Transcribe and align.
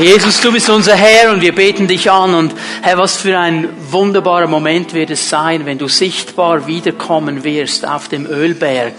Jesus, 0.00 0.40
du 0.40 0.50
bist 0.50 0.70
unser 0.70 0.96
Herr 0.96 1.30
und 1.30 1.42
wir 1.42 1.54
beten 1.54 1.86
dich 1.86 2.10
an 2.10 2.32
und 2.32 2.54
Herr, 2.80 2.96
was 2.96 3.18
für 3.18 3.38
ein 3.38 3.68
wunderbarer 3.90 4.46
Moment 4.46 4.94
wird 4.94 5.10
es 5.10 5.28
sein, 5.28 5.66
wenn 5.66 5.76
du 5.76 5.88
sichtbar 5.88 6.66
wiederkommen 6.66 7.44
wirst 7.44 7.86
auf 7.86 8.08
dem 8.08 8.24
Ölberg 8.24 8.94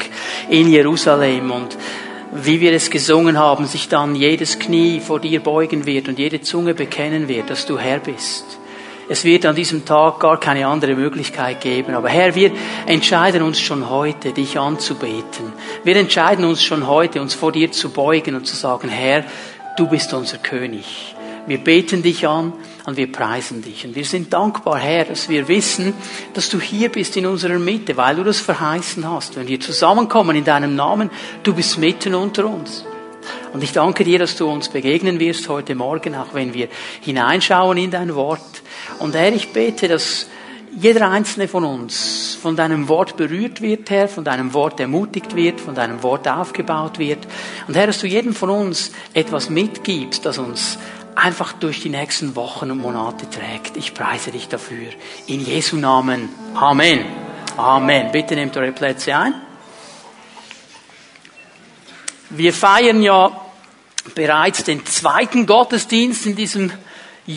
in 0.48 0.70
Jerusalem 0.70 1.50
und 1.50 1.76
wie 2.34 2.62
wir 2.62 2.72
es 2.74 2.92
gesungen 2.92 3.40
haben, 3.40 3.66
sich 3.66 3.90
dann 3.90 4.14
jedes 4.14 4.60
Knie 4.60 5.00
vor 5.00 5.20
dir 5.20 5.40
beugen 5.40 5.88
wird 5.88 6.08
und 6.08 6.20
jede 6.20 6.42
Zunge 6.42 6.76
bekennen 6.76 7.28
wird, 7.28 7.50
dass 7.50 7.66
du 7.66 7.80
Herr 7.80 7.98
bist. 7.98 8.60
Es 9.10 9.26
wird 9.26 9.46
an 9.46 9.56
diesem 9.56 9.84
Tag 9.84 10.22
gar 10.22 10.40
keine 10.40 10.68
andere 10.68 10.96
Möglichkeit 10.96 11.60
geben. 11.60 11.96
Aber 11.96 12.08
Herr, 12.08 12.34
wir 12.34 12.52
entscheiden 12.86 13.42
uns 13.42 13.60
schon 13.60 13.90
heute, 13.90 14.32
dich 14.32 14.58
anzubeten. 14.58 15.52
Wir 15.84 15.98
entscheiden 15.98 16.46
uns 16.46 16.64
schon 16.64 16.88
heute, 16.88 17.22
uns 17.22 17.34
vor 17.34 17.52
dir 17.52 17.72
zu 17.74 17.90
beugen 17.90 18.36
und 18.36 18.48
zu 18.48 18.56
sagen, 18.56 18.88
Herr, 18.88 19.26
du 19.78 19.88
bist 19.88 20.14
unser 20.14 20.38
König. 20.38 21.16
Wir 21.48 21.58
beten 21.58 22.04
dich 22.04 22.28
an 22.28 22.54
und 22.86 22.98
wir 22.98 23.12
preisen 23.12 23.62
dich. 23.62 23.86
Und 23.86 23.96
wir 23.96 24.06
sind 24.06 24.32
dankbar, 24.32 24.78
Herr, 24.78 25.06
dass 25.06 25.28
wir 25.28 25.48
wissen, 25.48 25.94
dass 26.34 26.50
du 26.50 26.60
hier 26.60 26.90
bist 26.90 27.18
in 27.18 27.26
unserer 27.26 27.58
Mitte, 27.58 27.98
weil 27.98 28.16
du 28.16 28.24
das 28.24 28.40
verheißen 28.40 29.10
hast. 29.10 29.36
Wenn 29.36 29.48
wir 29.48 29.60
zusammenkommen 29.60 30.36
in 30.36 30.44
deinem 30.44 30.76
Namen, 30.76 31.10
du 31.44 31.54
bist 31.54 31.78
mitten 31.78 32.14
unter 32.14 32.46
uns. 32.46 32.86
Und 33.54 33.64
ich 33.64 33.74
danke 33.74 34.04
dir, 34.04 34.20
dass 34.20 34.36
du 34.36 34.50
uns 34.50 34.70
begegnen 34.70 35.20
wirst 35.20 35.50
heute 35.50 35.76
Morgen, 35.76 36.16
auch 36.16 36.34
wenn 36.34 36.54
wir 36.54 36.68
hineinschauen 37.02 37.78
in 37.78 37.92
dein 37.92 38.16
Wort. 38.16 38.62
Und 39.00 39.16
Herr, 39.16 39.34
ich 39.34 39.52
bete, 39.52 39.88
dass 39.88 40.28
jeder 40.78 41.10
einzelne 41.10 41.48
von 41.48 41.64
uns 41.64 42.38
von 42.42 42.56
deinem 42.56 42.88
Wort 42.88 43.18
berührt 43.18 43.62
wird, 43.62 43.90
Herr, 43.90 44.08
von 44.08 44.24
deinem 44.24 44.54
Wort 44.54 44.80
ermutigt 44.80 45.36
wird, 45.36 45.60
von 45.60 45.76
deinem 45.76 46.02
Wort 46.04 46.28
aufgebaut 46.28 46.98
wird. 46.98 47.28
Und 47.68 47.76
Herr, 47.76 47.88
dass 47.88 48.00
du 48.00 48.08
jedem 48.08 48.34
von 48.34 48.50
uns 48.50 48.92
etwas 49.14 49.50
mitgibst, 49.50 50.26
das 50.26 50.38
uns 50.38 50.78
einfach 51.16 51.54
durch 51.54 51.82
die 51.82 51.90
nächsten 51.90 52.36
Wochen 52.36 52.72
und 52.72 52.80
Monate 52.80 53.30
trägt. 53.30 53.78
Ich 53.78 53.94
preise 53.94 54.32
dich 54.32 54.48
dafür. 54.48 54.88
In 55.28 55.42
Jesu 55.42 55.76
Namen. 55.76 56.30
Amen. 56.56 57.06
Amen. 57.58 58.12
Bitte 58.12 58.36
nehmt 58.36 58.56
eure 58.58 58.72
Plätze 58.72 59.16
ein. 59.16 59.34
Wir 62.30 62.54
feiern 62.54 63.02
ja 63.02 63.30
bereits 64.16 64.64
den 64.64 64.86
zweiten 64.86 65.46
Gottesdienst 65.46 66.26
in 66.26 66.36
diesem 66.36 66.72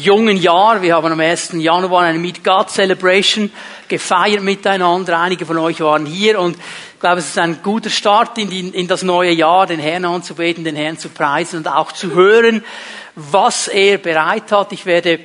jungen 0.03 0.37
Jahr. 0.37 0.83
Wir 0.83 0.97
haben 0.97 1.13
am 1.13 1.21
1. 1.21 1.53
Januar 1.55 2.03
eine 2.03 2.19
Meet 2.19 2.43
God 2.43 2.71
Celebration 2.71 3.51
gefeiert 3.89 4.43
miteinander. 4.43 5.19
Einige 5.19 5.47
von 5.47 5.59
euch 5.59 5.81
waren 5.81 6.07
hier 6.07 6.41
und 6.41 6.57
ich 6.57 7.01
glaube, 7.01 7.19
es 7.19 7.29
ist 7.29 7.39
ein 7.39 7.63
guter 7.63 7.91
Start 7.91 8.39
in, 8.39 8.49
die, 8.49 8.69
in 8.69 8.89
das 8.89 9.03
neue 9.03 9.33
Jahr, 9.33 9.67
den 9.67 9.79
Herrn 9.79 10.05
anzubeten, 10.05 10.65
den 10.65 10.77
Herrn 10.77 10.99
zu 10.99 11.11
preisen 11.11 11.59
und 11.59 11.69
auch 11.69 11.93
zu 11.93 12.15
hören, 12.15 12.65
was 13.15 13.69
er 13.69 13.99
bereit 13.99 14.51
hat. 14.53 14.73
Ich 14.73 14.87
werde 14.87 15.21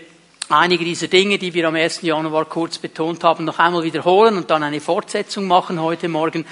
einige 0.50 0.84
dieser 0.84 1.08
Dinge, 1.08 1.38
die 1.38 1.54
wir 1.54 1.68
am 1.68 1.76
1. 1.76 2.02
Januar 2.02 2.46
kurz 2.46 2.78
betont 2.78 3.24
haben, 3.24 3.46
noch 3.46 3.60
einmal 3.60 3.84
wiederholen 3.84 4.38
und 4.38 4.50
dann 4.50 4.64
eine 4.64 4.82
Fortsetzung 4.82 5.48
machen 5.48 5.82
heute 5.82 6.10
Morgen. 6.10 6.46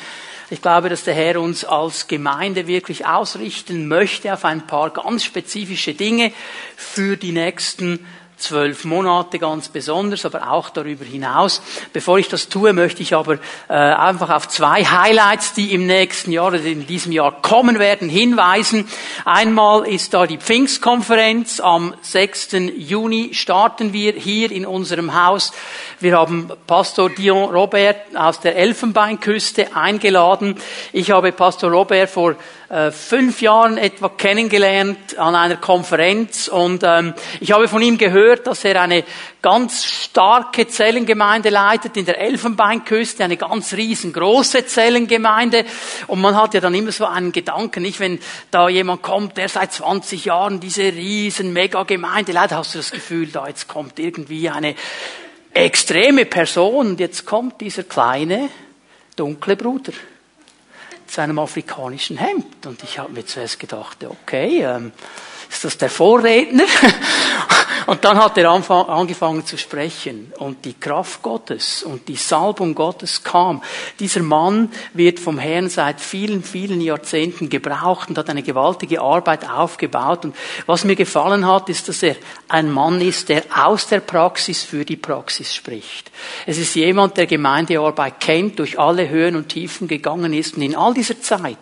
Ich 0.50 0.62
glaube, 0.62 0.88
dass 0.88 1.04
der 1.04 1.14
Herr 1.14 1.42
uns 1.42 1.66
als 1.66 2.08
Gemeinde 2.08 2.68
wirklich 2.68 3.06
ausrichten 3.06 3.88
möchte 3.88 4.32
auf 4.32 4.46
ein 4.46 4.66
paar 4.66 4.92
ganz 4.92 5.26
spezifische 5.26 5.94
Dinge 5.94 6.32
für 6.78 7.18
die 7.18 7.34
nächsten 7.34 8.06
zwölf 8.38 8.86
Monate 8.86 9.40
ganz 9.40 9.68
besonders, 9.68 10.26
aber 10.26 10.52
auch 10.52 10.70
darüber 10.70 11.04
hinaus. 11.04 11.62
Bevor 11.92 12.20
ich 12.20 12.28
das 12.28 12.50
tue, 12.50 12.72
möchte 12.74 13.02
ich 13.02 13.16
aber 13.16 13.40
äh, 13.68 13.74
einfach 13.74 14.30
auf 14.30 14.48
zwei 14.48 14.86
Highlights, 14.86 15.54
die 15.54 15.74
im 15.74 15.88
nächsten 15.88 16.32
Jahr 16.32 16.48
oder 16.48 16.64
in 16.64 16.86
diesem 16.86 17.12
Jahr 17.12 17.42
kommen 17.42 17.80
werden, 17.80 18.10
hinweisen. 18.10 18.88
Einmal 19.26 19.88
ist 19.88 20.14
da 20.14 20.28
die 20.28 20.38
Pfingstkonferenz. 20.38 21.60
Am 21.60 21.94
6. 22.02 22.50
Juni 22.78 23.34
starten 23.34 23.92
wir 23.94 24.14
hier 24.14 24.52
in 24.52 24.66
unserem 24.66 25.16
Haus. 25.22 25.52
Wir 26.00 26.18
haben 26.18 26.52
Pastor 26.68 27.10
Dion 27.10 27.50
Robert 27.50 28.16
aus 28.16 28.40
der 28.40 28.56
Elfenbeinküste 28.56 29.76
eingeladen. 29.76 30.56
Ich 30.94 31.12
habe 31.12 31.32
Pastor 31.32 31.72
Robert 31.72 32.10
vor 32.10 32.36
äh, 32.70 32.92
fünf 32.92 33.42
Jahren 33.42 33.78
etwa 33.78 34.10
kennengelernt 34.10 35.18
an 35.18 35.36
einer 35.36 35.56
Konferenz 35.56 36.50
und 36.50 36.84
ähm, 36.84 37.14
ich 37.40 37.54
habe 37.54 37.70
von 37.70 37.82
ihm 37.82 37.98
gehört, 37.98 38.46
dass 38.46 38.66
er 38.66 38.82
eine 38.82 39.06
ganz 39.42 39.86
starke 39.86 40.68
Zellengemeinde 40.68 41.50
leitet 41.50 41.96
in 41.96 42.06
der 42.06 42.20
Elfenbeinküste, 42.20 43.24
eine 43.24 43.38
ganz 43.38 43.74
riesengroße 43.74 44.66
Zellengemeinde. 44.66 45.64
Und 46.08 46.20
man 46.20 46.36
hat 46.36 46.56
ja 46.56 46.60
dann 46.60 46.74
immer 46.74 46.92
so 46.92 47.06
einen 47.06 47.32
Gedanken, 47.32 47.84
nicht 47.84 48.02
wenn 48.02 48.20
da 48.52 48.68
jemand 48.68 49.02
kommt, 49.02 49.38
der 49.38 49.48
seit 49.48 49.72
20 49.72 50.26
Jahren 50.26 50.60
diese 50.60 50.84
riesen 50.84 51.54
Megagemeinde 51.54 52.34
leitet, 52.34 52.58
hast 52.58 52.74
du 52.74 52.80
das 52.80 52.92
Gefühl, 52.92 53.28
da 53.28 53.48
jetzt 53.48 53.70
kommt 53.70 53.98
irgendwie 53.98 54.50
eine 54.50 54.76
extreme 55.54 56.26
Person 56.26 56.88
und 56.88 57.00
jetzt 57.00 57.26
kommt 57.26 57.62
dieser 57.62 57.84
kleine 57.84 58.50
dunkle 59.16 59.56
Bruder 59.56 59.94
zu 61.08 61.22
einem 61.22 61.40
afrikanischen 61.40 62.18
Hemd. 62.18 62.66
Und 62.66 62.84
ich 62.84 63.00
habe 63.00 63.12
mir 63.14 63.26
zuerst 63.26 63.60
gedacht, 63.60 64.04
okay, 64.04 64.64
ähm, 64.64 64.92
ist 65.50 65.64
das 65.64 65.78
der 65.78 65.90
Vorredner? 65.90 66.66
Und 67.88 68.04
dann 68.04 68.18
hat 68.18 68.38
er 68.38 68.50
angefangen 68.52 69.46
zu 69.46 69.58
sprechen 69.58 70.34
und 70.40 70.66
die 70.66 70.74
Kraft 70.74 71.22
Gottes 71.22 71.84
und 71.84 72.10
die 72.10 72.18
Salbung 72.18 72.76
Gottes 72.76 73.24
kam. 73.24 73.64
Dieser 74.02 74.22
Mann 74.24 74.70
wird 74.94 75.22
vom 75.22 75.40
Herrn 75.40 75.70
seit 75.70 76.02
vielen, 76.02 76.44
vielen 76.44 76.82
Jahrzehnten 76.82 77.48
gebraucht 77.48 78.10
und 78.10 78.18
hat 78.18 78.30
eine 78.30 78.44
gewaltige 78.44 79.00
Arbeit 79.00 79.50
aufgebaut. 79.50 80.26
Und 80.26 80.36
was 80.66 80.84
mir 80.84 80.98
gefallen 80.98 81.48
hat, 81.48 81.70
ist, 81.70 81.88
dass 81.88 82.04
er 82.04 82.18
ein 82.50 82.70
Mann 82.70 83.00
ist, 83.00 83.30
der 83.30 83.44
aus 83.56 83.88
der 83.88 84.02
Praxis 84.02 84.64
für 84.64 84.84
die 84.84 84.98
Praxis 84.98 85.56
spricht. 85.56 86.12
Es 86.46 86.58
ist 86.58 86.76
jemand, 86.76 87.16
der 87.16 87.26
Gemeindearbeit 87.26 88.20
kennt, 88.20 88.60
durch 88.60 88.78
alle 88.78 89.08
Höhen 89.08 89.38
und 89.38 89.48
Tiefen 89.48 89.88
gegangen 89.88 90.34
ist 90.34 90.58
und 90.58 90.64
in 90.64 90.76
all 90.76 90.94
dieser 90.94 91.22
Zeit 91.22 91.58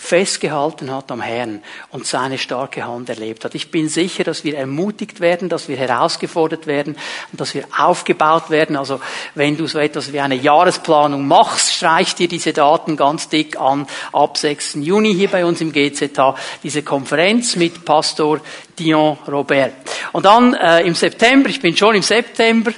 festgehalten 0.00 0.90
hat 0.90 1.12
am 1.12 1.20
Herrn 1.20 1.62
und 1.90 2.06
seine 2.06 2.38
starke 2.38 2.86
Hand 2.86 3.10
erlebt 3.10 3.44
hat. 3.44 3.54
Ich 3.54 3.70
bin 3.70 3.88
sicher, 3.88 4.24
dass 4.24 4.44
wir 4.44 4.56
ermutigt 4.56 5.20
werden, 5.20 5.50
dass 5.50 5.68
wir 5.68 5.76
herausgefordert 5.76 6.66
werden 6.66 6.96
und 7.30 7.40
dass 7.40 7.54
wir 7.54 7.64
aufgebaut 7.76 8.48
werden. 8.48 8.76
Also 8.76 8.98
wenn 9.34 9.58
du 9.58 9.66
so 9.66 9.78
etwas 9.78 10.12
wie 10.12 10.20
eine 10.20 10.36
Jahresplanung 10.36 11.28
machst, 11.28 11.74
streich 11.74 12.14
dir 12.14 12.28
diese 12.28 12.54
Daten 12.54 12.96
ganz 12.96 13.28
dick 13.28 13.60
an. 13.60 13.86
Ab 14.12 14.38
6. 14.38 14.76
Juni 14.76 15.14
hier 15.14 15.28
bei 15.28 15.44
uns 15.44 15.60
im 15.60 15.70
GZH 15.70 16.34
diese 16.62 16.82
Konferenz 16.82 17.56
mit 17.56 17.84
Pastor 17.84 18.40
Dion 18.78 19.18
Robert. 19.28 19.74
Und 20.12 20.24
dann 20.24 20.54
äh, 20.54 20.80
im 20.80 20.94
September, 20.94 21.50
ich 21.50 21.60
bin 21.60 21.76
schon 21.76 21.94
im 21.94 22.02
September, 22.02 22.72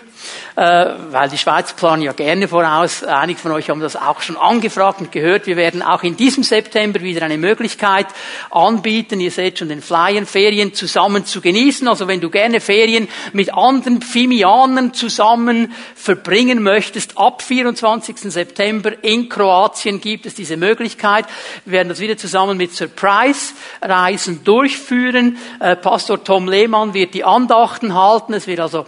weil 0.54 1.28
die 1.30 1.38
Schweiz 1.38 1.72
planen 1.72 2.02
ja 2.02 2.12
gerne 2.12 2.48
voraus. 2.48 3.02
Einige 3.04 3.38
von 3.38 3.52
euch 3.52 3.70
haben 3.70 3.80
das 3.80 3.96
auch 3.96 4.20
schon 4.20 4.36
angefragt 4.36 5.00
und 5.00 5.12
gehört. 5.12 5.46
Wir 5.46 5.56
werden 5.56 5.82
auch 5.82 6.02
in 6.02 6.16
diesem 6.16 6.42
September 6.42 7.00
wieder 7.00 7.22
eine 7.22 7.38
Möglichkeit 7.38 8.06
anbieten. 8.50 9.20
Ihr 9.20 9.30
seht 9.30 9.58
schon 9.58 9.68
den 9.68 9.82
Flyer, 9.82 10.26
Ferien 10.26 10.74
zusammen 10.74 11.24
zu 11.24 11.40
genießen. 11.40 11.88
Also 11.88 12.06
wenn 12.08 12.20
du 12.20 12.30
gerne 12.30 12.60
Ferien 12.60 13.08
mit 13.32 13.54
anderen 13.54 14.02
Fimianern 14.02 14.92
zusammen 14.94 15.72
verbringen 15.94 16.62
möchtest, 16.62 17.18
ab 17.18 17.42
24. 17.42 18.32
September 18.32 18.92
in 19.02 19.28
Kroatien 19.28 20.00
gibt 20.00 20.26
es 20.26 20.34
diese 20.34 20.56
Möglichkeit. 20.56 21.26
Wir 21.64 21.72
werden 21.72 21.88
das 21.88 22.00
wieder 22.00 22.16
zusammen 22.16 22.56
mit 22.56 22.74
Surprise-Reisen 22.74 24.44
durchführen. 24.44 25.38
Äh, 25.60 25.76
Pastor 25.76 26.22
Tom 26.22 26.48
Lehmann 26.48 26.94
wird 26.94 27.14
die 27.14 27.24
Andachten 27.24 27.94
halten. 27.94 28.34
Es 28.34 28.46
wird 28.46 28.60
also 28.60 28.86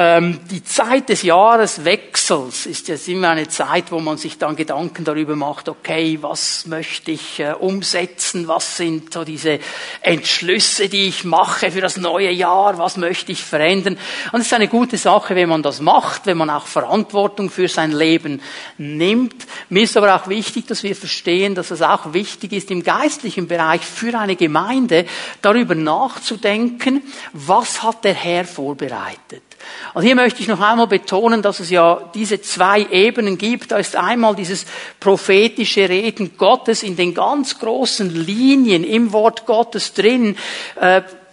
Ähm, 0.00 0.38
die 0.48 0.62
Zeit 0.62 1.08
des 1.08 1.22
Jahreswechsels 1.22 2.66
ist 2.66 2.86
jetzt 2.86 3.08
immer 3.08 3.30
eine 3.30 3.48
Zeit, 3.48 3.90
wo 3.90 3.98
man 3.98 4.16
sich 4.16 4.38
dann 4.38 4.54
Gedanken 4.54 5.02
darüber 5.02 5.34
macht, 5.34 5.68
okay, 5.68 6.18
was 6.20 6.66
möchte 6.66 7.10
ich 7.10 7.40
äh, 7.40 7.54
umsetzen, 7.58 8.46
was 8.46 8.76
sind 8.76 9.12
so 9.12 9.24
diese 9.24 9.58
Entschlüsse, 10.00 10.88
die 10.88 11.08
ich 11.08 11.24
mache 11.24 11.72
für 11.72 11.80
das 11.80 11.96
neue 11.96 12.30
Jahr, 12.30 12.78
was 12.78 12.96
möchte 12.96 13.32
ich 13.32 13.42
verändern. 13.42 13.98
Und 14.30 14.38
es 14.38 14.46
ist 14.46 14.52
eine 14.52 14.68
gute 14.68 14.96
Sache, 14.96 15.34
wenn 15.34 15.48
man 15.48 15.64
das 15.64 15.80
macht, 15.80 16.26
wenn 16.26 16.38
man 16.38 16.50
auch 16.50 16.68
Verantwortung 16.68 17.50
für 17.50 17.66
sein 17.66 17.90
Leben 17.90 18.40
nimmt. 18.76 19.48
Mir 19.68 19.82
ist 19.82 19.96
aber 19.96 20.14
auch 20.14 20.28
wichtig, 20.28 20.68
dass 20.68 20.84
wir 20.84 20.94
verstehen, 20.94 21.56
dass 21.56 21.72
es 21.72 21.82
auch 21.82 22.12
wichtig 22.12 22.52
ist, 22.52 22.70
im 22.70 22.84
geistlichen 22.84 23.48
Bereich 23.48 23.80
für 23.80 24.16
eine 24.16 24.36
Gemeinde 24.36 25.06
darüber 25.42 25.74
nachzudenken, 25.74 27.02
was 27.32 27.82
hat 27.82 28.04
der 28.04 28.14
Herr 28.14 28.44
vorbereitet. 28.44 29.47
Und 29.94 30.02
hier 30.02 30.14
möchte 30.14 30.40
ich 30.40 30.48
noch 30.48 30.60
einmal 30.60 30.86
betonen, 30.86 31.42
dass 31.42 31.60
es 31.60 31.70
ja 31.70 32.10
diese 32.14 32.40
zwei 32.40 32.86
Ebenen 32.90 33.38
gibt. 33.38 33.72
Da 33.72 33.78
ist 33.78 33.96
einmal 33.96 34.34
dieses 34.36 34.66
prophetische 35.00 35.88
Reden 35.88 36.36
Gottes 36.36 36.82
in 36.82 36.96
den 36.96 37.14
ganz 37.14 37.58
großen 37.58 38.14
Linien 38.14 38.84
im 38.84 39.12
Wort 39.12 39.46
Gottes 39.46 39.94
drin. 39.94 40.36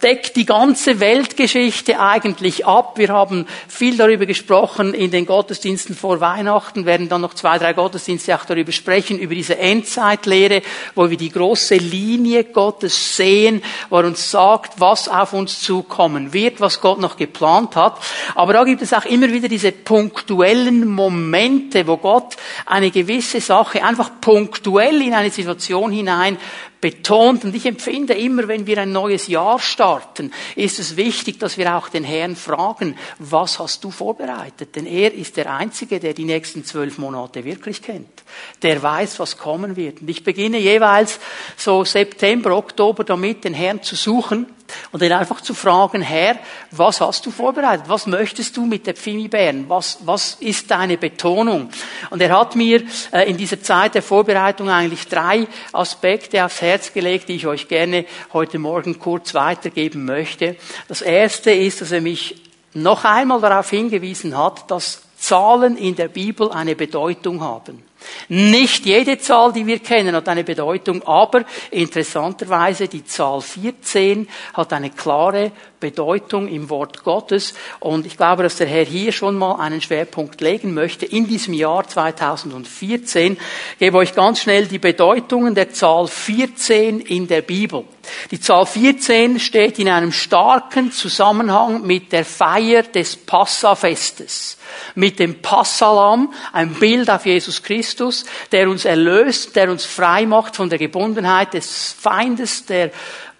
Deckt 0.02 0.36
die 0.36 0.44
ganze 0.44 1.00
Weltgeschichte 1.00 1.98
eigentlich 1.98 2.66
ab. 2.66 2.98
Wir 2.98 3.08
haben 3.08 3.46
viel 3.66 3.96
darüber 3.96 4.26
gesprochen 4.26 4.92
in 4.92 5.10
den 5.10 5.24
Gottesdiensten 5.24 5.96
vor 5.96 6.20
Weihnachten, 6.20 6.84
werden 6.84 7.08
dann 7.08 7.22
noch 7.22 7.32
zwei, 7.32 7.58
drei 7.58 7.72
Gottesdienste 7.72 8.36
auch 8.36 8.44
darüber 8.44 8.72
sprechen, 8.72 9.18
über 9.18 9.34
diese 9.34 9.56
Endzeitlehre, 9.56 10.60
wo 10.94 11.08
wir 11.08 11.16
die 11.16 11.30
große 11.30 11.76
Linie 11.76 12.44
Gottes 12.44 13.16
sehen, 13.16 13.62
wo 13.88 13.96
er 13.96 14.04
uns 14.04 14.30
sagt, 14.30 14.78
was 14.78 15.08
auf 15.08 15.32
uns 15.32 15.60
zukommen 15.60 16.34
wird, 16.34 16.60
was 16.60 16.82
Gott 16.82 17.00
noch 17.00 17.16
geplant 17.16 17.74
hat. 17.74 17.98
Aber 18.34 18.52
da 18.52 18.64
gibt 18.64 18.82
es 18.82 18.92
auch 18.92 19.06
immer 19.06 19.32
wieder 19.32 19.48
diese 19.48 19.72
punktuellen 19.72 20.90
Momente, 20.90 21.86
wo 21.86 21.96
Gott 21.96 22.36
eine 22.66 22.90
gewisse 22.90 23.40
Sache 23.40 23.82
einfach 23.82 24.10
punktuell 24.20 25.00
in 25.00 25.14
eine 25.14 25.30
Situation 25.30 25.90
hinein 25.90 26.36
betont. 26.86 27.44
Und 27.44 27.52
ich 27.52 27.66
empfinde 27.66 28.14
immer, 28.14 28.46
wenn 28.46 28.64
wir 28.68 28.78
ein 28.78 28.92
neues 28.92 29.26
Jahr 29.26 29.58
starten, 29.58 30.32
ist 30.54 30.78
es 30.78 30.96
wichtig, 30.96 31.40
dass 31.40 31.58
wir 31.58 31.74
auch 31.74 31.88
den 31.88 32.04
Herrn 32.04 32.36
fragen, 32.36 32.96
was 33.18 33.58
hast 33.58 33.82
du 33.82 33.90
vorbereitet? 33.90 34.76
Denn 34.76 34.86
er 34.86 35.12
ist 35.12 35.36
der 35.36 35.52
Einzige, 35.52 35.98
der 35.98 36.14
die 36.14 36.24
nächsten 36.24 36.64
zwölf 36.64 36.98
Monate 36.98 37.44
wirklich 37.44 37.82
kennt. 37.82 38.22
Der 38.62 38.80
weiß, 38.80 39.18
was 39.18 39.36
kommen 39.36 39.74
wird. 39.74 40.00
Und 40.00 40.08
ich 40.08 40.22
beginne 40.22 40.58
jeweils 40.58 41.18
so 41.56 41.84
September, 41.84 42.56
Oktober 42.56 43.02
damit, 43.02 43.42
den 43.42 43.54
Herrn 43.54 43.82
zu 43.82 43.96
suchen 43.96 44.46
und 44.92 45.02
ihn 45.02 45.12
einfach 45.12 45.40
zu 45.40 45.54
fragen, 45.54 46.02
Herr, 46.02 46.38
was 46.70 47.00
hast 47.00 47.26
du 47.26 47.30
vorbereitet? 47.30 47.86
Was 47.88 48.06
möchtest 48.06 48.56
du 48.56 48.66
mit 48.66 48.86
der 48.86 48.94
Pfimi-Bären? 48.94 49.68
Was, 49.68 49.98
was 50.04 50.36
ist 50.40 50.70
deine 50.70 50.96
Betonung? 50.96 51.70
Und 52.10 52.20
er 52.22 52.38
hat 52.38 52.56
mir 52.56 52.82
äh, 53.12 53.28
in 53.28 53.36
dieser 53.36 53.62
Zeit 53.62 53.94
der 53.94 54.02
Vorbereitung 54.02 54.68
eigentlich 54.68 55.08
drei 55.08 55.46
Aspekte 55.72 56.44
aufs 56.44 56.62
Herz 56.62 56.92
gelegt, 56.92 57.28
die 57.28 57.36
ich 57.36 57.46
euch 57.46 57.68
gerne 57.68 58.04
heute 58.32 58.58
Morgen 58.58 58.98
kurz 58.98 59.34
weitergeben 59.34 60.04
möchte. 60.04 60.56
Das 60.88 61.02
erste 61.02 61.50
ist, 61.50 61.80
dass 61.80 61.92
er 61.92 62.00
mich 62.00 62.42
noch 62.74 63.04
einmal 63.04 63.40
darauf 63.40 63.70
hingewiesen 63.70 64.36
hat, 64.36 64.70
dass 64.70 65.02
Zahlen 65.18 65.76
in 65.76 65.96
der 65.96 66.08
Bibel 66.08 66.50
eine 66.50 66.76
Bedeutung 66.76 67.40
haben. 67.40 67.82
Nicht 68.28 68.86
jede 68.86 69.18
Zahl, 69.18 69.52
die 69.52 69.66
wir 69.66 69.78
kennen, 69.78 70.14
hat 70.14 70.28
eine 70.28 70.44
Bedeutung, 70.44 71.02
aber 71.06 71.44
interessanterweise 71.70 72.88
die 72.88 73.04
Zahl 73.04 73.40
14 73.40 74.28
hat 74.54 74.72
eine 74.72 74.90
klare 74.90 75.52
Bedeutung 75.80 76.48
im 76.48 76.70
Wort 76.70 77.04
Gottes. 77.04 77.54
Und 77.80 78.06
ich 78.06 78.16
glaube, 78.16 78.42
dass 78.42 78.56
der 78.56 78.66
Herr 78.66 78.84
hier 78.84 79.12
schon 79.12 79.36
mal 79.36 79.56
einen 79.56 79.80
Schwerpunkt 79.80 80.40
legen 80.40 80.74
möchte. 80.74 81.06
In 81.06 81.26
diesem 81.26 81.54
Jahr 81.54 81.86
2014 81.86 83.36
ich 83.72 83.78
gebe 83.78 83.98
euch 83.98 84.14
ganz 84.14 84.40
schnell 84.40 84.66
die 84.66 84.78
Bedeutungen 84.78 85.54
der 85.54 85.70
Zahl 85.70 86.08
14 86.08 87.00
in 87.00 87.26
der 87.26 87.42
Bibel. 87.42 87.84
Die 88.30 88.40
Zahl 88.40 88.66
14 88.66 89.40
steht 89.40 89.78
in 89.78 89.88
einem 89.88 90.12
starken 90.12 90.92
Zusammenhang 90.92 91.82
mit 91.86 92.12
der 92.12 92.24
Feier 92.24 92.82
des 92.82 93.16
Passafestes. 93.16 94.58
Mit 94.94 95.18
dem 95.18 95.42
Passalam, 95.42 96.32
ein 96.52 96.74
Bild 96.74 97.10
auf 97.10 97.26
Jesus 97.26 97.62
Christus, 97.62 98.24
der 98.52 98.68
uns 98.68 98.84
erlöst, 98.84 99.56
der 99.56 99.70
uns 99.70 99.84
frei 99.84 100.26
macht 100.26 100.56
von 100.56 100.70
der 100.70 100.78
Gebundenheit 100.78 101.54
des 101.54 101.94
Feindes, 101.98 102.66
der 102.66 102.90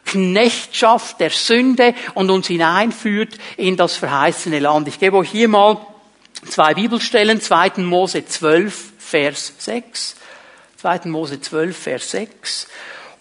Knechtschaft 0.07 1.21
der 1.21 1.31
Sünde 1.31 1.95
und 2.15 2.31
uns 2.31 2.47
hineinführt 2.47 3.37
in 3.57 3.77
das 3.77 3.97
verheißene 3.97 4.61
Land. 4.61 4.89
Ich 4.89 4.99
gebe 4.99 5.17
euch 5.17 5.31
hier 5.31 5.49
mal 5.49 5.79
zwei 6.49 6.75
Bibelstellen, 6.75 7.41
2. 7.41 7.73
Mose 7.79 8.25
12, 8.25 8.93
Vers 8.99 9.53
6. 9.59 10.17
2. 10.79 11.01
Mose 11.07 11.41
12, 11.41 11.77
Vers 11.77 12.11
6. 12.13 12.69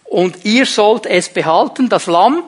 Und 0.05 0.45
ihr 0.45 0.65
sollt 0.65 1.05
es 1.05 1.29
behalten, 1.29 1.89
das 1.89 2.05
Lamm, 2.05 2.43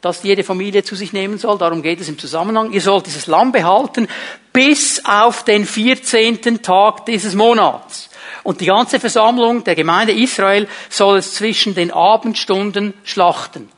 das 0.00 0.22
jede 0.22 0.44
Familie 0.44 0.82
zu 0.82 0.96
sich 0.96 1.12
nehmen 1.12 1.38
soll, 1.38 1.58
darum 1.58 1.82
geht 1.82 2.00
es 2.00 2.08
im 2.08 2.18
Zusammenhang. 2.18 2.72
Ihr 2.72 2.80
sollt 2.80 3.06
dieses 3.06 3.26
Lamm 3.26 3.52
behalten 3.52 4.08
bis 4.52 5.02
auf 5.04 5.44
den 5.44 5.66
14. 5.66 6.62
Tag 6.62 7.06
dieses 7.06 7.34
Monats. 7.34 8.10
Und 8.42 8.60
die 8.60 8.66
ganze 8.66 9.00
Versammlung 9.00 9.64
der 9.64 9.74
Gemeinde 9.74 10.12
Israel 10.12 10.68
soll 10.90 11.18
es 11.18 11.34
zwischen 11.34 11.74
den 11.74 11.90
Abendstunden 11.90 12.94
schlachten. 13.02 13.70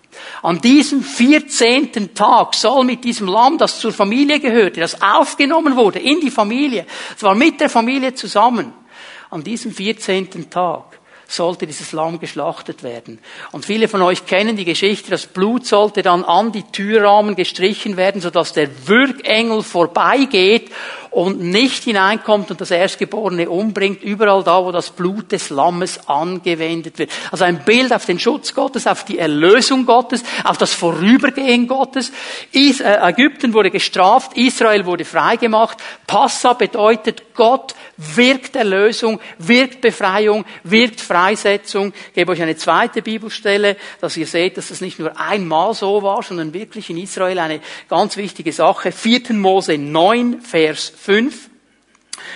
An 0.42 0.60
diesem 0.60 1.02
14. 1.02 2.14
Tag 2.14 2.54
soll 2.54 2.84
mit 2.84 3.04
diesem 3.04 3.28
Lamm, 3.28 3.58
das 3.58 3.80
zur 3.80 3.92
Familie 3.92 4.40
gehörte, 4.40 4.80
das 4.80 5.00
aufgenommen 5.00 5.76
wurde 5.76 5.98
in 5.98 6.20
die 6.20 6.30
Familie, 6.30 6.86
zwar 7.16 7.34
mit 7.34 7.60
der 7.60 7.68
Familie 7.68 8.14
zusammen, 8.14 8.72
an 9.30 9.42
diesem 9.42 9.72
14. 9.72 10.50
Tag 10.50 10.96
sollte 11.28 11.66
dieses 11.66 11.92
Lamm 11.92 12.20
geschlachtet 12.20 12.82
werden. 12.82 13.18
Und 13.50 13.64
viele 13.64 13.88
von 13.88 14.00
euch 14.02 14.26
kennen 14.26 14.56
die 14.56 14.64
Geschichte, 14.64 15.10
das 15.10 15.26
Blut 15.26 15.66
sollte 15.66 16.02
dann 16.02 16.24
an 16.24 16.52
die 16.52 16.62
Türrahmen 16.62 17.34
gestrichen 17.34 17.96
werden, 17.96 18.20
sodass 18.20 18.52
der 18.52 18.68
Würgengel 18.86 19.62
vorbeigeht 19.62 20.70
und 21.16 21.40
nicht 21.40 21.84
hineinkommt 21.84 22.50
und 22.50 22.60
das 22.60 22.70
Erstgeborene 22.70 23.48
umbringt, 23.48 24.02
überall 24.02 24.44
da, 24.44 24.62
wo 24.62 24.70
das 24.70 24.90
Blut 24.90 25.32
des 25.32 25.48
Lammes 25.48 25.98
angewendet 26.10 26.98
wird. 26.98 27.10
Also 27.30 27.44
ein 27.44 27.64
Bild 27.64 27.94
auf 27.94 28.04
den 28.04 28.18
Schutz 28.18 28.52
Gottes, 28.52 28.86
auf 28.86 29.02
die 29.06 29.18
Erlösung 29.18 29.86
Gottes, 29.86 30.22
auf 30.44 30.58
das 30.58 30.74
Vorübergehen 30.74 31.68
Gottes. 31.68 32.12
Äh, 32.52 32.82
Ägypten 32.82 33.54
wurde 33.54 33.70
gestraft, 33.70 34.36
Israel 34.36 34.84
wurde 34.84 35.06
freigemacht. 35.06 35.78
Passa 36.06 36.52
bedeutet, 36.52 37.34
Gott 37.34 37.74
wirkt 37.96 38.54
Erlösung, 38.54 39.18
wirkt 39.38 39.80
Befreiung, 39.80 40.44
wirkt 40.64 41.00
Freisetzung. 41.00 41.94
Ich 42.08 42.14
gebe 42.14 42.32
euch 42.32 42.42
eine 42.42 42.56
zweite 42.56 43.00
Bibelstelle, 43.00 43.76
dass 44.02 44.18
ihr 44.18 44.26
seht, 44.26 44.58
dass 44.58 44.68
das 44.68 44.82
nicht 44.82 44.98
nur 44.98 45.18
einmal 45.18 45.72
so 45.72 46.02
war, 46.02 46.22
sondern 46.22 46.52
wirklich 46.52 46.90
in 46.90 46.98
Israel 46.98 47.38
eine 47.38 47.60
ganz 47.88 48.18
wichtige 48.18 48.52
Sache. 48.52 48.92
4. 48.92 49.32
Mose 49.32 49.78
9, 49.78 50.42
Vers 50.42 50.92
5. 51.06 51.50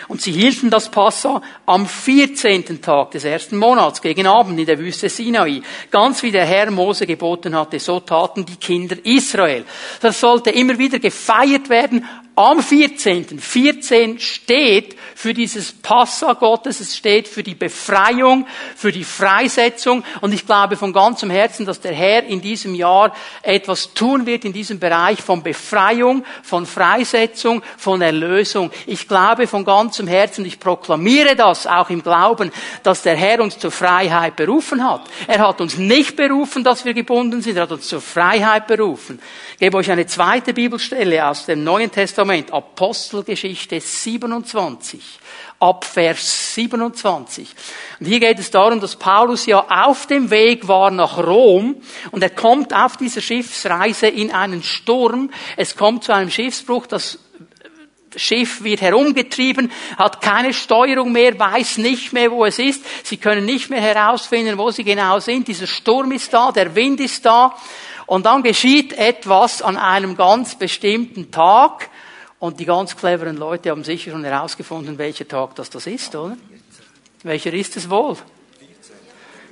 Und 0.09 0.21
sie 0.21 0.33
hielten 0.33 0.71
das 0.71 0.91
Passa 0.91 1.43
am 1.67 1.87
14. 1.87 2.81
Tag 2.81 3.11
des 3.13 3.25
ersten 3.25 3.57
Monats 3.57 4.01
gegen 4.01 4.27
Abend 4.27 4.59
in 4.61 4.67
der 4.67 4.79
Wüste 4.79 5.09
Sinai. 5.09 5.63
Ganz 5.91 6.23
wie 6.23 6.31
der 6.31 6.45
Herr 6.45 6.71
Mose 6.71 7.07
geboten 7.07 7.57
hatte, 7.57 7.81
so 7.81 7.99
taten 8.01 8.45
die 8.45 8.57
Kinder 8.57 8.97
Israel. 9.03 9.65
Das 10.01 10.21
sollte 10.21 10.51
immer 10.51 10.79
wieder 10.79 10.99
gefeiert 10.99 11.69
werden 11.69 12.05
am 12.37 12.63
14. 12.63 13.39
14 13.39 14.19
steht 14.19 14.97
für 15.15 15.35
dieses 15.35 15.73
Passa 15.73 16.33
Gottes, 16.33 16.81
es 16.81 16.97
steht 16.97 17.29
für 17.29 17.43
die 17.43 17.55
Befreiung, 17.55 18.47
für 18.77 18.93
die 18.93 19.05
Freisetzung 19.05 20.05
und 20.21 20.33
ich 20.33 20.47
glaube 20.47 20.77
von 20.77 20.93
ganzem 20.93 21.29
Herzen, 21.29 21.67
dass 21.67 21.81
der 21.81 21.93
Herr 21.93 22.25
in 22.25 22.41
diesem 22.41 22.75
Jahr 22.75 23.15
etwas 23.43 23.93
tun 23.93 24.25
wird 24.25 24.45
in 24.45 24.53
diesem 24.53 24.79
Bereich 24.79 25.21
von 25.21 25.43
Befreiung, 25.43 26.25
von 26.43 26.65
Freisetzung, 26.65 27.63
von 27.77 28.01
Erlösung. 28.01 28.71
Ich 28.87 29.09
glaube 29.09 29.47
von 29.47 29.65
ganzem 29.65 30.07
Herzen, 30.07 30.47
ich 30.47 30.59
proklamiere 30.59 31.37
das 31.37 31.67
auch 31.67 31.91
im 31.91 32.03
Glauben, 32.03 32.53
dass 32.83 33.03
der 33.03 33.17
Herr 33.17 33.41
uns 33.41 33.59
zur 33.59 33.73
Freiheit 33.73 34.37
berufen 34.37 34.89
hat. 34.89 35.03
Er 35.27 35.47
hat 35.47 35.61
uns 35.61 35.77
nicht 35.77 36.17
berufen, 36.17 36.65
dass 36.65 36.85
wir 36.85 36.95
gebunden 36.95 37.43
sind, 37.43 37.57
er 37.57 37.65
hat 37.65 37.73
uns 37.73 37.89
zur 37.89 38.01
Freiheit 38.01 38.67
berufen. 38.67 39.21
Ich 39.53 39.59
gebe 39.59 39.77
euch 39.77 39.91
eine 39.91 40.07
zweite 40.07 40.55
Bibelstelle 40.55 41.27
aus 41.27 41.45
dem 41.45 41.65
Neuen 41.65 41.91
Testament 41.91 42.20
Testament, 42.21 42.53
Apostelgeschichte 42.53 43.81
27, 43.81 45.01
ab 45.59 45.87
Vers 45.87 46.55
27. 46.55 47.49
Und 47.99 48.05
hier 48.05 48.21
geht 48.21 48.39
es 48.39 48.51
darum, 48.51 48.79
dass 48.79 48.97
Paulus 48.97 49.47
ja 49.47 49.65
auf 49.87 50.05
dem 50.07 50.29
Weg 50.29 50.69
war 50.69 50.91
nach 50.91 51.17
Rom 51.17 51.77
und 52.11 52.23
er 52.23 52.29
kommt 52.29 52.75
auf 52.75 52.99
dieser 52.99 53.23
Schiffsreise 53.23 54.09
in 54.09 54.33
einen 54.33 54.63
Sturm. 54.63 55.31
Es 55.57 55.79
kommt 55.79 56.05
zu 56.05 56.13
einem 56.13 56.31
Schiffsbruch, 56.31 56.87
das 56.87 57.19
Schiff 58.15 58.63
wird 58.63 58.83
herumgetrieben, 58.83 59.73
hat 59.97 60.21
keine 60.21 60.53
Steuerung 60.53 61.13
mehr, 61.13 61.39
weiß 61.39 61.79
nicht 61.79 62.13
mehr, 62.13 62.31
wo 62.31 62.45
es 62.45 62.59
ist. 62.59 62.85
Sie 63.03 63.17
können 63.17 63.47
nicht 63.47 63.71
mehr 63.71 63.81
herausfinden, 63.81 64.59
wo 64.59 64.71
sie 64.71 64.85
genau 64.85 65.21
sind. 65.21 65.49
Dieser 65.49 65.67
Sturm 65.67 66.13
ist 66.13 66.35
da, 66.35 66.53
der 66.53 66.75
Wind 66.75 67.01
ist 67.01 67.25
da. 67.25 67.57
Und 68.05 68.27
dann 68.27 68.43
geschieht 68.43 68.93
etwas 68.95 69.63
an 69.63 69.77
einem 69.77 70.17
ganz 70.17 70.57
bestimmten 70.57 71.31
Tag. 71.31 71.89
Und 72.41 72.59
die 72.59 72.65
ganz 72.65 72.97
cleveren 72.97 73.37
Leute 73.37 73.71
haben 73.71 73.85
sicher 73.85 74.11
schon 74.11 74.25
herausgefunden, 74.25 74.99
welcher 74.99 75.29
Tag 75.29 75.55
das 75.55 75.71
das 75.71 75.87
ist, 75.87 76.17
oder? 76.17 76.37
Welcher 77.23 77.53
ist 77.53 77.77
es 77.77 77.89
wohl? 77.89 78.17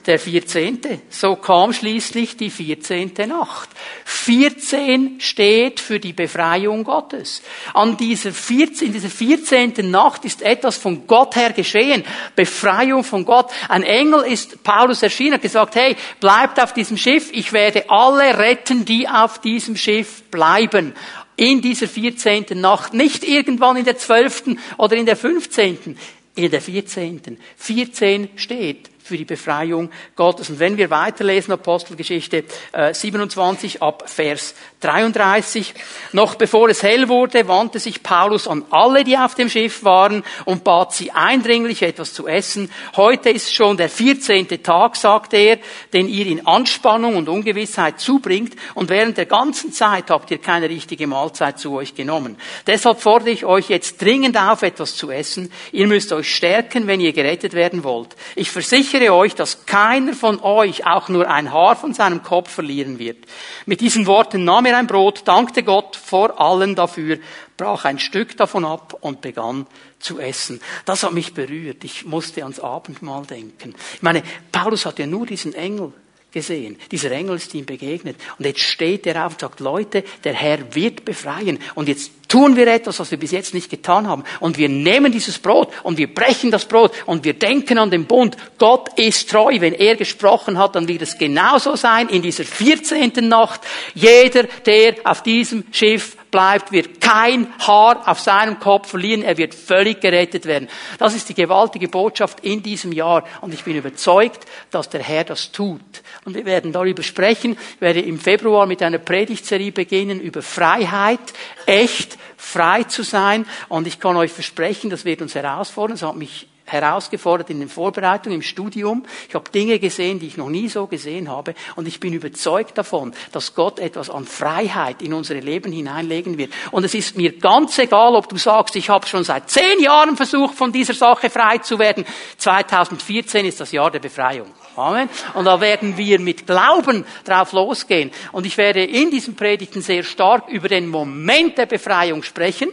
der 0.08 0.18
14. 0.18 0.80
So 1.10 1.36
kam 1.36 1.74
schließlich 1.74 2.38
die 2.38 2.48
14. 2.48 3.12
Nacht. 3.26 3.68
14 4.06 5.20
steht 5.20 5.80
für 5.80 6.00
die 6.00 6.14
Befreiung 6.14 6.82
Gottes. 6.82 7.42
An 7.74 7.98
dieser 7.98 8.32
14, 8.32 8.86
in 8.86 8.92
dieser 8.94 9.10
14. 9.10 9.90
Nacht 9.90 10.24
ist 10.24 10.40
etwas 10.40 10.78
von 10.78 11.06
Gott 11.06 11.36
her 11.36 11.52
geschehen. 11.52 12.04
Befreiung 12.34 13.04
von 13.04 13.26
Gott. 13.26 13.50
Ein 13.68 13.82
Engel 13.82 14.22
ist 14.22 14.62
Paulus 14.64 15.02
erschienen, 15.02 15.34
hat 15.34 15.42
gesagt, 15.42 15.74
hey, 15.74 15.94
bleibt 16.20 16.58
auf 16.58 16.72
diesem 16.72 16.96
Schiff, 16.96 17.28
ich 17.32 17.52
werde 17.52 17.90
alle 17.90 18.38
retten, 18.38 18.86
die 18.86 19.06
auf 19.06 19.42
diesem 19.42 19.76
Schiff 19.76 20.22
bleiben 20.30 20.94
in 21.38 21.62
dieser 21.62 21.88
14. 21.88 22.46
Nacht, 22.54 22.92
nicht 22.92 23.24
irgendwann 23.26 23.76
in 23.76 23.84
der 23.84 23.96
12. 23.96 24.56
oder 24.76 24.96
in 24.96 25.06
der 25.06 25.16
15., 25.16 25.96
in 26.34 26.50
der 26.50 26.60
14. 26.60 27.38
14 27.56 28.28
steht 28.36 28.90
für 29.02 29.16
die 29.16 29.24
Befreiung 29.24 29.90
Gottes. 30.16 30.50
Und 30.50 30.58
wenn 30.58 30.76
wir 30.76 30.90
weiterlesen, 30.90 31.52
Apostelgeschichte 31.52 32.44
27 32.92 33.76
äh, 33.76 33.78
ab 33.80 34.04
Vers 34.06 34.54
33, 34.80 35.74
noch 36.12 36.36
bevor 36.36 36.68
es 36.68 36.84
hell 36.84 37.08
wurde, 37.08 37.48
wandte 37.48 37.80
sich 37.80 38.04
Paulus 38.04 38.46
an 38.46 38.64
alle, 38.70 39.02
die 39.02 39.18
auf 39.18 39.34
dem 39.34 39.48
Schiff 39.48 39.82
waren 39.82 40.22
und 40.44 40.62
bat 40.62 40.92
sie 40.92 41.10
eindringlich 41.10 41.82
etwas 41.82 42.14
zu 42.14 42.28
essen. 42.28 42.70
Heute 42.96 43.30
ist 43.30 43.52
schon 43.52 43.76
der 43.76 43.88
14. 43.88 44.46
Tag, 44.62 44.94
sagte 44.94 45.36
er, 45.36 45.58
den 45.92 46.08
ihr 46.08 46.26
in 46.26 46.46
Anspannung 46.46 47.16
und 47.16 47.28
Ungewissheit 47.28 47.98
zubringt 47.98 48.54
und 48.74 48.88
während 48.88 49.18
der 49.18 49.26
ganzen 49.26 49.72
Zeit 49.72 50.10
habt 50.10 50.30
ihr 50.30 50.38
keine 50.38 50.68
richtige 50.68 51.08
Mahlzeit 51.08 51.58
zu 51.58 51.72
euch 51.72 51.96
genommen. 51.96 52.36
Deshalb 52.68 53.00
fordere 53.00 53.30
ich 53.30 53.44
euch 53.44 53.68
jetzt 53.70 54.00
dringend 54.00 54.36
auf, 54.36 54.62
etwas 54.62 54.94
zu 54.94 55.10
essen. 55.10 55.50
Ihr 55.72 55.88
müsst 55.88 56.12
euch 56.12 56.32
stärken, 56.32 56.86
wenn 56.86 57.00
ihr 57.00 57.12
gerettet 57.12 57.54
werden 57.54 57.82
wollt. 57.82 58.14
Ich 58.36 58.52
versichere 58.52 59.12
euch, 59.12 59.34
dass 59.34 59.66
keiner 59.66 60.12
von 60.12 60.40
euch 60.40 60.86
auch 60.86 61.08
nur 61.08 61.28
ein 61.28 61.52
Haar 61.52 61.74
von 61.74 61.94
seinem 61.94 62.22
Kopf 62.22 62.52
verlieren 62.52 63.00
wird. 63.00 63.18
Mit 63.66 63.80
diesen 63.80 64.06
Worten 64.06 64.44
nahm 64.44 64.67
er 64.68 64.78
ein 64.78 64.86
Brot, 64.86 65.26
dankte 65.26 65.62
Gott 65.62 65.96
vor 65.96 66.40
allen 66.40 66.74
dafür, 66.74 67.18
brach 67.56 67.84
ein 67.84 67.98
Stück 67.98 68.36
davon 68.36 68.64
ab 68.64 68.96
und 69.00 69.20
begann 69.20 69.66
zu 69.98 70.20
essen. 70.20 70.60
Das 70.84 71.02
hat 71.02 71.12
mich 71.12 71.34
berührt. 71.34 71.82
Ich 71.84 72.04
musste 72.04 72.42
ans 72.42 72.60
Abendmahl 72.60 73.26
denken. 73.26 73.74
Ich 73.94 74.02
meine, 74.02 74.22
Paulus 74.52 74.86
hat 74.86 74.98
ja 74.98 75.06
nur 75.06 75.26
diesen 75.26 75.54
Engel 75.54 75.92
gesehen. 76.30 76.78
Dieser 76.90 77.10
Engel 77.10 77.36
ist 77.36 77.54
ihm 77.54 77.66
begegnet. 77.66 78.16
Und 78.38 78.44
jetzt 78.44 78.60
steht 78.60 79.06
er 79.06 79.26
auf 79.26 79.32
und 79.32 79.40
sagt, 79.40 79.60
Leute, 79.60 80.04
der 80.24 80.34
Herr 80.34 80.74
wird 80.74 81.04
befreien. 81.04 81.58
Und 81.74 81.88
jetzt 81.88 82.12
tun 82.28 82.56
wir 82.56 82.66
etwas, 82.68 83.00
was 83.00 83.10
wir 83.10 83.18
bis 83.18 83.32
jetzt 83.32 83.54
nicht 83.54 83.70
getan 83.70 84.06
haben. 84.06 84.22
Und 84.38 84.58
wir 84.58 84.68
nehmen 84.68 85.10
dieses 85.10 85.38
Brot 85.38 85.70
und 85.82 85.98
wir 85.98 86.12
brechen 86.12 86.50
das 86.50 86.66
Brot 86.66 86.92
und 87.06 87.24
wir 87.24 87.32
denken 87.32 87.78
an 87.78 87.90
den 87.90 88.04
Bund. 88.04 88.36
Gott 88.58 88.98
ist 88.98 89.30
treu. 89.30 89.56
Wenn 89.58 89.72
er 89.72 89.96
gesprochen 89.96 90.58
hat, 90.58 90.76
dann 90.76 90.86
wird 90.86 91.02
es 91.02 91.16
genauso 91.16 91.74
sein 91.74 92.08
in 92.08 92.22
dieser 92.22 92.44
14. 92.44 93.12
Nacht. 93.28 93.62
Jeder, 93.94 94.44
der 94.66 94.96
auf 95.04 95.22
diesem 95.22 95.64
Schiff 95.72 96.17
bleibt, 96.30 96.72
wird 96.72 97.00
kein 97.00 97.52
Haar 97.66 98.08
auf 98.08 98.20
seinem 98.20 98.58
Kopf 98.58 98.88
verlieren. 98.88 99.22
Er 99.22 99.36
wird 99.36 99.54
völlig 99.54 100.00
gerettet 100.00 100.46
werden. 100.46 100.68
Das 100.98 101.14
ist 101.14 101.28
die 101.28 101.34
gewaltige 101.34 101.88
Botschaft 101.88 102.40
in 102.40 102.62
diesem 102.62 102.92
Jahr. 102.92 103.24
Und 103.40 103.54
ich 103.54 103.64
bin 103.64 103.76
überzeugt, 103.76 104.46
dass 104.70 104.88
der 104.88 105.02
Herr 105.02 105.24
das 105.24 105.52
tut. 105.52 105.80
Und 106.24 106.34
wir 106.34 106.44
werden 106.44 106.72
darüber 106.72 107.02
sprechen. 107.02 107.56
Ich 107.74 107.80
werde 107.80 108.00
im 108.00 108.18
Februar 108.18 108.66
mit 108.66 108.82
einer 108.82 108.98
Predigtserie 108.98 109.72
beginnen 109.72 110.20
über 110.20 110.42
Freiheit, 110.42 111.20
echt 111.66 112.18
frei 112.36 112.84
zu 112.84 113.02
sein. 113.02 113.46
Und 113.68 113.86
ich 113.86 114.00
kann 114.00 114.16
euch 114.16 114.32
versprechen, 114.32 114.90
das 114.90 115.04
wird 115.04 115.22
uns 115.22 115.34
herausfordern. 115.34 115.96
Das 115.96 116.08
hat 116.08 116.16
mich 116.16 116.46
herausgefordert 116.70 117.50
in 117.50 117.60
den 117.60 117.68
Vorbereitungen 117.68 118.36
im 118.36 118.42
Studium. 118.42 119.04
Ich 119.28 119.34
habe 119.34 119.50
Dinge 119.50 119.78
gesehen, 119.78 120.18
die 120.18 120.26
ich 120.26 120.36
noch 120.36 120.48
nie 120.48 120.68
so 120.68 120.86
gesehen 120.86 121.28
habe. 121.28 121.54
Und 121.76 121.88
ich 121.88 122.00
bin 122.00 122.12
überzeugt 122.12 122.78
davon, 122.78 123.12
dass 123.32 123.54
Gott 123.54 123.78
etwas 123.78 124.10
an 124.10 124.26
Freiheit 124.26 125.02
in 125.02 125.12
unsere 125.12 125.40
Leben 125.40 125.72
hineinlegen 125.72 126.38
wird. 126.38 126.52
Und 126.70 126.84
es 126.84 126.94
ist 126.94 127.16
mir 127.16 127.38
ganz 127.38 127.78
egal, 127.78 128.14
ob 128.14 128.28
du 128.28 128.36
sagst, 128.36 128.76
ich 128.76 128.88
habe 128.88 129.06
schon 129.06 129.24
seit 129.24 129.50
zehn 129.50 129.80
Jahren 129.80 130.16
versucht, 130.16 130.54
von 130.54 130.72
dieser 130.72 130.94
Sache 130.94 131.30
frei 131.30 131.58
zu 131.58 131.78
werden. 131.78 132.04
2014 132.36 133.46
ist 133.46 133.60
das 133.60 133.72
Jahr 133.72 133.90
der 133.90 134.00
Befreiung. 134.00 134.48
Amen. 134.78 135.08
Und 135.34 135.44
da 135.44 135.60
werden 135.60 135.96
wir 135.96 136.20
mit 136.20 136.46
Glauben 136.46 137.04
drauf 137.24 137.52
losgehen. 137.52 138.12
Und 138.30 138.46
ich 138.46 138.56
werde 138.56 138.84
in 138.84 139.10
diesen 139.10 139.34
Predigten 139.34 139.82
sehr 139.82 140.04
stark 140.04 140.48
über 140.48 140.68
den 140.68 140.88
Moment 140.88 141.58
der 141.58 141.66
Befreiung 141.66 142.22
sprechen, 142.22 142.70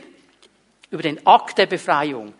über 0.91 1.01
den 1.01 1.25
Akt 1.25 1.57
der 1.57 1.65
Befreiung. 1.65 2.33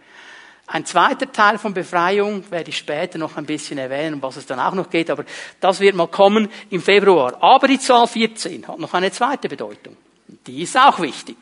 Ein 0.68 0.86
zweiter 0.86 1.32
Teil 1.32 1.60
von 1.60 1.76
Befreiung 1.76 2.50
werde 2.50 2.70
ich 2.70 2.78
später 2.78 3.20
noch 3.20 3.38
ein 3.38 3.46
bisschen 3.46 3.78
erwähnen, 3.78 4.16
um 4.16 4.22
was 4.24 4.36
es 4.36 4.48
dann 4.48 4.60
auch 4.60 4.74
noch 4.74 4.90
geht, 4.90 5.12
aber 5.12 5.24
das 5.60 5.80
wird 5.80 5.96
mal 5.96 6.08
kommen 6.08 6.50
im 6.72 6.82
Februar. 6.82 7.38
Aber 7.42 7.68
die 7.68 7.80
Zahl 7.80 8.08
14 8.08 8.68
hat 8.68 8.80
noch 8.80 8.94
eine 8.94 9.12
zweite 9.12 9.48
Bedeutung. 9.48 9.96
Die 10.48 10.64
ist 10.64 10.76
auch 10.76 11.00
wichtig. 11.00 11.38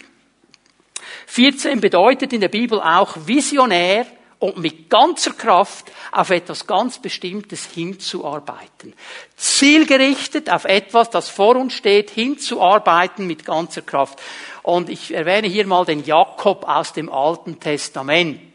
14 1.27 1.79
bedeutet 1.79 2.33
in 2.33 2.41
der 2.41 2.49
Bibel 2.49 2.81
auch 2.81 3.15
visionär 3.25 4.05
und 4.39 4.57
mit 4.57 4.89
ganzer 4.89 5.31
Kraft 5.31 5.89
auf 6.11 6.29
etwas 6.29 6.67
ganz 6.67 6.99
Bestimmtes 6.99 7.65
hinzuarbeiten. 7.65 8.93
Zielgerichtet 9.37 10.49
auf 10.49 10.65
etwas, 10.65 11.09
das 11.09 11.29
vor 11.29 11.55
uns 11.55 11.73
steht, 11.73 12.09
hinzuarbeiten 12.09 13.25
mit 13.25 13.45
ganzer 13.45 13.83
Kraft. 13.83 14.21
Und 14.63 14.89
ich 14.89 15.13
erwähne 15.13 15.47
hier 15.47 15.65
mal 15.65 15.85
den 15.85 16.03
Jakob 16.03 16.67
aus 16.67 16.91
dem 16.91 17.09
Alten 17.09 17.61
Testament 17.61 18.52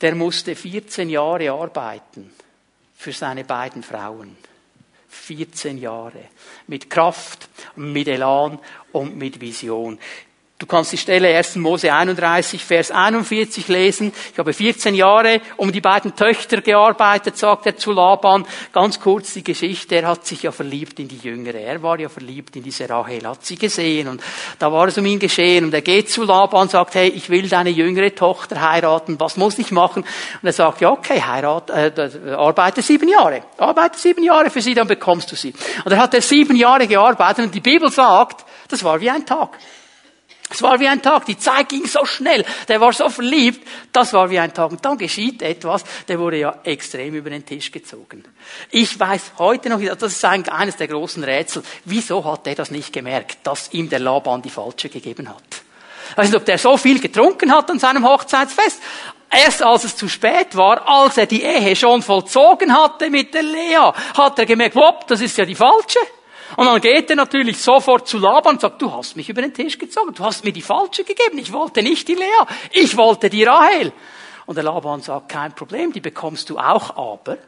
der 0.00 0.14
musste 0.14 0.54
14 0.54 1.08
Jahre 1.08 1.50
arbeiten 1.50 2.30
für 2.96 3.12
seine 3.12 3.44
beiden 3.44 3.82
Frauen. 3.82 4.36
14 5.08 5.78
Jahre. 5.78 6.28
Mit 6.66 6.90
Kraft, 6.90 7.48
mit 7.76 8.08
Elan 8.08 8.58
und 8.92 9.16
mit 9.16 9.40
Vision. 9.40 9.98
Du 10.58 10.64
kannst 10.64 10.90
die 10.90 10.96
Stelle 10.96 11.36
1. 11.36 11.56
Mose 11.56 11.92
31, 11.92 12.64
Vers 12.64 12.90
41 12.90 13.68
lesen. 13.68 14.10
Ich 14.32 14.38
habe 14.38 14.54
14 14.54 14.94
Jahre 14.94 15.42
um 15.58 15.70
die 15.70 15.82
beiden 15.82 16.16
Töchter 16.16 16.62
gearbeitet, 16.62 17.36
sagt 17.36 17.66
er 17.66 17.76
zu 17.76 17.92
Laban. 17.92 18.46
Ganz 18.72 18.98
kurz 18.98 19.34
die 19.34 19.44
Geschichte. 19.44 19.96
Er 19.96 20.08
hat 20.08 20.24
sich 20.24 20.44
ja 20.44 20.52
verliebt 20.52 20.98
in 20.98 21.08
die 21.08 21.18
Jüngere. 21.18 21.60
Er 21.60 21.82
war 21.82 22.00
ja 22.00 22.08
verliebt 22.08 22.56
in 22.56 22.62
diese 22.62 22.88
Rahel, 22.88 23.28
hat 23.28 23.44
sie 23.44 23.56
gesehen 23.56 24.08
und 24.08 24.22
da 24.58 24.72
war 24.72 24.88
es 24.88 24.96
um 24.96 25.04
ihn 25.04 25.18
geschehen. 25.18 25.66
Und 25.66 25.74
er 25.74 25.82
geht 25.82 26.08
zu 26.08 26.24
Laban 26.24 26.62
und 26.62 26.70
sagt, 26.70 26.94
hey, 26.94 27.08
ich 27.08 27.28
will 27.28 27.50
deine 27.50 27.68
jüngere 27.68 28.14
Tochter 28.14 28.58
heiraten. 28.62 29.20
Was 29.20 29.36
muss 29.36 29.58
ich 29.58 29.72
machen? 29.72 30.04
Und 30.40 30.46
er 30.46 30.54
sagt, 30.54 30.80
ja, 30.80 30.90
okay, 30.90 31.20
heirat, 31.20 31.68
äh, 31.68 32.32
arbeite 32.34 32.80
sieben 32.80 33.10
Jahre. 33.10 33.42
Arbeite 33.58 33.98
sieben 33.98 34.24
Jahre 34.24 34.48
für 34.48 34.62
sie, 34.62 34.72
dann 34.72 34.88
bekommst 34.88 35.30
du 35.30 35.36
sie. 35.36 35.52
Und 35.84 35.92
er 35.92 35.98
hat 35.98 36.14
er 36.14 36.22
sieben 36.22 36.56
Jahre 36.56 36.86
gearbeitet 36.86 37.44
und 37.44 37.54
die 37.54 37.60
Bibel 37.60 37.90
sagt, 37.90 38.46
das 38.68 38.82
war 38.82 38.98
wie 39.02 39.10
ein 39.10 39.26
Tag. 39.26 39.50
Es 40.48 40.62
war 40.62 40.78
wie 40.78 40.86
ein 40.86 41.02
Tag, 41.02 41.26
die 41.26 41.36
Zeit 41.36 41.68
ging 41.68 41.86
so 41.86 42.04
schnell, 42.04 42.44
der 42.68 42.80
war 42.80 42.92
so 42.92 43.08
verliebt, 43.08 43.66
das 43.92 44.12
war 44.12 44.30
wie 44.30 44.38
ein 44.38 44.54
Tag. 44.54 44.70
Und 44.70 44.84
dann 44.84 44.96
geschieht 44.96 45.42
etwas, 45.42 45.82
der 46.06 46.18
wurde 46.18 46.38
ja 46.38 46.60
extrem 46.62 47.14
über 47.14 47.30
den 47.30 47.44
Tisch 47.44 47.72
gezogen. 47.72 48.24
Ich 48.70 48.98
weiß 48.98 49.32
heute 49.38 49.68
noch, 49.68 49.80
das 49.80 50.12
ist 50.12 50.24
eigentlich 50.24 50.52
eines 50.52 50.76
der 50.76 50.88
großen 50.88 51.24
Rätsel, 51.24 51.62
wieso 51.84 52.24
hat 52.24 52.46
er 52.46 52.54
das 52.54 52.70
nicht 52.70 52.92
gemerkt, 52.92 53.38
dass 53.42 53.72
ihm 53.72 53.88
der 53.88 53.98
Laban 53.98 54.40
die 54.40 54.50
falsche 54.50 54.88
gegeben 54.88 55.28
hat? 55.28 55.42
Ich 56.10 56.16
weiß 56.16 56.28
nicht, 56.28 56.36
ob 56.36 56.44
der 56.44 56.58
so 56.58 56.76
viel 56.76 57.00
getrunken 57.00 57.52
hat 57.52 57.68
an 57.68 57.80
seinem 57.80 58.06
Hochzeitsfest, 58.06 58.80
Erst 59.28 59.62
als 59.62 59.82
es 59.84 59.96
zu 59.96 60.08
spät 60.08 60.56
war, 60.56 60.88
als 60.88 61.18
er 61.18 61.26
die 61.26 61.42
Ehe 61.42 61.74
schon 61.74 62.00
vollzogen 62.00 62.72
hatte 62.72 63.10
mit 63.10 63.34
der 63.34 63.42
Lea, 63.42 63.92
hat 64.16 64.38
er 64.38 64.46
gemerkt, 64.46 64.76
wop, 64.76 65.06
das 65.08 65.20
ist 65.20 65.36
ja 65.36 65.44
die 65.44 65.56
falsche. 65.56 65.98
Und 66.56 66.66
dann 66.66 66.80
geht 66.80 67.10
er 67.10 67.16
natürlich 67.16 67.60
sofort 67.60 68.06
zu 68.06 68.18
Laban 68.18 68.54
und 68.54 68.60
sagt, 68.60 68.80
du 68.80 68.92
hast 68.92 69.16
mich 69.16 69.28
über 69.28 69.42
den 69.42 69.52
Tisch 69.52 69.78
gezogen, 69.78 70.14
du 70.14 70.24
hast 70.24 70.44
mir 70.44 70.52
die 70.52 70.62
falsche 70.62 71.02
gegeben, 71.02 71.38
ich 71.38 71.52
wollte 71.52 71.82
nicht 71.82 72.06
die 72.06 72.14
Lea, 72.14 72.46
ich 72.72 72.96
wollte 72.96 73.28
die 73.28 73.44
Rahel. 73.44 73.92
Und 74.46 74.54
der 74.54 74.64
Laban 74.64 75.02
sagt, 75.02 75.28
kein 75.28 75.54
Problem, 75.54 75.92
die 75.92 76.00
bekommst 76.00 76.48
du 76.50 76.58
auch, 76.58 76.96
aber 76.96 77.38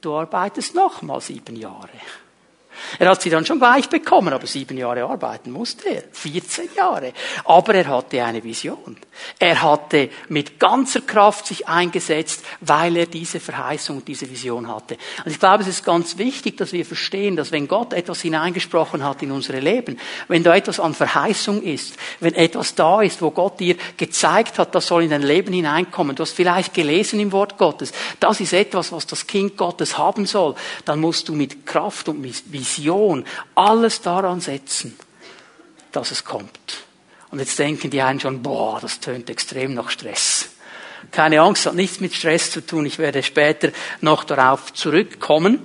du 0.00 0.14
arbeitest 0.14 0.74
noch 0.74 1.02
mal 1.02 1.20
sieben 1.20 1.56
Jahre. 1.56 1.90
Er 2.98 3.08
hat 3.08 3.22
sie 3.22 3.30
dann 3.30 3.46
schon 3.46 3.58
gleich 3.58 3.88
bekommen, 3.88 4.32
aber 4.32 4.46
sieben 4.46 4.76
Jahre 4.76 5.04
arbeiten 5.04 5.50
musste 5.50 5.88
er. 5.88 6.02
14 6.12 6.70
Jahre. 6.76 7.12
Aber 7.44 7.74
er 7.74 7.86
hatte 7.88 8.22
eine 8.24 8.42
Vision. 8.42 8.96
Er 9.38 9.62
hatte 9.62 10.10
mit 10.28 10.58
ganzer 10.58 11.00
Kraft 11.00 11.46
sich 11.46 11.68
eingesetzt, 11.68 12.44
weil 12.60 12.96
er 12.96 13.06
diese 13.06 13.40
Verheißung 13.40 13.98
und 13.98 14.08
diese 14.08 14.28
Vision 14.30 14.68
hatte. 14.68 14.96
Und 15.24 15.30
ich 15.30 15.38
glaube, 15.38 15.62
es 15.62 15.68
ist 15.68 15.84
ganz 15.84 16.18
wichtig, 16.18 16.56
dass 16.56 16.72
wir 16.72 16.84
verstehen, 16.84 17.36
dass 17.36 17.52
wenn 17.52 17.68
Gott 17.68 17.92
etwas 17.92 18.20
hineingesprochen 18.22 19.04
hat 19.04 19.22
in 19.22 19.30
unsere 19.30 19.60
Leben, 19.60 19.98
wenn 20.28 20.42
da 20.42 20.54
etwas 20.54 20.80
an 20.80 20.94
Verheißung 20.94 21.62
ist, 21.62 21.96
wenn 22.20 22.34
etwas 22.34 22.74
da 22.74 23.02
ist, 23.02 23.22
wo 23.22 23.30
Gott 23.30 23.60
dir 23.60 23.76
gezeigt 23.96 24.58
hat, 24.58 24.74
das 24.74 24.86
soll 24.86 25.04
in 25.04 25.10
dein 25.10 25.22
Leben 25.22 25.52
hineinkommen, 25.52 26.16
du 26.16 26.22
hast 26.22 26.32
vielleicht 26.32 26.74
gelesen 26.74 27.20
im 27.20 27.32
Wort 27.32 27.58
Gottes, 27.58 27.92
das 28.20 28.40
ist 28.40 28.52
etwas, 28.52 28.92
was 28.92 29.06
das 29.06 29.26
Kind 29.26 29.56
Gottes 29.56 29.98
haben 29.98 30.26
soll, 30.26 30.54
dann 30.84 31.00
musst 31.00 31.28
du 31.28 31.34
mit 31.34 31.66
Kraft 31.66 32.08
und 32.08 32.20
mit 32.20 32.52
Vision 32.52 32.63
alles 33.54 34.00
daran 34.02 34.40
setzen, 34.40 34.96
dass 35.92 36.10
es 36.10 36.24
kommt. 36.24 36.84
Und 37.30 37.40
jetzt 37.40 37.58
denken 37.58 37.90
die 37.90 38.02
einen 38.02 38.20
schon, 38.20 38.42
boah, 38.42 38.78
das 38.80 39.00
tönt 39.00 39.28
extrem 39.28 39.74
nach 39.74 39.90
Stress. 39.90 40.50
Keine 41.10 41.40
Angst, 41.40 41.66
hat 41.66 41.74
nichts 41.74 42.00
mit 42.00 42.14
Stress 42.14 42.50
zu 42.50 42.60
tun. 42.60 42.86
Ich 42.86 42.98
werde 42.98 43.22
später 43.22 43.70
noch 44.00 44.24
darauf 44.24 44.72
zurückkommen. 44.72 45.58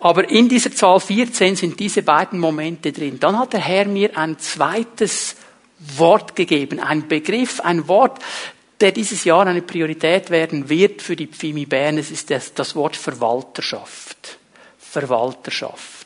Aber 0.00 0.28
in 0.28 0.48
dieser 0.48 0.72
Zahl 0.72 0.98
14 0.98 1.56
sind 1.56 1.78
diese 1.78 2.02
beiden 2.02 2.38
Momente 2.38 2.92
drin. 2.92 3.20
Dann 3.20 3.38
hat 3.38 3.52
der 3.52 3.60
Herr 3.60 3.86
mir 3.86 4.16
ein 4.18 4.38
zweites 4.38 5.36
Wort 5.96 6.36
gegeben, 6.36 6.80
ein 6.80 7.08
Begriff, 7.08 7.60
ein 7.60 7.86
Wort, 7.88 8.18
der 8.80 8.92
dieses 8.92 9.24
Jahr 9.24 9.46
eine 9.46 9.62
Priorität 9.62 10.30
werden 10.30 10.68
wird 10.68 11.02
für 11.02 11.14
die 11.14 11.28
Pfimi 11.28 11.66
Bern. 11.66 11.98
Es 11.98 12.10
ist 12.10 12.30
das, 12.30 12.52
das 12.52 12.74
Wort 12.74 12.96
Verwalterschaft. 12.96 14.38
Verwalterschaft. 14.78 16.01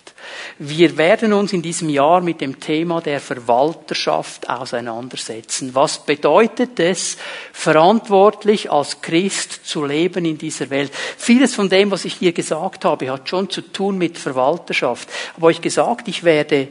Wir 0.58 0.96
werden 0.96 1.32
uns 1.32 1.52
in 1.52 1.62
diesem 1.62 1.88
Jahr 1.88 2.20
mit 2.20 2.40
dem 2.40 2.60
Thema 2.60 3.00
der 3.00 3.20
Verwalterschaft 3.20 4.48
auseinandersetzen. 4.48 5.74
Was 5.74 6.04
bedeutet 6.04 6.80
es, 6.80 7.18
verantwortlich 7.52 8.70
als 8.70 9.02
Christ 9.02 9.66
zu 9.66 9.84
leben 9.84 10.24
in 10.24 10.38
dieser 10.38 10.70
Welt? 10.70 10.92
Vieles 11.18 11.54
von 11.54 11.68
dem, 11.68 11.90
was 11.90 12.04
ich 12.04 12.14
hier 12.14 12.32
gesagt 12.32 12.84
habe, 12.84 13.10
hat 13.10 13.28
schon 13.28 13.50
zu 13.50 13.60
tun 13.60 13.98
mit 13.98 14.16
Verwalterschaft. 14.16 15.08
Aber 15.36 15.48
euch 15.48 15.60
gesagt, 15.60 16.08
ich 16.08 16.24
werde 16.24 16.68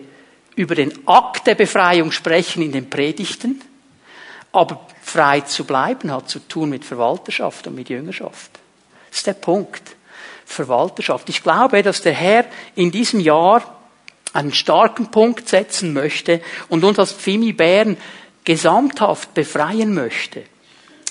über 0.56 0.76
den 0.76 1.08
Akt 1.08 1.48
der 1.48 1.56
Befreiung 1.56 2.12
sprechen 2.12 2.64
in 2.64 2.72
den 2.72 2.90
Predigten, 2.90 3.62
aber 4.52 4.88
frei 5.02 5.42
zu 5.42 5.66
bleiben 5.66 6.12
hat 6.12 6.30
zu 6.30 6.40
tun 6.40 6.70
mit 6.70 6.86
Verwalterschaft 6.86 7.68
und 7.68 7.76
mit 7.76 7.90
Jüngerschaft. 7.90 8.52
Das 9.10 9.20
ist 9.20 9.28
der 9.28 9.34
Punkt. 9.34 9.95
Verwalterschaft. 10.46 11.30
Ich 11.30 11.44
glaube, 11.44 11.84
dass 11.84 12.02
der 12.02 12.14
Herr 12.14 12.46
in 12.76 12.92
diesem 12.92 13.20
Jahr 13.20 13.80
einen 14.34 14.54
starken 14.54 15.12
Punkt 15.12 15.50
setzen 15.50 15.94
möchte 15.94 16.42
und 16.70 16.84
uns 16.84 17.00
als 17.00 17.14
Pfimi 17.14 17.54
Bern 17.54 17.98
gesamthaft 18.44 19.34
befreien 19.34 19.94
möchte 19.94 20.44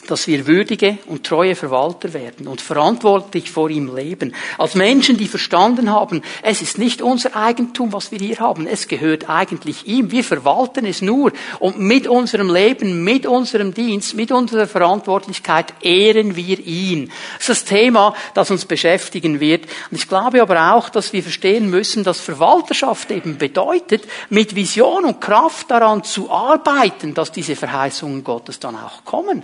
dass 0.07 0.27
wir 0.27 0.47
würdige 0.47 0.99
und 1.07 1.25
treue 1.25 1.55
Verwalter 1.55 2.13
werden 2.13 2.47
und 2.47 2.61
verantwortlich 2.61 3.51
vor 3.51 3.71
ihm 3.71 3.95
leben. 3.95 4.35
Als 4.59 4.75
Menschen, 4.75 5.17
die 5.17 5.29
verstanden 5.29 5.91
haben, 5.91 6.23
es 6.43 6.63
ist 6.63 6.79
nicht 6.79 7.03
unser 7.03 7.37
Eigentum, 7.37 7.93
was 7.93 8.11
wir 8.11 8.19
hier 8.19 8.39
haben, 8.39 8.67
es 8.67 8.89
gehört 8.89 9.29
eigentlich 9.29 9.87
ihm. 9.87 10.11
Wir 10.11 10.25
verwalten 10.25 10.87
es 10.87 11.03
nur 11.03 11.33
und 11.59 11.79
mit 11.79 12.07
unserem 12.07 12.53
Leben, 12.53 13.05
mit 13.05 13.27
unserem 13.27 13.75
Dienst, 13.75 14.15
mit 14.15 14.33
unserer 14.33 14.67
Verantwortlichkeit 14.67 15.73
ehren 15.83 16.37
wir 16.37 16.59
ihn. 16.61 17.11
Das 17.39 17.49
ist 17.49 17.49
das 17.49 17.65
Thema, 17.65 18.15
das 18.35 18.51
uns 18.51 18.65
beschäftigen 18.65 19.41
wird. 19.41 19.65
Und 19.91 19.97
ich 19.97 20.09
glaube 20.09 20.43
aber 20.43 20.75
auch, 20.75 20.89
dass 20.89 21.13
wir 21.13 21.23
verstehen 21.23 21.71
müssen, 21.71 22.05
dass 22.05 22.21
Verwalterschaft 22.21 23.11
eben 23.11 23.39
bedeutet, 23.39 24.05
mit 24.31 24.55
Vision 24.55 25.05
und 25.05 25.21
Kraft 25.21 25.71
daran 25.71 26.05
zu 26.05 26.31
arbeiten, 26.31 27.15
dass 27.15 27.33
diese 27.33 27.57
Verheißungen 27.57 28.25
Gottes 28.25 28.61
dann 28.61 28.77
auch 28.77 29.05
kommen 29.05 29.43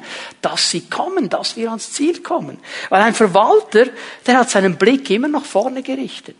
dass 0.50 0.70
sie 0.70 0.82
kommen, 0.82 1.28
dass 1.28 1.56
wir 1.56 1.68
ans 1.68 1.92
Ziel 1.92 2.22
kommen. 2.22 2.58
Weil 2.88 3.02
ein 3.02 3.14
Verwalter, 3.14 3.86
der 4.26 4.38
hat 4.38 4.50
seinen 4.50 4.76
Blick 4.76 5.08
immer 5.10 5.28
nach 5.28 5.44
vorne 5.44 5.82
gerichtet. 5.82 6.36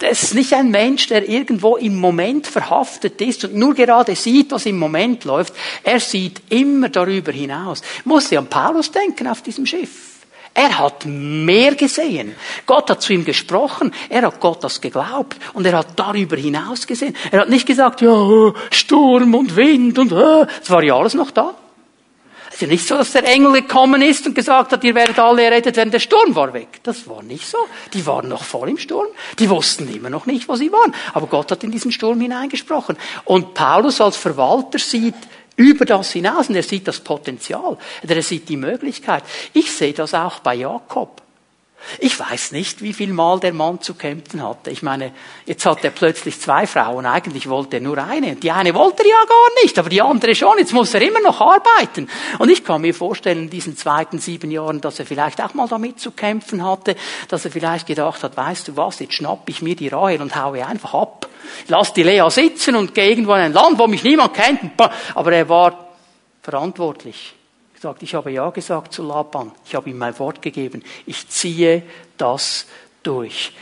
Der 0.00 0.10
ist 0.10 0.34
nicht 0.34 0.52
ein 0.52 0.70
Mensch, 0.70 1.08
der 1.08 1.28
irgendwo 1.28 1.76
im 1.76 1.96
Moment 1.96 2.46
verhaftet 2.46 3.20
ist 3.20 3.44
und 3.44 3.56
nur 3.56 3.74
gerade 3.74 4.14
sieht, 4.14 4.52
was 4.52 4.66
im 4.66 4.78
Moment 4.78 5.24
läuft. 5.24 5.54
Er 5.82 5.98
sieht 5.98 6.42
immer 6.50 6.88
darüber 6.90 7.32
hinaus. 7.32 7.82
Muss 8.04 8.30
ja 8.30 8.38
an 8.38 8.48
Paulus 8.48 8.92
denken 8.92 9.26
auf 9.26 9.42
diesem 9.42 9.66
Schiff. 9.66 10.18
Er 10.54 10.78
hat 10.78 11.06
mehr 11.06 11.74
gesehen. 11.74 12.34
Gott 12.66 12.90
hat 12.90 13.02
zu 13.02 13.12
ihm 13.12 13.24
gesprochen. 13.24 13.92
Er 14.08 14.22
hat 14.22 14.40
Gott 14.40 14.62
das 14.62 14.80
geglaubt. 14.80 15.36
Und 15.54 15.66
er 15.66 15.78
hat 15.78 15.88
darüber 15.96 16.36
hinaus 16.36 16.86
gesehen. 16.86 17.16
Er 17.30 17.40
hat 17.40 17.48
nicht 17.48 17.66
gesagt, 17.66 18.02
ja, 18.02 18.52
Sturm 18.70 19.34
und 19.34 19.56
Wind 19.56 19.98
und, 19.98 20.12
äh, 20.12 20.46
es 20.62 20.70
war 20.70 20.82
ja 20.82 20.96
alles 20.96 21.14
noch 21.14 21.30
da. 21.30 21.54
Es 22.58 22.62
ist 22.62 22.70
nicht 22.70 22.88
so, 22.88 22.96
dass 22.96 23.12
der 23.12 23.24
Engel 23.24 23.52
gekommen 23.52 24.02
ist 24.02 24.26
und 24.26 24.34
gesagt 24.34 24.72
hat, 24.72 24.82
ihr 24.82 24.96
werdet 24.96 25.16
alle 25.20 25.44
errettet 25.44 25.76
werden, 25.76 25.92
der 25.92 26.00
Sturm 26.00 26.34
war 26.34 26.52
weg. 26.52 26.80
Das 26.82 27.06
war 27.06 27.22
nicht 27.22 27.46
so. 27.46 27.56
Die 27.92 28.04
waren 28.04 28.28
noch 28.28 28.42
voll 28.42 28.70
im 28.70 28.78
Sturm. 28.78 29.06
Die 29.38 29.48
wussten 29.48 29.86
immer 29.94 30.10
noch 30.10 30.26
nicht, 30.26 30.48
wo 30.48 30.56
sie 30.56 30.72
waren. 30.72 30.92
Aber 31.14 31.28
Gott 31.28 31.52
hat 31.52 31.62
in 31.62 31.70
diesen 31.70 31.92
Sturm 31.92 32.20
hineingesprochen. 32.20 32.96
Und 33.26 33.54
Paulus 33.54 34.00
als 34.00 34.16
Verwalter 34.16 34.80
sieht 34.80 35.14
über 35.54 35.84
das 35.84 36.10
hinaus 36.10 36.48
und 36.48 36.56
er 36.56 36.64
sieht 36.64 36.88
das 36.88 36.98
Potenzial. 36.98 37.78
Er 38.02 38.22
sieht 38.22 38.48
die 38.48 38.56
Möglichkeit. 38.56 39.22
Ich 39.52 39.70
sehe 39.70 39.92
das 39.92 40.12
auch 40.12 40.40
bei 40.40 40.56
Jakob. 40.56 41.22
Ich 42.00 42.18
weiß 42.18 42.52
nicht, 42.52 42.82
wie 42.82 42.92
viel 42.92 43.12
Mal 43.12 43.40
der 43.40 43.52
Mann 43.52 43.80
zu 43.80 43.94
kämpfen 43.94 44.42
hatte. 44.42 44.70
Ich 44.70 44.82
meine, 44.82 45.12
jetzt 45.46 45.64
hat 45.64 45.82
er 45.84 45.90
plötzlich 45.90 46.40
zwei 46.40 46.66
Frauen. 46.66 47.06
Eigentlich 47.06 47.48
wollte 47.48 47.76
er 47.76 47.80
nur 47.80 47.98
eine. 47.98 48.36
Die 48.36 48.50
eine 48.50 48.74
wollte 48.74 49.02
er 49.04 49.08
ja 49.08 49.24
gar 49.26 49.62
nicht, 49.62 49.78
aber 49.78 49.88
die 49.88 50.02
andere 50.02 50.34
schon. 50.34 50.58
Jetzt 50.58 50.72
muss 50.72 50.92
er 50.94 51.02
immer 51.02 51.20
noch 51.20 51.40
arbeiten. 51.40 52.08
Und 52.38 52.50
ich 52.50 52.64
kann 52.64 52.82
mir 52.82 52.94
vorstellen, 52.94 53.44
in 53.44 53.50
diesen 53.50 53.76
zweiten 53.76 54.18
sieben 54.18 54.50
Jahren, 54.50 54.80
dass 54.80 54.98
er 54.98 55.06
vielleicht 55.06 55.42
auch 55.42 55.54
mal 55.54 55.68
damit 55.68 55.98
zu 55.98 56.10
kämpfen 56.10 56.64
hatte, 56.64 56.94
dass 57.28 57.44
er 57.44 57.50
vielleicht 57.50 57.86
gedacht 57.86 58.22
hat, 58.22 58.36
weißt 58.36 58.68
du 58.68 58.76
was, 58.76 58.98
jetzt 58.98 59.14
schnapp 59.14 59.48
ich 59.48 59.62
mir 59.62 59.74
die 59.74 59.88
Rahel 59.88 60.20
und 60.20 60.36
haue 60.36 60.66
einfach 60.66 60.94
ab. 60.94 61.28
Lass 61.68 61.94
die 61.94 62.02
Lea 62.02 62.28
sitzen 62.28 62.76
und 62.76 62.94
gehe 62.94 63.08
irgendwo 63.08 63.32
in 63.34 63.40
ein 63.40 63.52
Land, 63.52 63.78
wo 63.78 63.86
mich 63.86 64.02
niemand 64.02 64.34
kennt. 64.34 64.72
Aber 65.14 65.32
er 65.32 65.48
war 65.48 65.88
verantwortlich 66.42 67.37
gesagt, 67.78 68.02
ich 68.02 68.14
habe 68.14 68.32
Ja 68.32 68.50
gesagt 68.50 68.92
zu 68.92 69.02
Laban. 69.02 69.52
Ich 69.64 69.74
habe 69.74 69.88
ihm 69.88 69.98
mein 69.98 70.18
Wort 70.18 70.42
gegeben. 70.42 70.82
Ich 71.06 71.28
ziehe 71.28 71.82
das 72.16 72.66
durch. 73.02 73.52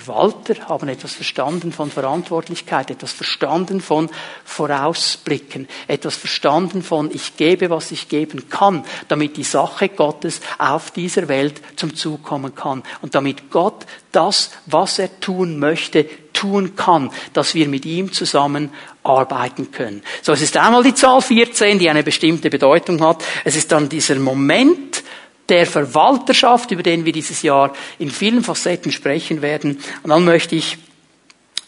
Verwalter 0.00 0.68
haben 0.68 0.88
etwas 0.88 1.14
verstanden 1.14 1.72
von 1.72 1.90
Verantwortlichkeit, 1.90 2.90
etwas 2.90 3.12
verstanden 3.12 3.80
von 3.80 4.10
Vorausblicken, 4.44 5.68
etwas 5.88 6.16
verstanden 6.16 6.82
von 6.82 7.10
ich 7.10 7.36
gebe, 7.36 7.70
was 7.70 7.90
ich 7.92 8.08
geben 8.08 8.48
kann, 8.50 8.84
damit 9.08 9.36
die 9.36 9.44
Sache 9.44 9.88
Gottes 9.88 10.40
auf 10.58 10.90
dieser 10.90 11.28
Welt 11.28 11.62
zum 11.76 11.94
Zug 11.94 12.22
kommen 12.22 12.54
kann 12.54 12.82
und 13.00 13.14
damit 13.14 13.50
Gott 13.50 13.86
das, 14.12 14.50
was 14.66 14.98
er 14.98 15.20
tun 15.20 15.58
möchte, 15.58 16.06
tun 16.32 16.76
kann, 16.76 17.10
dass 17.32 17.54
wir 17.54 17.66
mit 17.66 17.86
ihm 17.86 18.12
zusammen 18.12 18.70
arbeiten 19.02 19.70
können. 19.72 20.02
So, 20.20 20.32
es 20.32 20.42
ist 20.42 20.56
einmal 20.58 20.82
die 20.82 20.94
Zahl 20.94 21.22
14, 21.22 21.78
die 21.78 21.88
eine 21.88 22.02
bestimmte 22.02 22.50
Bedeutung 22.50 23.00
hat. 23.02 23.24
Es 23.44 23.56
ist 23.56 23.72
dann 23.72 23.88
dieser 23.88 24.16
Moment, 24.16 25.02
der 25.48 25.66
Verwalterschaft, 25.66 26.70
über 26.70 26.82
den 26.82 27.04
wir 27.04 27.12
dieses 27.12 27.42
Jahr 27.42 27.72
in 27.98 28.10
vielen 28.10 28.42
Facetten 28.42 28.92
sprechen 28.92 29.42
werden. 29.42 29.78
Und 30.02 30.10
dann 30.10 30.24
möchte 30.24 30.56
ich 30.56 30.78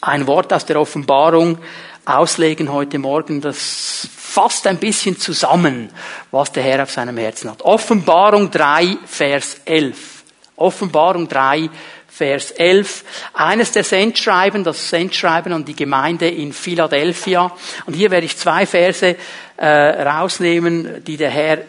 ein 0.01 0.27
Wort 0.27 0.53
aus 0.53 0.65
der 0.65 0.79
Offenbarung 0.79 1.59
auslegen 2.05 2.71
heute 2.71 2.97
Morgen, 2.97 3.41
das 3.41 4.07
fasst 4.17 4.65
ein 4.67 4.77
bisschen 4.77 5.17
zusammen, 5.19 5.89
was 6.31 6.51
der 6.51 6.63
Herr 6.63 6.83
auf 6.83 6.91
seinem 6.91 7.17
Herzen 7.17 7.51
hat. 7.51 7.61
Offenbarung 7.61 8.49
3, 8.49 8.97
Vers 9.05 9.57
11. 9.65 10.23
Offenbarung 10.55 11.27
3, 11.27 11.69
Vers 12.07 12.51
11. 12.51 13.03
Eines 13.33 13.71
der 13.71 13.83
Sendschreiben, 13.83 14.63
das 14.63 14.89
Sendschreiben 14.89 15.53
an 15.53 15.65
die 15.65 15.75
Gemeinde 15.75 16.27
in 16.27 16.53
Philadelphia. 16.53 17.51
Und 17.85 17.93
hier 17.93 18.11
werde 18.11 18.25
ich 18.25 18.37
zwei 18.37 18.65
Verse 18.65 19.15
äh, 19.57 19.67
rausnehmen, 19.67 21.03
die 21.05 21.17
der 21.17 21.29
Herr 21.29 21.59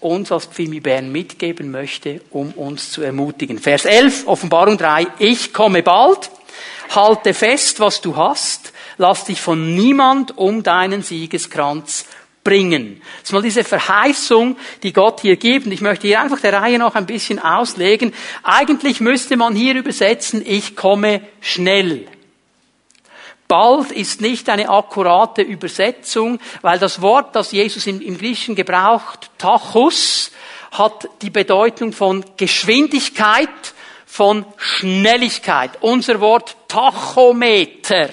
uns 0.00 0.30
als 0.32 0.46
Pfimi 0.46 0.80
Bern 0.80 1.10
mitgeben 1.10 1.70
möchte, 1.70 2.20
um 2.30 2.52
uns 2.52 2.90
zu 2.90 3.02
ermutigen. 3.02 3.58
Vers 3.58 3.84
11, 3.84 4.26
Offenbarung 4.26 4.78
3, 4.78 5.06
ich 5.18 5.52
komme 5.52 5.82
bald, 5.82 6.30
halte 6.94 7.34
fest, 7.34 7.80
was 7.80 8.00
du 8.00 8.16
hast, 8.16 8.72
lass 8.98 9.24
dich 9.24 9.40
von 9.40 9.74
niemand 9.74 10.36
um 10.38 10.62
deinen 10.62 11.02
Siegeskranz 11.02 12.06
bringen. 12.46 13.02
Das 13.20 13.30
ist 13.30 13.32
mal 13.32 13.42
diese 13.42 13.64
Verheißung, 13.64 14.56
die 14.84 14.92
Gott 14.92 15.20
hier 15.20 15.36
gibt. 15.36 15.66
Und 15.66 15.72
ich 15.72 15.80
möchte 15.80 16.06
hier 16.06 16.20
einfach 16.20 16.40
der 16.40 16.52
Reihe 16.52 16.78
noch 16.78 16.94
ein 16.94 17.04
bisschen 17.04 17.40
auslegen. 17.40 18.14
Eigentlich 18.44 19.00
müsste 19.00 19.36
man 19.36 19.56
hier 19.56 19.74
übersetzen, 19.74 20.44
ich 20.46 20.76
komme 20.76 21.22
schnell. 21.40 22.06
Bald 23.48 23.92
ist 23.92 24.20
nicht 24.20 24.48
eine 24.48 24.68
akkurate 24.68 25.42
Übersetzung, 25.42 26.40
weil 26.62 26.78
das 26.78 27.00
Wort, 27.00 27.36
das 27.36 27.52
Jesus 27.52 27.86
im, 27.86 28.00
im 28.00 28.18
Griechischen 28.18 28.54
gebraucht, 28.54 29.30
Tachus, 29.38 30.32
hat 30.72 31.08
die 31.22 31.30
Bedeutung 31.30 31.92
von 31.92 32.24
Geschwindigkeit, 32.36 33.48
von 34.04 34.44
Schnelligkeit. 34.56 35.72
Unser 35.80 36.20
Wort 36.20 36.56
Tachometer 36.68 38.10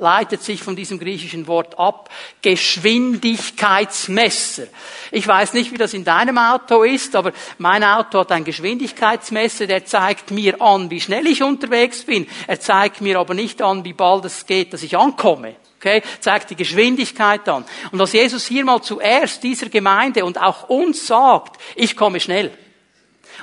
leitet 0.00 0.42
sich 0.42 0.62
von 0.62 0.74
diesem 0.74 0.98
griechischen 0.98 1.46
Wort 1.46 1.78
ab. 1.78 2.08
Geschwindigkeitsmesser. 2.42 4.64
Ich 5.10 5.26
weiß 5.26 5.52
nicht, 5.52 5.72
wie 5.72 5.78
das 5.78 5.94
in 5.94 6.04
deinem 6.04 6.38
Auto 6.38 6.82
ist, 6.82 7.14
aber 7.14 7.32
mein 7.58 7.84
Auto 7.84 8.20
hat 8.20 8.32
ein 8.32 8.44
Geschwindigkeitsmesser, 8.44 9.66
der 9.66 9.84
zeigt 9.84 10.30
mir 10.30 10.60
an, 10.60 10.90
wie 10.90 11.00
schnell 11.00 11.26
ich 11.26 11.42
unterwegs 11.42 12.04
bin. 12.04 12.26
Er 12.46 12.60
zeigt 12.60 13.00
mir 13.00 13.18
aber 13.18 13.34
nicht 13.34 13.62
an, 13.62 13.84
wie 13.84 13.92
bald 13.92 14.24
es 14.24 14.46
geht, 14.46 14.72
dass 14.72 14.82
ich 14.82 14.96
ankomme. 14.96 15.56
Okay, 15.78 16.02
zeigt 16.20 16.50
die 16.50 16.56
Geschwindigkeit 16.56 17.48
an. 17.48 17.64
Und 17.90 17.98
was 17.98 18.12
Jesus 18.12 18.46
hier 18.46 18.66
mal 18.66 18.82
zuerst 18.82 19.42
dieser 19.42 19.70
Gemeinde 19.70 20.26
und 20.26 20.38
auch 20.38 20.68
uns 20.68 21.06
sagt, 21.06 21.58
ich 21.74 21.96
komme 21.96 22.20
schnell. 22.20 22.52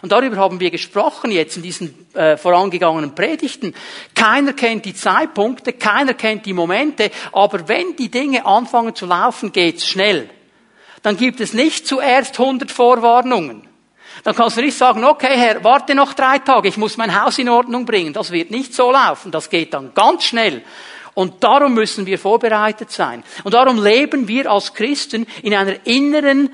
Und 0.02 0.12
darüber 0.12 0.38
haben 0.38 0.60
wir 0.60 0.72
gesprochen 0.72 1.32
jetzt 1.32 1.58
in 1.58 1.64
diesen 1.64 2.08
äh, 2.14 2.38
vorangegangenen 2.38 3.16
Predigten. 3.16 3.74
Keiner 4.14 4.54
kennt 4.54 4.86
die 4.86 4.94
Zeitpunkte, 4.94 5.74
keiner 5.74 6.14
kennt 6.14 6.46
die 6.46 6.54
Momente, 6.54 7.12
aber 7.32 7.68
wenn 7.68 7.96
die 7.96 8.10
Dinge 8.10 8.46
anfangen 8.46 8.96
zu 8.96 9.06
laufen, 9.06 9.52
geht's 9.52 9.88
schnell. 9.88 10.30
Dann 11.02 11.18
gibt 11.18 11.40
es 11.40 11.54
nicht 11.54 11.88
zuerst 11.88 12.40
100 12.40 12.72
Vorwarnungen. 12.72 13.68
Dann 14.24 14.36
kannst 14.36 14.58
du 14.58 14.62
nicht 14.62 14.78
sagen, 14.78 15.04
okay 15.04 15.36
Herr, 15.36 15.64
warte 15.64 15.96
noch 15.96 16.14
drei 16.14 16.40
Tage, 16.40 16.68
ich 16.68 16.78
muss 16.78 16.98
mein 16.98 17.22
Haus 17.22 17.38
in 17.38 17.50
Ordnung 17.50 17.86
bringen. 17.86 18.14
Das 18.14 18.32
wird 18.32 18.52
nicht 18.52 18.74
so 18.74 18.92
laufen, 18.92 19.32
das 19.32 19.50
geht 19.50 19.74
dann 19.74 19.94
ganz 19.94 20.26
schnell. 20.26 20.64
Und 21.14 21.44
darum 21.44 21.74
müssen 21.74 22.06
wir 22.06 22.20
vorbereitet 22.20 22.92
sein. 22.92 23.24
Und 23.44 23.54
darum 23.54 23.84
leben 23.84 24.28
wir 24.28 24.52
als 24.52 24.74
Christen 24.74 25.26
in 25.42 25.56
einer 25.56 25.86
inneren 25.86 26.54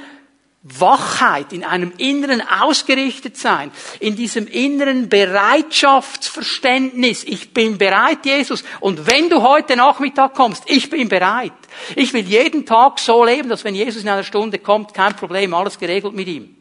Wachheit, 0.64 1.52
in 1.52 1.66
einem 1.66 1.92
inneren 1.98 2.42
Ausgerichtetsein, 2.42 3.72
in 4.00 4.16
diesem 4.16 4.48
inneren 4.48 5.10
Bereitschaftsverständnis. 5.10 7.26
Ich 7.26 7.54
bin 7.54 7.78
bereit, 7.78 8.26
Jesus. 8.26 8.64
Und 8.80 9.06
wenn 9.06 9.30
du 9.30 9.42
heute 9.42 9.76
Nachmittag 9.76 10.34
kommst, 10.34 10.64
ich 10.68 10.90
bin 10.90 11.10
bereit. 11.10 11.52
Ich 11.98 12.14
will 12.14 12.26
jeden 12.26 12.66
Tag 12.66 13.00
so 13.00 13.26
leben, 13.26 13.50
dass 13.50 13.66
wenn 13.66 13.76
Jesus 13.76 14.04
in 14.04 14.10
einer 14.10 14.24
Stunde 14.24 14.60
kommt, 14.60 14.94
kein 14.94 15.18
Problem, 15.18 15.54
alles 15.54 15.78
geregelt 15.78 16.14
mit 16.14 16.30
ihm. 16.30 16.56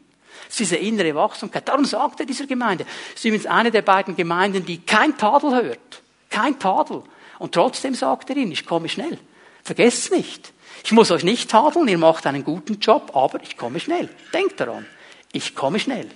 Das 0.47 0.59
ist 0.59 0.71
diese 0.71 0.75
innere 0.75 1.15
Wachsamkeit. 1.15 1.65
Darum 1.67 1.85
sagt 1.85 2.19
er 2.19 2.25
dieser 2.25 2.45
Gemeinde. 2.45 2.85
Es 3.13 3.21
ist 3.21 3.25
übrigens 3.25 3.45
eine 3.45 3.71
der 3.71 3.83
beiden 3.83 4.17
Gemeinden, 4.17 4.65
die 4.65 4.81
kein 4.81 5.17
Tadel 5.17 5.55
hört. 5.55 6.01
Kein 6.29 6.59
Tadel. 6.59 7.03
Und 7.39 7.53
trotzdem 7.53 7.95
sagt 7.95 8.29
er 8.29 8.37
ihnen, 8.37 8.51
ich 8.51 8.65
komme 8.65 8.89
schnell. 8.89 9.17
Vergesst 9.63 10.11
nicht. 10.11 10.52
Ich 10.83 10.91
muss 10.91 11.11
euch 11.11 11.23
nicht 11.23 11.49
tadeln, 11.49 11.87
ihr 11.87 11.97
macht 11.97 12.27
einen 12.27 12.43
guten 12.43 12.79
Job, 12.79 13.15
aber 13.15 13.41
ich 13.41 13.55
komme 13.57 13.79
schnell. 13.79 14.09
Denkt 14.33 14.59
daran. 14.59 14.85
Ich 15.31 15.55
komme 15.55 15.79
schnell. 15.79 16.09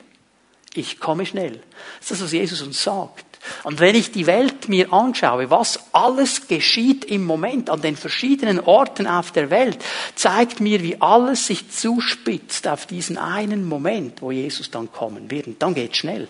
Ich 0.73 0.99
komme 0.99 1.25
schnell. 1.25 1.61
Das 1.99 2.11
ist 2.11 2.11
das, 2.11 2.21
was 2.23 2.31
Jesus 2.33 2.61
uns 2.61 2.83
sagt. 2.83 3.25
Und 3.63 3.79
wenn 3.79 3.95
ich 3.95 4.11
die 4.11 4.27
Welt 4.27 4.67
mir 4.67 4.91
anschaue, 4.91 5.49
was 5.49 5.79
alles 5.93 6.47
geschieht 6.47 7.05
im 7.05 7.25
Moment 7.25 7.69
an 7.69 7.81
den 7.81 7.95
verschiedenen 7.95 8.59
Orten 8.59 9.07
auf 9.07 9.31
der 9.31 9.49
Welt, 9.49 9.77
zeigt 10.15 10.59
mir, 10.59 10.83
wie 10.83 11.01
alles 11.01 11.47
sich 11.47 11.71
zuspitzt 11.71 12.67
auf 12.67 12.85
diesen 12.85 13.17
einen 13.17 13.67
Moment, 13.67 14.21
wo 14.21 14.31
Jesus 14.31 14.69
dann 14.69 14.91
kommen 14.91 15.31
wird. 15.31 15.47
Und 15.47 15.61
dann 15.61 15.73
geht's 15.73 15.97
schnell. 15.97 16.27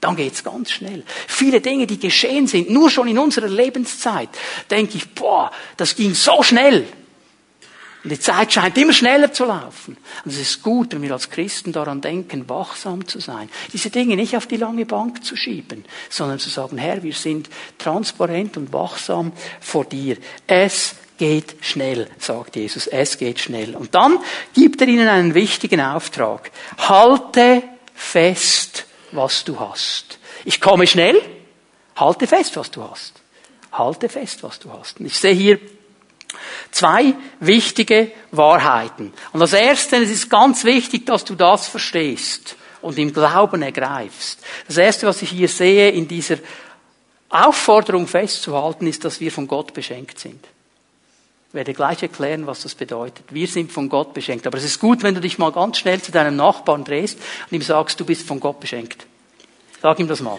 Dann 0.00 0.16
geht's 0.16 0.44
ganz 0.44 0.70
schnell. 0.70 1.02
Viele 1.26 1.60
Dinge, 1.60 1.86
die 1.86 1.98
geschehen 1.98 2.46
sind, 2.46 2.70
nur 2.70 2.90
schon 2.90 3.08
in 3.08 3.18
unserer 3.18 3.48
Lebenszeit, 3.48 4.28
denke 4.70 4.96
ich, 4.96 5.14
boah, 5.14 5.50
das 5.76 5.96
ging 5.96 6.14
so 6.14 6.42
schnell. 6.42 6.86
Und 8.04 8.10
die 8.10 8.20
Zeit 8.20 8.52
scheint 8.52 8.78
immer 8.78 8.92
schneller 8.92 9.32
zu 9.32 9.44
laufen. 9.44 9.96
Und 10.24 10.30
es 10.30 10.38
ist 10.38 10.62
gut, 10.62 10.92
wenn 10.92 11.02
wir 11.02 11.12
als 11.12 11.30
Christen 11.30 11.72
daran 11.72 12.00
denken, 12.00 12.48
wachsam 12.48 13.08
zu 13.08 13.18
sein. 13.18 13.50
Diese 13.72 13.90
Dinge 13.90 14.14
nicht 14.14 14.36
auf 14.36 14.46
die 14.46 14.56
lange 14.56 14.86
Bank 14.86 15.24
zu 15.24 15.36
schieben, 15.36 15.84
sondern 16.08 16.38
zu 16.38 16.48
sagen, 16.48 16.78
Herr, 16.78 17.02
wir 17.02 17.12
sind 17.12 17.50
transparent 17.76 18.56
und 18.56 18.72
wachsam 18.72 19.32
vor 19.60 19.84
dir. 19.84 20.16
Es 20.46 20.94
geht 21.18 21.56
schnell, 21.60 22.08
sagt 22.18 22.54
Jesus. 22.54 22.86
Es 22.86 23.18
geht 23.18 23.40
schnell. 23.40 23.74
Und 23.74 23.94
dann 23.96 24.18
gibt 24.54 24.80
er 24.80 24.86
ihnen 24.86 25.08
einen 25.08 25.34
wichtigen 25.34 25.80
Auftrag. 25.80 26.52
Halte 26.78 27.64
fest, 27.94 28.86
was 29.10 29.42
du 29.42 29.58
hast. 29.58 30.20
Ich 30.44 30.60
komme 30.60 30.86
schnell. 30.86 31.20
Halte 31.96 32.28
fest, 32.28 32.56
was 32.56 32.70
du 32.70 32.88
hast. 32.88 33.14
Halte 33.72 34.08
fest, 34.08 34.44
was 34.44 34.60
du 34.60 34.72
hast. 34.72 35.00
Und 35.00 35.06
ich 35.06 35.18
sehe 35.18 35.34
hier 35.34 35.58
Zwei 36.70 37.14
wichtige 37.40 38.12
Wahrheiten. 38.30 39.12
Und 39.32 39.40
das 39.40 39.52
erste, 39.52 39.96
es 39.96 40.10
ist 40.10 40.28
ganz 40.28 40.64
wichtig, 40.64 41.06
dass 41.06 41.24
du 41.24 41.34
das 41.34 41.68
verstehst 41.68 42.56
und 42.82 42.98
im 42.98 43.12
Glauben 43.12 43.62
ergreifst. 43.62 44.40
Das 44.66 44.76
erste, 44.76 45.06
was 45.06 45.22
ich 45.22 45.30
hier 45.30 45.48
sehe 45.48 45.90
in 45.90 46.06
dieser 46.06 46.36
Aufforderung 47.30 48.06
festzuhalten, 48.06 48.86
ist, 48.86 49.04
dass 49.04 49.20
wir 49.20 49.32
von 49.32 49.46
Gott 49.46 49.74
beschenkt 49.74 50.18
sind. 50.18 50.44
Ich 51.48 51.54
werde 51.54 51.72
gleich 51.72 52.02
erklären, 52.02 52.46
was 52.46 52.62
das 52.62 52.74
bedeutet. 52.74 53.24
Wir 53.30 53.46
sind 53.46 53.72
von 53.72 53.88
Gott 53.88 54.12
beschenkt. 54.12 54.46
Aber 54.46 54.58
es 54.58 54.64
ist 54.64 54.80
gut, 54.80 55.02
wenn 55.02 55.14
du 55.14 55.20
dich 55.20 55.38
mal 55.38 55.50
ganz 55.50 55.78
schnell 55.78 56.00
zu 56.00 56.12
deinem 56.12 56.36
Nachbarn 56.36 56.84
drehst 56.84 57.18
und 57.18 57.54
ihm 57.54 57.62
sagst, 57.62 57.98
du 57.98 58.04
bist 58.04 58.26
von 58.26 58.38
Gott 58.38 58.60
beschenkt. 58.60 59.06
Sag 59.80 59.98
ihm 59.98 60.08
das 60.08 60.20
mal. 60.20 60.38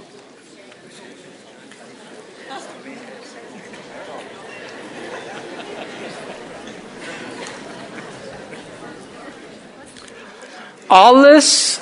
Alles, 10.89 11.80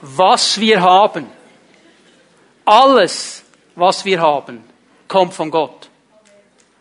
was 0.00 0.58
wir 0.58 0.80
haben, 0.80 1.26
alles, 2.64 3.44
was 3.74 4.02
wir 4.04 4.18
haben, 4.18 4.64
kommt 5.06 5.34
von 5.34 5.50
Gott. 5.50 5.90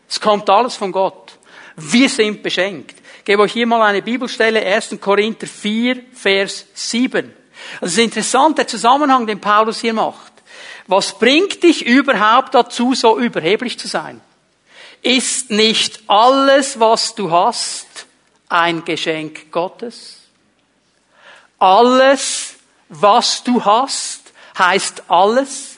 Es 0.07 0.21
kommt 0.21 0.49
alles 0.49 0.77
von 0.77 0.93
Gott. 0.93 1.33
Wir 1.75 2.07
sind 2.07 2.41
beschenkt. 2.41 2.95
Ich 3.19 3.25
gebe 3.25 3.41
euch 3.41 3.51
hier 3.51 3.67
mal 3.67 3.81
eine 3.81 4.01
Bibelstelle, 4.01 4.65
1. 4.65 4.97
Korinther 5.01 5.47
4, 5.47 6.01
Vers 6.13 6.65
7. 6.73 7.33
Das 7.81 7.91
ist 7.91 7.97
interessant, 7.97 8.57
der 8.57 8.67
Zusammenhang, 8.67 9.27
den 9.27 9.41
Paulus 9.41 9.81
hier 9.81 9.93
macht. 9.93 10.31
Was 10.87 11.19
bringt 11.19 11.61
dich 11.61 11.85
überhaupt 11.85 12.55
dazu, 12.55 12.93
so 12.93 13.19
überheblich 13.19 13.77
zu 13.77 13.89
sein? 13.89 14.21
Ist 15.01 15.51
nicht 15.51 16.03
alles, 16.07 16.79
was 16.79 17.15
du 17.15 17.29
hast, 17.29 18.05
ein 18.47 18.85
Geschenk 18.85 19.51
Gottes? 19.51 20.16
Alles, 21.59 22.55
was 22.89 23.43
du 23.43 23.63
hast, 23.63 24.33
heißt 24.57 25.03
alles, 25.07 25.77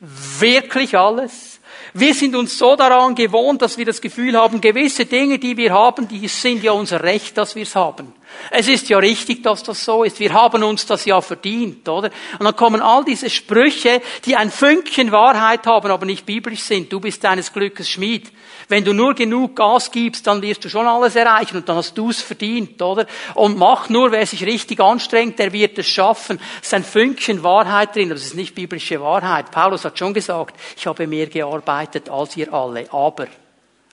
wirklich 0.00 0.96
alles. 0.96 1.60
Wir 1.94 2.14
sind 2.14 2.36
uns 2.36 2.58
so 2.58 2.76
daran 2.76 3.14
gewohnt, 3.14 3.62
dass 3.62 3.78
wir 3.78 3.86
das 3.86 4.00
Gefühl 4.00 4.36
haben, 4.36 4.60
gewisse 4.60 5.06
Dinge, 5.06 5.38
die 5.38 5.56
wir 5.56 5.72
haben, 5.72 6.06
die 6.08 6.28
sind 6.28 6.62
ja 6.62 6.72
unser 6.72 7.02
Recht, 7.02 7.38
dass 7.38 7.54
wir 7.54 7.62
es 7.62 7.74
haben. 7.74 8.12
Es 8.50 8.68
ist 8.68 8.88
ja 8.88 8.98
richtig, 8.98 9.42
dass 9.42 9.62
das 9.62 9.84
so 9.84 10.04
ist. 10.04 10.20
Wir 10.20 10.32
haben 10.32 10.62
uns 10.62 10.86
das 10.86 11.04
ja 11.04 11.20
verdient, 11.20 11.88
oder? 11.88 12.10
Und 12.38 12.44
dann 12.44 12.56
kommen 12.56 12.82
all 12.82 13.04
diese 13.04 13.30
Sprüche, 13.30 14.00
die 14.24 14.36
ein 14.36 14.50
Fünkchen 14.50 15.12
Wahrheit 15.12 15.66
haben, 15.66 15.90
aber 15.90 16.06
nicht 16.06 16.26
biblisch 16.26 16.60
sind. 16.60 16.92
Du 16.92 17.00
bist 17.00 17.22
deines 17.24 17.52
Glückes 17.52 17.88
Schmied. 17.88 18.30
Wenn 18.68 18.84
du 18.84 18.92
nur 18.92 19.14
genug 19.14 19.56
Gas 19.56 19.90
gibst, 19.90 20.26
dann 20.26 20.42
wirst 20.42 20.64
du 20.64 20.68
schon 20.68 20.86
alles 20.86 21.14
erreichen 21.14 21.58
und 21.58 21.68
dann 21.68 21.76
hast 21.76 21.96
du 21.96 22.10
es 22.10 22.20
verdient, 22.20 22.80
oder? 22.82 23.06
Und 23.34 23.56
mach 23.56 23.88
nur, 23.88 24.10
wer 24.10 24.26
sich 24.26 24.44
richtig 24.44 24.80
anstrengt, 24.80 25.38
der 25.38 25.52
wird 25.52 25.78
es 25.78 25.86
schaffen. 25.86 26.40
Es 26.60 26.68
ist 26.68 26.74
ein 26.74 26.84
Fünkchen 26.84 27.42
Wahrheit 27.42 27.94
drin, 27.94 28.10
aber 28.10 28.16
es 28.16 28.26
ist 28.26 28.34
nicht 28.34 28.54
biblische 28.54 29.00
Wahrheit. 29.00 29.50
Paulus 29.50 29.84
hat 29.84 29.98
schon 29.98 30.14
gesagt, 30.14 30.56
ich 30.76 30.86
habe 30.86 31.06
mehr 31.06 31.26
gearbeitet 31.26 32.08
als 32.08 32.36
ihr 32.36 32.52
alle, 32.52 32.92
aber 32.92 33.26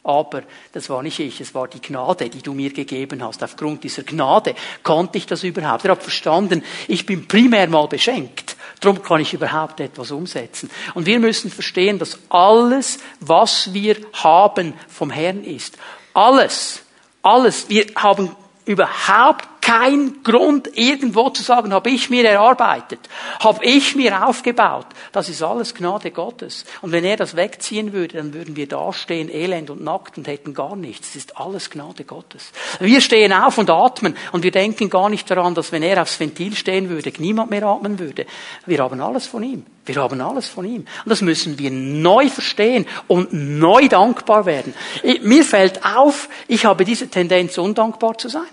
aber 0.04 0.44
das 0.74 0.90
war 0.90 1.02
nicht 1.02 1.20
ich, 1.20 1.40
es 1.40 1.56
war 1.56 1.68
die 1.68 1.82
Gnade, 1.82 2.30
die 2.30 2.42
du 2.42 2.54
mir 2.54 2.74
gegeben 2.74 3.24
hast. 3.24 3.42
Aufgrund 3.42 3.84
dieser 3.84 4.04
Gnade 4.04 4.54
konnte 4.84 5.18
ich 5.18 5.26
das 5.26 5.44
überhaupt. 5.44 5.86
Er 5.86 5.92
hat 5.92 6.04
verstanden, 6.04 6.64
ich 6.90 7.06
bin 7.06 7.28
primär 7.28 7.68
mal 7.68 7.88
beschenkt. 7.88 8.58
Darum 8.82 9.02
kann 9.02 9.22
ich 9.22 9.34
überhaupt 9.34 9.80
etwas 9.80 10.12
umsetzen. 10.12 10.70
Und 10.94 11.06
wir 11.06 11.20
müssen 11.20 11.50
verstehen, 11.50 12.00
dass 12.00 12.20
alles, 12.28 13.00
was 13.22 13.74
wir 13.74 13.96
haben, 14.12 14.74
vom 14.90 15.10
Herrn 15.10 15.44
ist. 15.46 15.78
Alles, 16.14 16.84
alles. 17.22 17.70
Wir 17.70 17.86
haben 17.96 18.36
überhaupt 18.66 19.48
kein 19.64 20.22
Grund, 20.24 20.70
irgendwo 20.74 21.30
zu 21.30 21.42
sagen, 21.42 21.74
habe 21.74 21.90
ich 21.90 22.10
mir 22.10 22.26
erarbeitet, 22.26 23.00
habe 23.40 23.64
ich 23.64 23.96
mir 23.96 24.28
aufgebaut. 24.28 24.88
Das 25.14 25.30
ist 25.30 25.42
alles 25.42 25.74
Gnade 25.74 26.12
Gottes. 26.12 26.66
Und 26.82 26.92
wenn 26.92 27.06
er 27.06 27.16
das 27.16 27.38
wegziehen 27.38 27.94
würde, 27.94 28.18
dann 28.18 28.34
würden 28.34 28.58
wir 28.58 28.68
dastehen, 28.68 29.30
elend 29.30 29.70
und 29.70 29.82
nackt 29.82 30.18
und 30.18 30.28
hätten 30.28 30.54
gar 30.54 30.76
nichts. 30.76 31.14
Das 31.14 31.16
ist 31.16 31.38
alles 31.38 31.70
Gnade 31.70 32.04
Gottes. 32.04 32.52
Wir 32.82 33.00
stehen 33.00 33.32
auf 33.32 33.58
und 33.58 33.70
atmen 33.70 34.18
und 34.34 34.44
wir 34.44 34.52
denken 34.52 34.90
gar 34.90 35.08
nicht 35.10 35.32
daran, 35.32 35.56
dass 35.56 35.72
wenn 35.72 35.82
er 35.82 36.02
aufs 36.02 36.20
Ventil 36.20 36.56
stehen 36.56 36.90
würde, 36.90 37.14
niemand 37.20 37.50
mehr 37.50 37.64
atmen 37.64 38.00
würde. 38.00 38.26
Wir 38.66 38.80
haben 38.80 39.00
alles 39.00 39.28
von 39.28 39.44
ihm. 39.44 39.66
Wir 39.86 39.96
haben 39.96 40.20
alles 40.20 40.50
von 40.50 40.66
ihm. 40.66 40.82
Und 40.82 41.10
das 41.10 41.22
müssen 41.22 41.58
wir 41.58 41.72
neu 41.72 42.28
verstehen 42.28 42.86
und 43.08 43.32
neu 43.32 43.88
dankbar 43.88 44.46
werden. 44.46 44.74
Mir 45.22 45.46
fällt 45.46 45.86
auf, 45.86 46.28
ich 46.50 46.66
habe 46.66 46.84
diese 46.84 47.08
Tendenz, 47.08 47.58
undankbar 47.58 48.18
zu 48.18 48.28
sein 48.28 48.44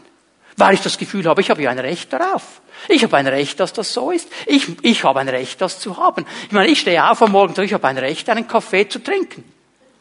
weil 0.60 0.74
ich 0.74 0.82
das 0.82 0.98
Gefühl 0.98 1.24
habe, 1.26 1.40
ich 1.40 1.50
habe 1.50 1.62
ja 1.62 1.70
ein 1.70 1.78
Recht 1.78 2.12
darauf. 2.12 2.60
Ich 2.88 3.02
habe 3.02 3.16
ein 3.16 3.26
Recht, 3.26 3.58
dass 3.60 3.72
das 3.72 3.92
so 3.92 4.10
ist. 4.10 4.28
Ich, 4.46 4.68
ich 4.82 5.04
habe 5.04 5.20
ein 5.20 5.28
Recht, 5.28 5.60
das 5.60 5.80
zu 5.80 5.96
haben. 5.96 6.26
Ich 6.46 6.52
meine, 6.52 6.70
ich 6.70 6.80
stehe 6.80 7.10
auf 7.10 7.22
am 7.22 7.32
Morgen 7.32 7.50
und 7.50 7.56
sage, 7.56 7.66
ich 7.66 7.72
habe 7.72 7.88
ein 7.88 7.98
Recht, 7.98 8.28
einen 8.28 8.46
Kaffee 8.46 8.88
zu 8.88 9.02
trinken. 9.02 9.44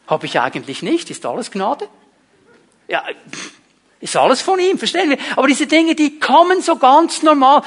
Habe 0.06 0.26
ich 0.26 0.38
eigentlich 0.38 0.82
nicht. 0.82 1.10
Ist 1.10 1.24
alles 1.26 1.50
Gnade? 1.50 1.88
Ja, 2.88 3.04
ist 4.00 4.16
alles 4.16 4.40
von 4.40 4.58
ihm, 4.58 4.78
verstehen 4.78 5.10
wir? 5.10 5.18
Aber 5.36 5.46
diese 5.46 5.66
Dinge, 5.66 5.94
die 5.94 6.18
kommen 6.18 6.62
so 6.62 6.76
ganz 6.76 7.22
normal. 7.22 7.62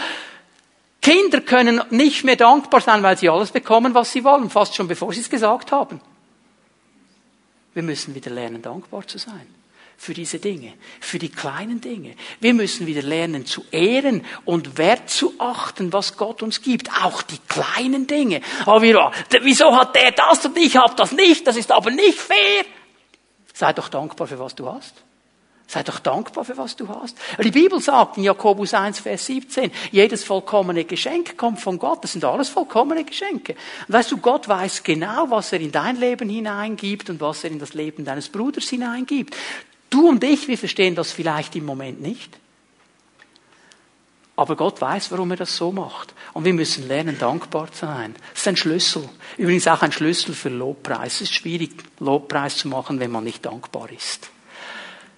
Kinder 1.01 1.41
können 1.41 1.81
nicht 1.89 2.23
mehr 2.23 2.35
dankbar 2.35 2.81
sein, 2.81 3.03
weil 3.03 3.17
sie 3.17 3.29
alles 3.29 3.51
bekommen, 3.51 3.93
was 3.93 4.11
sie 4.11 4.23
wollen, 4.23 4.49
fast 4.49 4.75
schon 4.75 4.87
bevor 4.87 5.13
sie 5.13 5.21
es 5.21 5.29
gesagt 5.29 5.71
haben. 5.71 5.99
Wir 7.73 7.83
müssen 7.83 8.15
wieder 8.15 8.31
lernen, 8.31 8.61
dankbar 8.61 9.07
zu 9.07 9.17
sein. 9.17 9.62
Für 10.03 10.13
diese 10.13 10.37
Dinge, 10.37 10.73
für 10.99 11.17
die 11.17 11.29
kleinen 11.29 11.79
Dinge. 11.79 12.15
Wir 12.41 12.53
müssen 12.53 12.85
wieder 12.87 13.01
lernen 13.01 13.45
zu 13.45 13.63
ehren 13.71 14.25
und 14.43 14.77
Wert 14.77 15.09
zu 15.09 15.33
achten, 15.39 15.93
was 15.93 16.17
Gott 16.17 16.43
uns 16.43 16.61
gibt, 16.61 16.89
auch 17.01 17.21
die 17.21 17.37
kleinen 17.47 18.05
Dinge. 18.05 18.41
Aber 18.65 18.81
wir, 18.81 19.11
wieso 19.41 19.73
hat 19.73 19.95
der 19.95 20.11
das 20.11 20.45
und 20.45 20.57
ich 20.57 20.75
habe 20.75 20.93
das 20.95 21.13
nicht? 21.13 21.47
Das 21.47 21.55
ist 21.55 21.71
aber 21.71 21.89
nicht 21.89 22.19
fair. 22.19 22.65
Sei 23.53 23.71
doch 23.71 23.87
dankbar 23.87 24.27
für 24.27 24.37
was 24.39 24.55
du 24.55 24.69
hast. 24.69 24.93
Sei 25.67 25.83
doch 25.83 25.99
dankbar 25.99 26.43
für 26.43 26.57
was 26.57 26.75
du 26.75 26.89
hast. 26.89 27.17
Die 27.41 27.51
Bibel 27.51 27.79
sagt 27.79 28.17
in 28.17 28.23
Jakobus 28.23 28.73
1, 28.73 28.99
Vers 28.99 29.25
17, 29.27 29.71
jedes 29.91 30.25
vollkommene 30.25 30.83
Geschenk 30.83 31.37
kommt 31.37 31.61
von 31.61 31.79
Gott. 31.79 32.03
Das 32.03 32.11
sind 32.11 32.25
alles 32.25 32.49
vollkommene 32.49 33.05
Geschenke. 33.05 33.55
Und 33.87 33.93
weißt 33.93 34.11
du, 34.11 34.17
Gott 34.17 34.49
weiß 34.49 34.83
genau, 34.83 35.29
was 35.29 35.53
er 35.53 35.61
in 35.61 35.71
dein 35.71 35.95
Leben 35.95 36.27
hineingibt 36.27 37.09
und 37.09 37.21
was 37.21 37.45
er 37.45 37.51
in 37.51 37.59
das 37.59 37.73
Leben 37.73 38.03
deines 38.03 38.27
Bruders 38.27 38.67
hineingibt. 38.67 39.33
Du 39.93 40.09
und 40.09 40.23
ich, 40.23 40.47
wir 40.47 40.57
verstehen 40.57 40.95
das 40.95 41.11
vielleicht 41.11 41.55
im 41.55 41.65
Moment 41.65 42.01
nicht. 42.01 42.39
Aber 44.35 44.55
Gott 44.55 44.81
weiß, 44.81 45.11
warum 45.11 45.29
er 45.29 45.37
das 45.37 45.55
so 45.55 45.71
macht. 45.71 46.15
Und 46.33 46.45
wir 46.45 46.53
müssen 46.53 46.87
lernen, 46.87 47.19
dankbar 47.19 47.71
zu 47.71 47.85
sein. 47.85 48.15
Das 48.31 48.41
ist 48.41 48.47
ein 48.47 48.57
Schlüssel. 48.57 49.07
Übrigens 49.37 49.67
auch 49.67 49.83
ein 49.83 49.91
Schlüssel 49.91 50.33
für 50.33 50.49
Lobpreis. 50.49 51.15
Es 51.15 51.21
ist 51.21 51.35
schwierig, 51.35 51.73
Lobpreis 51.99 52.57
zu 52.57 52.69
machen, 52.69 52.99
wenn 52.99 53.11
man 53.11 53.23
nicht 53.23 53.45
dankbar 53.45 53.91
ist. 53.91 54.31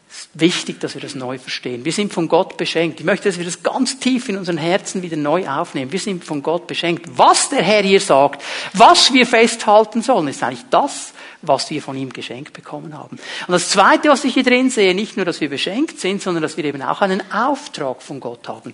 Es 0.09 0.25
ist 0.25 0.29
wichtig, 0.33 0.81
dass 0.81 0.93
wir 0.93 1.01
das 1.01 1.15
neu 1.15 1.37
verstehen. 1.37 1.85
Wir 1.85 1.93
sind 1.93 2.11
von 2.11 2.27
Gott 2.27 2.57
beschenkt. 2.57 2.99
Ich 2.99 3.05
möchte, 3.05 3.29
dass 3.29 3.37
wir 3.37 3.45
das 3.45 3.63
ganz 3.63 3.99
tief 3.99 4.27
in 4.27 4.35
unseren 4.35 4.57
Herzen 4.57 5.01
wieder 5.01 5.15
neu 5.15 5.47
aufnehmen. 5.47 5.93
Wir 5.93 5.99
sind 5.99 6.25
von 6.25 6.43
Gott 6.43 6.67
beschenkt. 6.67 7.05
Was 7.17 7.47
der 7.47 7.63
Herr 7.63 7.83
hier 7.83 8.01
sagt, 8.01 8.43
was 8.73 9.13
wir 9.13 9.25
festhalten 9.25 10.01
sollen, 10.01 10.27
ist 10.27 10.43
eigentlich 10.43 10.65
das, 10.69 11.13
was 11.47 11.69
wir 11.69 11.81
von 11.81 11.97
ihm 11.97 12.11
geschenkt 12.11 12.53
bekommen 12.53 12.97
haben. 12.97 13.17
Und 13.47 13.51
das 13.51 13.69
Zweite, 13.69 14.09
was 14.09 14.23
ich 14.23 14.33
hier 14.33 14.43
drin 14.43 14.69
sehe, 14.69 14.93
nicht 14.93 15.17
nur, 15.17 15.25
dass 15.25 15.41
wir 15.41 15.49
beschenkt 15.49 15.99
sind, 15.99 16.21
sondern 16.21 16.41
dass 16.41 16.57
wir 16.57 16.65
eben 16.65 16.81
auch 16.81 17.01
einen 17.01 17.21
Auftrag 17.31 18.01
von 18.01 18.19
Gott 18.19 18.47
haben. 18.47 18.73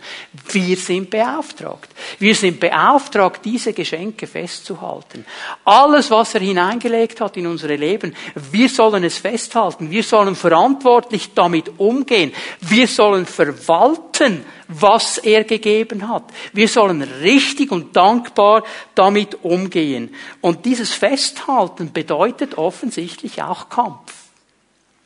Wir 0.51 0.77
sind 0.77 1.09
beauftragt. 1.09 1.89
Wir 2.19 2.35
sind 2.35 2.59
beauftragt, 2.59 3.41
diese 3.45 3.73
Geschenke 3.73 4.27
festzuhalten. 4.27 5.25
Alles, 5.65 6.11
was 6.11 6.35
er 6.35 6.41
hineingelegt 6.41 7.21
hat 7.21 7.37
in 7.37 7.47
unsere 7.47 7.75
Leben, 7.75 8.15
wir 8.51 8.69
sollen 8.69 9.03
es 9.03 9.17
festhalten. 9.17 9.89
Wir 9.89 10.03
sollen 10.03 10.35
verantwortlich 10.35 11.33
damit 11.33 11.79
umgehen. 11.79 12.33
Wir 12.61 12.87
sollen 12.87 13.25
verwalten, 13.25 14.43
was 14.67 15.17
er 15.17 15.43
gegeben 15.43 16.07
hat. 16.07 16.23
Wir 16.53 16.67
sollen 16.67 17.01
richtig 17.01 17.71
und 17.71 17.95
dankbar 17.95 18.63
damit 18.95 19.43
umgehen. 19.43 20.13
Und 20.39 20.65
dieses 20.65 20.93
Festhalten 20.93 21.91
bedeutet 21.91 22.57
offensichtlich 22.61 23.41
auch 23.41 23.69
Kampf. 23.69 24.13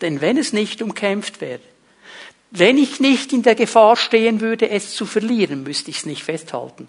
Denn 0.02 0.22
wenn 0.22 0.38
es 0.38 0.54
nicht 0.54 0.82
umkämpft 0.82 1.42
wäre, 1.42 1.62
wenn 2.52 2.78
ich 2.78 3.00
nicht 3.00 3.34
in 3.34 3.44
der 3.44 3.56
Gefahr 3.56 3.96
stehen 3.96 4.40
würde, 4.40 4.70
es 4.70 4.96
zu 4.96 5.06
verlieren, 5.06 5.64
müsste 5.64 5.92
ich 5.92 5.98
es 5.98 6.06
nicht 6.06 6.24
festhalten. 6.24 6.88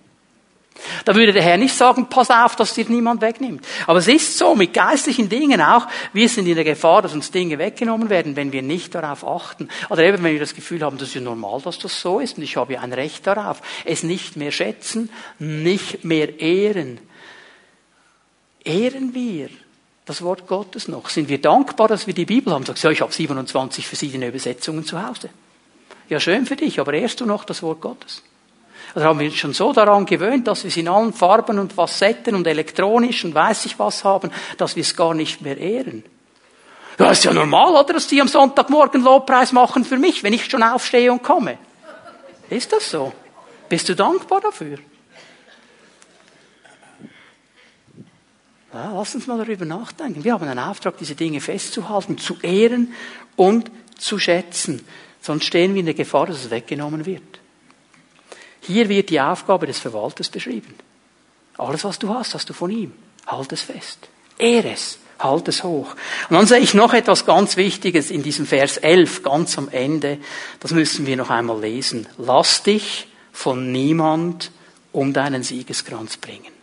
Da 1.05 1.15
würde 1.15 1.33
der 1.33 1.43
Herr 1.43 1.57
nicht 1.57 1.75
sagen, 1.75 2.07
pass 2.09 2.31
auf, 2.31 2.57
dass 2.57 2.75
dir 2.75 2.85
niemand 2.89 3.23
wegnimmt. 3.23 3.67
Aber 3.87 3.99
es 3.99 4.09
ist 4.09 4.37
so, 4.37 4.55
mit 4.55 4.75
geistlichen 4.75 5.29
Dingen 5.29 5.61
auch, 5.61 5.87
wir 6.13 6.29
sind 6.29 6.47
in 6.47 6.55
der 6.55 6.65
Gefahr, 6.65 7.03
dass 7.03 7.15
uns 7.15 7.31
Dinge 7.31 7.59
weggenommen 7.59 8.11
werden, 8.11 8.37
wenn 8.37 8.53
wir 8.53 8.63
nicht 8.63 8.95
darauf 8.95 9.27
achten. 9.27 9.69
Oder 9.89 10.05
eben, 10.05 10.23
wenn 10.23 10.35
wir 10.35 10.41
das 10.41 10.55
Gefühl 10.55 10.83
haben, 10.83 10.99
das 10.99 11.09
ist 11.09 11.15
ja 11.15 11.21
normal, 11.23 11.61
dass 11.63 11.79
das 11.79 12.01
so 12.01 12.21
ist 12.21 12.37
und 12.37 12.45
ich 12.45 12.57
habe 12.57 12.75
ja 12.75 12.81
ein 12.81 12.93
Recht 12.93 13.27
darauf. 13.27 13.63
Es 13.85 14.03
nicht 14.03 14.37
mehr 14.37 14.53
schätzen, 14.53 15.11
nicht 15.39 16.05
mehr 16.05 16.41
ehren. 16.41 17.01
Ehren 18.65 19.15
wir 19.15 19.49
das 20.07 20.23
Wort 20.23 20.47
Gottes 20.47 20.89
noch? 20.89 21.11
Sind 21.11 21.29
wir 21.29 21.41
dankbar, 21.41 21.89
dass 21.89 22.07
wir 22.07 22.15
die 22.15 22.25
Bibel 22.25 22.53
haben? 22.53 22.65
Sagst 22.65 22.83
du, 22.83 22.89
ja, 22.89 22.93
ich 22.93 23.03
habe 23.03 23.13
27 23.13 23.87
verschiedene 23.87 24.29
Übersetzungen 24.29 24.85
zu 24.85 25.07
Hause. 25.07 25.29
Ja, 26.09 26.21
schön 26.21 26.47
für 26.47 26.57
dich, 26.57 26.81
aber 26.81 26.95
ehrst 26.95 27.21
du 27.21 27.27
noch 27.27 27.45
das 27.45 27.63
Wort 27.63 27.81
Gottes? 27.81 28.23
Also 28.95 29.09
haben 29.09 29.19
wir 29.19 29.27
uns 29.27 29.37
schon 29.37 29.53
so 29.53 29.73
daran 29.73 30.07
gewöhnt, 30.07 30.47
dass 30.47 30.63
wir 30.63 30.69
es 30.69 30.77
in 30.77 30.89
allen 30.89 31.13
Farben 31.13 31.59
und 31.59 31.73
Facetten 31.73 32.35
und 32.35 32.47
elektronisch 32.47 33.25
und 33.25 33.35
weiß 33.35 33.67
ich 33.67 33.79
was 33.79 34.05
haben, 34.05 34.31
dass 34.57 34.77
wir 34.77 34.83
es 34.83 34.97
gar 34.97 35.13
nicht 35.13 35.43
mehr 35.43 35.59
ehren. 35.59 36.05
Ja, 36.99 37.11
ist 37.11 37.25
ja 37.25 37.35
normal, 37.35 37.75
oder, 37.75 37.95
dass 37.95 38.07
die 38.07 38.21
am 38.21 38.29
Sonntagmorgen 38.29 39.03
Lobpreis 39.03 39.53
machen 39.53 39.85
für 39.85 39.99
mich, 39.99 40.23
wenn 40.23 40.33
ich 40.33 40.49
schon 40.49 40.63
aufstehe 40.63 41.13
und 41.13 41.23
komme. 41.23 41.59
Ist 42.49 42.73
das 42.73 42.91
so? 42.91 43.13
Bist 43.69 43.89
du 43.89 43.95
dankbar 43.95 44.41
dafür? 44.41 44.79
Ja, 48.77 48.93
lass 48.95 49.15
uns 49.15 49.27
mal 49.27 49.39
darüber 49.39 49.65
nachdenken. 49.65 50.23
Wir 50.23 50.35
haben 50.35 50.47
einen 50.47 50.59
Auftrag, 50.59 50.99
diese 50.99 51.15
Dinge 51.15 51.41
festzuhalten, 51.41 52.19
zu 52.19 52.37
ehren 52.43 52.93
und 53.35 53.71
zu 53.97 54.19
schätzen. 54.19 54.87
Sonst 55.23 55.47
stehen 55.47 55.73
wir 55.73 55.81
in 55.81 55.87
der 55.87 55.95
Gefahr, 55.95 56.27
dass 56.27 56.45
es 56.45 56.51
weggenommen 56.51 57.07
wird. 57.07 57.41
Hier 58.61 58.91
wird 58.91 59.09
die 59.09 59.19
Aufgabe 59.19 59.67
des 59.67 59.79
Verwalters 59.79 60.29
beschrieben. 60.29 60.75
Alles, 61.57 61.85
was 61.85 61.99
du 61.99 62.11
hast, 62.11 62.35
hast 62.35 62.51
du 62.51 62.53
von 62.53 62.71
ihm. 62.71 62.93
Halt 63.27 63.51
es 63.53 63.63
fest. 63.63 64.11
Ehre 64.37 64.73
es. 64.73 64.99
Halt 65.19 65.49
es 65.49 65.65
hoch. 65.65 65.97
Und 66.29 66.37
dann 66.37 66.47
sehe 66.47 66.59
ich 66.59 66.75
noch 66.75 66.93
etwas 66.93 67.25
ganz 67.25 67.57
Wichtiges 67.57 68.11
in 68.11 68.23
diesem 68.23 68.45
Vers 68.45 68.77
11, 68.77 69.23
ganz 69.23 69.57
am 69.57 69.71
Ende. 69.71 70.19
Das 70.61 70.73
müssen 70.73 71.07
wir 71.07 71.17
noch 71.17 71.31
einmal 71.31 71.59
lesen. 71.59 72.07
Lass 72.19 72.63
dich 72.63 73.09
von 73.33 73.73
niemand 73.73 74.51
um 74.93 75.15
deinen 75.15 75.43
Siegeskranz 75.43 76.19
bringen. 76.19 76.56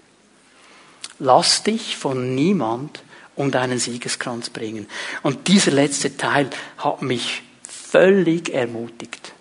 Lass 1.24 1.64
dich 1.64 1.96
von 1.96 2.36
niemand 2.36 3.02
um 3.36 3.50
deinen 3.50 3.80
Siegeskranz 3.80 4.50
bringen. 4.50 4.88
Und 5.22 5.48
dieser 5.48 5.72
letzte 5.72 6.18
Teil 6.18 6.50
hat 6.78 7.02
mich 7.02 7.44
völlig 7.66 8.54
ermutigt. 8.54 9.32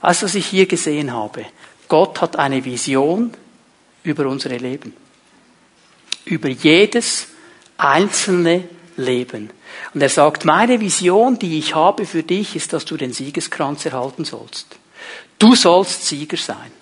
Als 0.00 0.24
was 0.24 0.34
ich 0.34 0.46
hier 0.46 0.66
gesehen 0.66 1.12
habe, 1.12 1.46
Gott 1.86 2.20
hat 2.20 2.34
eine 2.34 2.64
Vision 2.64 3.32
über 4.02 4.26
unsere 4.26 4.56
Leben. 4.56 4.92
Über 6.24 6.48
jedes 6.48 7.28
einzelne 7.76 8.64
Leben. 8.96 9.50
Und 9.94 10.00
er 10.00 10.08
sagt, 10.08 10.44
meine 10.44 10.80
Vision, 10.80 11.38
die 11.38 11.60
ich 11.60 11.76
habe 11.76 12.06
für 12.06 12.24
dich, 12.24 12.56
ist, 12.56 12.72
dass 12.72 12.84
du 12.84 12.96
den 12.96 13.12
Siegeskranz 13.12 13.86
erhalten 13.86 14.24
sollst. 14.24 14.66
Du 15.38 15.54
sollst 15.54 16.08
Sieger 16.08 16.36
sein. 16.36 16.72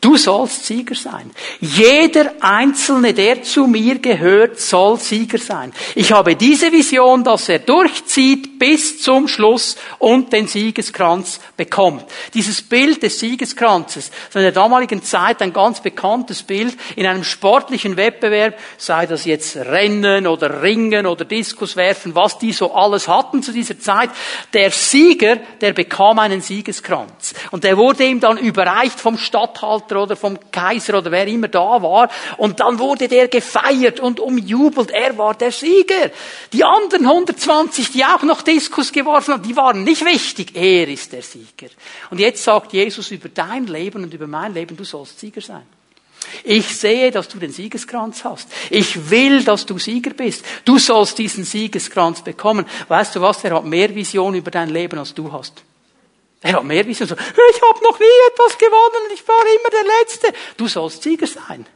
Du 0.00 0.16
sollst 0.16 0.64
Sieger 0.64 0.94
sein. 0.94 1.30
Jeder 1.60 2.32
Einzelne, 2.40 3.12
der 3.12 3.42
zu 3.42 3.66
mir 3.66 3.98
gehört, 3.98 4.58
soll 4.58 4.98
Sieger 4.98 5.36
sein. 5.36 5.74
Ich 5.94 6.10
habe 6.10 6.36
diese 6.36 6.72
Vision, 6.72 7.22
dass 7.22 7.50
er 7.50 7.58
durchzieht 7.58 8.58
bis 8.58 9.02
zum 9.02 9.28
Schluss 9.28 9.76
und 9.98 10.32
den 10.32 10.46
Siegeskranz 10.46 11.38
bekommt. 11.54 12.06
Dieses 12.32 12.62
Bild 12.62 13.02
des 13.02 13.20
Siegeskranzes, 13.20 14.06
ist 14.06 14.36
in 14.36 14.40
der 14.40 14.52
damaligen 14.52 15.02
Zeit 15.02 15.42
ein 15.42 15.52
ganz 15.52 15.80
bekanntes 15.80 16.44
Bild 16.44 16.78
in 16.96 17.06
einem 17.06 17.24
sportlichen 17.24 17.98
Wettbewerb, 17.98 18.58
sei 18.78 19.04
das 19.04 19.26
jetzt 19.26 19.56
Rennen 19.56 20.26
oder 20.26 20.62
Ringen 20.62 21.06
oder 21.06 21.26
Diskus 21.26 21.76
werfen, 21.76 22.14
was 22.14 22.38
die 22.38 22.52
so 22.52 22.72
alles 22.72 23.06
hatten 23.06 23.42
zu 23.42 23.52
dieser 23.52 23.78
Zeit. 23.78 24.10
Der 24.54 24.70
Sieger, 24.70 25.36
der 25.60 25.74
bekam 25.74 26.18
einen 26.18 26.40
Siegeskranz. 26.40 27.34
Und 27.50 27.64
der 27.64 27.76
wurde 27.76 28.04
ihm 28.04 28.20
dann 28.20 28.38
überreicht 28.38 28.98
vom 28.98 29.18
Stadthalter 29.18 29.89
Statthalter 29.90 30.02
oder 30.02 30.16
vom 30.16 30.38
Kaiser 30.50 30.98
oder 30.98 31.10
wer 31.10 31.26
immer 31.26 31.48
da 31.48 31.82
war. 31.82 32.08
Und 32.36 32.60
dann 32.60 32.78
wurde 32.78 33.08
der 33.08 33.28
gefeiert 33.28 34.00
und 34.00 34.20
umjubelt. 34.20 34.90
Er 34.90 35.16
war 35.18 35.34
der 35.34 35.52
Sieger. 35.52 36.10
Die 36.52 36.64
anderen 36.64 37.06
120, 37.06 37.92
die 37.92 38.04
auch 38.04 38.22
noch 38.22 38.42
Diskus 38.42 38.92
geworfen 38.92 39.34
haben, 39.34 39.42
die 39.42 39.56
waren 39.56 39.84
nicht 39.84 40.04
wichtig. 40.04 40.54
Er 40.54 40.88
ist 40.88 41.12
der 41.12 41.22
Sieger. 41.22 41.68
Und 42.10 42.20
jetzt 42.20 42.42
sagt 42.42 42.72
Jesus 42.72 43.10
über 43.10 43.28
dein 43.28 43.66
Leben 43.66 44.04
und 44.04 44.14
über 44.14 44.26
mein 44.26 44.54
Leben, 44.54 44.76
du 44.76 44.84
sollst 44.84 45.18
Sieger 45.18 45.40
sein. 45.40 45.62
Ich 46.44 46.76
sehe, 46.76 47.10
dass 47.10 47.28
du 47.28 47.38
den 47.38 47.50
Siegeskranz 47.50 48.24
hast. 48.24 48.48
Ich 48.68 49.10
will, 49.10 49.42
dass 49.42 49.66
du 49.66 49.78
Sieger 49.78 50.10
bist. 50.10 50.44
Du 50.64 50.78
sollst 50.78 51.18
diesen 51.18 51.44
Siegeskranz 51.44 52.22
bekommen. 52.22 52.66
Weißt 52.88 53.16
du 53.16 53.20
was? 53.20 53.42
Er 53.42 53.56
hat 53.56 53.64
mehr 53.64 53.92
Vision 53.94 54.34
über 54.34 54.50
dein 54.50 54.68
Leben, 54.68 54.98
als 54.98 55.14
du 55.14 55.32
hast. 55.32 55.64
Er 56.42 56.54
hat 56.54 56.64
mehr 56.64 56.86
Wissen. 56.86 57.06
So, 57.06 57.14
ich 57.14 57.62
habe 57.62 57.84
noch 57.84 57.98
nie 57.98 58.06
etwas 58.32 58.56
gewonnen, 58.56 59.10
ich 59.12 59.26
war 59.28 59.42
immer 59.42 59.70
der 59.70 59.84
Letzte. 60.00 60.32
Du 60.56 60.68
sollst 60.68 61.02
Sieger 61.02 61.26
sein. 61.26 61.66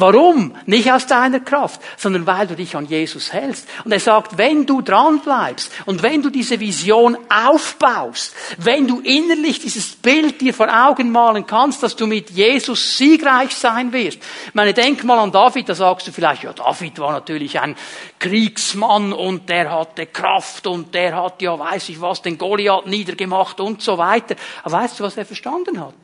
Warum? 0.00 0.54
Nicht 0.66 0.92
aus 0.92 1.08
deiner 1.08 1.40
Kraft, 1.40 1.80
sondern 1.96 2.24
weil 2.24 2.46
du 2.46 2.54
dich 2.54 2.76
an 2.76 2.86
Jesus 2.86 3.32
hältst. 3.32 3.68
Und 3.84 3.90
er 3.90 3.98
sagt, 3.98 4.38
wenn 4.38 4.64
du 4.64 4.80
dran 4.80 5.18
bleibst 5.18 5.72
und 5.86 6.04
wenn 6.04 6.22
du 6.22 6.30
diese 6.30 6.60
Vision 6.60 7.18
aufbaust, 7.28 8.32
wenn 8.58 8.86
du 8.86 9.00
innerlich 9.00 9.58
dieses 9.58 9.96
Bild 9.96 10.40
dir 10.40 10.54
vor 10.54 10.68
Augen 10.68 11.10
malen 11.10 11.48
kannst, 11.48 11.82
dass 11.82 11.96
du 11.96 12.06
mit 12.06 12.30
Jesus 12.30 12.96
siegreich 12.96 13.56
sein 13.56 13.92
wirst. 13.92 14.18
Ich 14.46 14.54
meine, 14.54 14.72
denk 14.72 15.02
mal 15.02 15.18
an 15.18 15.32
David, 15.32 15.68
da 15.68 15.74
sagst 15.74 16.06
du 16.06 16.12
vielleicht, 16.12 16.44
ja, 16.44 16.52
David 16.52 16.96
war 17.00 17.10
natürlich 17.10 17.58
ein 17.58 17.74
Kriegsmann 18.20 19.12
und 19.12 19.48
der 19.48 19.68
hatte 19.68 20.06
Kraft 20.06 20.68
und 20.68 20.94
der 20.94 21.16
hat 21.16 21.42
ja, 21.42 21.58
weiß 21.58 21.88
ich 21.88 22.00
was, 22.00 22.22
den 22.22 22.38
Goliath 22.38 22.86
niedergemacht 22.86 23.58
und 23.58 23.82
so 23.82 23.98
weiter. 23.98 24.36
Aber 24.62 24.76
weißt 24.76 25.00
du, 25.00 25.02
was 25.02 25.16
er 25.16 25.26
verstanden 25.26 25.80
hat? 25.80 25.94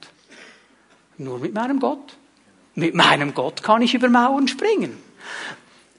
Nur 1.17 1.39
mit 1.39 1.55
meinem 1.55 1.79
Gott. 1.79 2.17
Mit 2.75 2.95
meinem 2.95 3.35
Gott 3.35 3.63
kann 3.63 3.83
ich 3.83 3.95
über 3.95 4.09
Mauern 4.09 4.49
springen. 4.49 5.03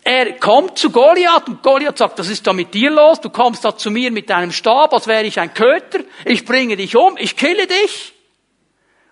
er 0.03 0.33
kommt 0.33 0.77
zu 0.77 0.91
Goliath 0.91 1.47
und 1.47 1.63
Goliath 1.63 1.97
sagt, 1.97 2.19
was 2.19 2.29
ist 2.29 2.45
da 2.45 2.53
mit 2.53 2.73
dir 2.73 2.91
los? 2.91 3.19
Du 3.21 3.29
kommst 3.29 3.65
da 3.65 3.75
zu 3.75 3.89
mir 3.89 4.11
mit 4.11 4.29
deinem 4.29 4.51
Stab, 4.51 4.93
als 4.93 5.07
wäre 5.07 5.23
ich 5.23 5.39
ein 5.39 5.53
Köter. 5.53 5.99
Ich 6.25 6.45
bringe 6.45 6.75
dich 6.75 6.95
um, 6.95 7.17
ich 7.17 7.35
kille 7.35 7.65
dich. 7.65 8.13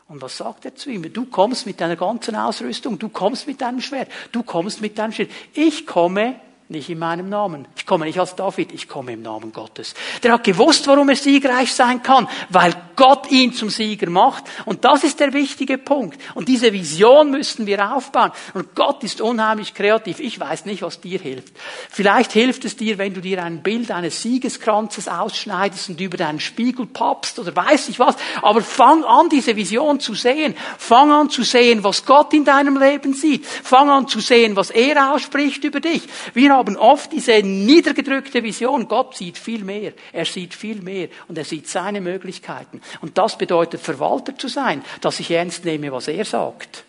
Und 0.07 0.21
was 0.21 0.37
sagt 0.37 0.65
er 0.65 0.75
zu 0.75 0.91
ihm? 0.91 1.11
Du 1.11 1.25
kommst 1.25 1.65
mit 1.65 1.81
deiner 1.81 1.95
ganzen 1.95 2.35
Ausrüstung, 2.35 2.99
du 2.99 3.09
kommst 3.09 3.47
mit 3.47 3.59
deinem 3.61 3.81
Schwert, 3.81 4.11
du 4.31 4.43
kommst 4.43 4.81
mit 4.81 4.97
deinem 4.99 5.11
Schwert. 5.11 5.31
Ich 5.53 5.87
komme 5.87 6.35
nicht 6.69 6.89
in 6.89 6.99
meinem 6.99 7.29
Namen. 7.29 7.67
Ich 7.75 7.85
komme 7.85 8.05
nicht 8.05 8.19
als 8.19 8.35
David, 8.35 8.73
ich 8.73 8.87
komme 8.87 9.13
im 9.13 9.21
Namen 9.21 9.51
Gottes. 9.51 9.93
Der 10.23 10.33
hat 10.33 10.43
gewusst, 10.43 10.87
warum 10.87 11.09
er 11.09 11.15
siegreich 11.15 11.73
sein 11.73 12.01
kann, 12.01 12.27
weil 12.49 12.73
Gott 12.95 13.29
ihn 13.31 13.53
zum 13.53 13.69
Sieger 13.69 14.09
macht. 14.09 14.45
Und 14.65 14.85
das 14.85 15.03
ist 15.03 15.19
der 15.19 15.33
wichtige 15.33 15.77
Punkt. 15.77 16.19
Und 16.35 16.47
diese 16.47 16.71
Vision 16.71 17.31
müssen 17.31 17.65
wir 17.65 17.93
aufbauen. 17.95 18.31
Und 18.53 18.75
Gott 18.75 19.03
ist 19.03 19.21
unheimlich 19.21 19.73
kreativ. 19.73 20.19
Ich 20.19 20.39
weiß 20.39 20.65
nicht, 20.65 20.81
was 20.81 21.01
dir 21.01 21.19
hilft. 21.19 21.53
Vielleicht 21.89 22.31
hilft 22.31 22.65
es 22.65 22.77
dir, 22.77 22.97
wenn 22.97 23.13
du 23.13 23.21
dir 23.21 23.43
ein 23.43 23.61
Bild 23.63 23.91
eines 23.91 24.21
Siegeskranzes 24.21 25.07
ausschneidest 25.07 25.89
und 25.89 26.01
über 26.01 26.17
deinen 26.17 26.39
Spiegel 26.39 26.85
pappst 26.85 27.39
oder 27.39 27.55
weiß 27.55 27.89
ich 27.89 27.99
was. 27.99 28.15
Aber 28.41 28.61
fang 28.61 29.03
an, 29.03 29.29
diese 29.29 29.55
Vision 29.55 29.99
zu 29.99 30.13
sehen. 30.13 30.55
Fang 30.77 31.11
an 31.11 31.29
zu 31.29 31.43
sehen, 31.43 31.83
was 31.83 32.05
Gott 32.05 32.33
in 32.33 32.45
deinem 32.45 32.77
Leben 32.77 33.13
sieht. 33.13 33.45
Fang 33.45 33.89
an 33.89 34.07
zu 34.07 34.19
sehen, 34.19 34.55
was 34.55 34.69
er 34.69 35.13
ausspricht 35.13 35.63
über 35.63 35.79
dich. 35.79 36.03
Wir 36.33 36.52
haben 36.53 36.77
oft 36.77 37.11
diese 37.11 37.41
niedergedrückte 37.43 38.43
Vision. 38.43 38.87
Gott 38.87 39.15
sieht 39.15 39.37
viel 39.37 39.63
mehr. 39.63 39.93
Er 40.11 40.25
sieht 40.25 40.53
viel 40.53 40.81
mehr 40.81 41.09
und 41.27 41.37
er 41.37 41.45
sieht 41.45 41.67
seine 41.67 42.01
Möglichkeiten. 42.01 42.81
Und 43.01 43.17
das 43.17 43.37
bedeutet 43.37 43.81
Verwalter 43.81 44.37
zu 44.37 44.47
sein, 44.47 44.83
dass 45.01 45.19
ich 45.19 45.31
ernst 45.31 45.65
nehme, 45.65 45.91
was 45.91 46.07
er 46.07 46.25
sagt. 46.25 46.85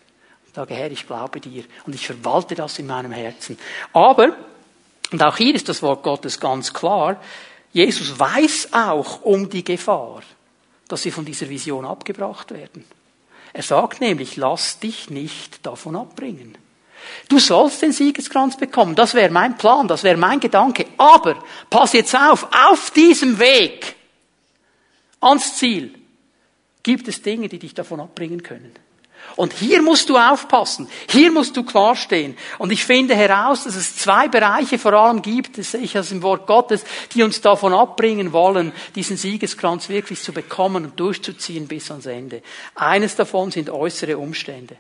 Ich 0.46 0.55
sage, 0.55 0.74
Herr, 0.74 0.90
ich 0.90 1.07
glaube 1.07 1.40
dir 1.40 1.64
und 1.87 1.94
ich 1.94 2.07
verwalte 2.07 2.55
das 2.55 2.79
in 2.79 2.87
meinem 2.87 3.12
Herzen. 3.12 3.59
Aber, 3.92 4.37
und 5.11 5.22
auch 5.22 5.37
hier 5.37 5.55
ist 5.55 5.68
das 5.68 5.83
Wort 5.83 6.03
Gottes 6.03 6.38
ganz 6.38 6.72
klar, 6.72 7.20
Jesus 7.72 8.18
weiß 8.18 8.68
auch 8.72 9.22
um 9.22 9.50
die 9.50 9.64
Gefahr, 9.64 10.22
dass 10.87 11.03
sie 11.03 11.11
von 11.11 11.24
dieser 11.24 11.48
Vision 11.48 11.85
abgebracht 11.85 12.53
werden. 12.53 12.85
Er 13.53 13.62
sagt 13.62 14.00
nämlich, 14.00 14.37
lass 14.37 14.79
dich 14.79 15.11
nicht 15.11 15.64
davon 15.66 15.96
abbringen. 15.96 16.57
Du 17.28 17.38
sollst 17.38 17.82
den 17.82 17.92
Siegeskranz 17.92 18.56
bekommen. 18.56 18.94
Das 18.94 19.14
wäre 19.14 19.30
mein 19.30 19.56
Plan, 19.56 19.88
das 19.88 20.02
wäre 20.02 20.16
mein 20.16 20.40
Gedanke. 20.40 20.86
Aber 20.96 21.42
pass 21.70 21.92
jetzt 21.92 22.14
auf, 22.14 22.48
auf 22.70 22.90
diesem 22.90 23.38
Weg 23.38 23.96
ans 25.20 25.56
Ziel 25.56 25.94
gibt 26.82 27.08
es 27.08 27.22
Dinge, 27.22 27.48
die 27.48 27.58
dich 27.58 27.74
davon 27.74 28.00
abbringen 28.00 28.42
können. 28.42 28.72
Und 29.36 29.54
hier 29.54 29.82
musst 29.82 30.10
du 30.10 30.18
aufpassen. 30.18 30.86
Hier 31.08 31.32
musst 31.32 31.56
du 31.56 31.64
klarstehen. 31.64 32.36
Und 32.58 32.70
ich 32.70 32.84
finde 32.84 33.14
heraus, 33.14 33.64
dass 33.64 33.74
es 33.74 33.96
zwei 33.96 34.28
Bereiche 34.28 34.78
vor 34.78 34.92
allem 34.92 35.22
gibt, 35.22 35.58
das 35.58 35.72
sehe 35.72 35.80
ich 35.80 35.98
aus 35.98 36.10
dem 36.10 36.22
Wort 36.22 36.46
Gottes, 36.46 36.84
die 37.14 37.22
uns 37.22 37.40
davon 37.40 37.72
abbringen 37.72 38.32
wollen, 38.32 38.72
diesen 38.94 39.16
Siegeskranz 39.16 39.88
wirklich 39.88 40.22
zu 40.22 40.32
bekommen 40.32 40.84
und 40.84 41.00
durchzuziehen 41.00 41.66
bis 41.66 41.90
ans 41.90 42.06
Ende. 42.06 42.42
Eines 42.74 43.16
davon 43.16 43.50
sind 43.50 43.70
äußere 43.70 44.18
Umstände 44.18 44.76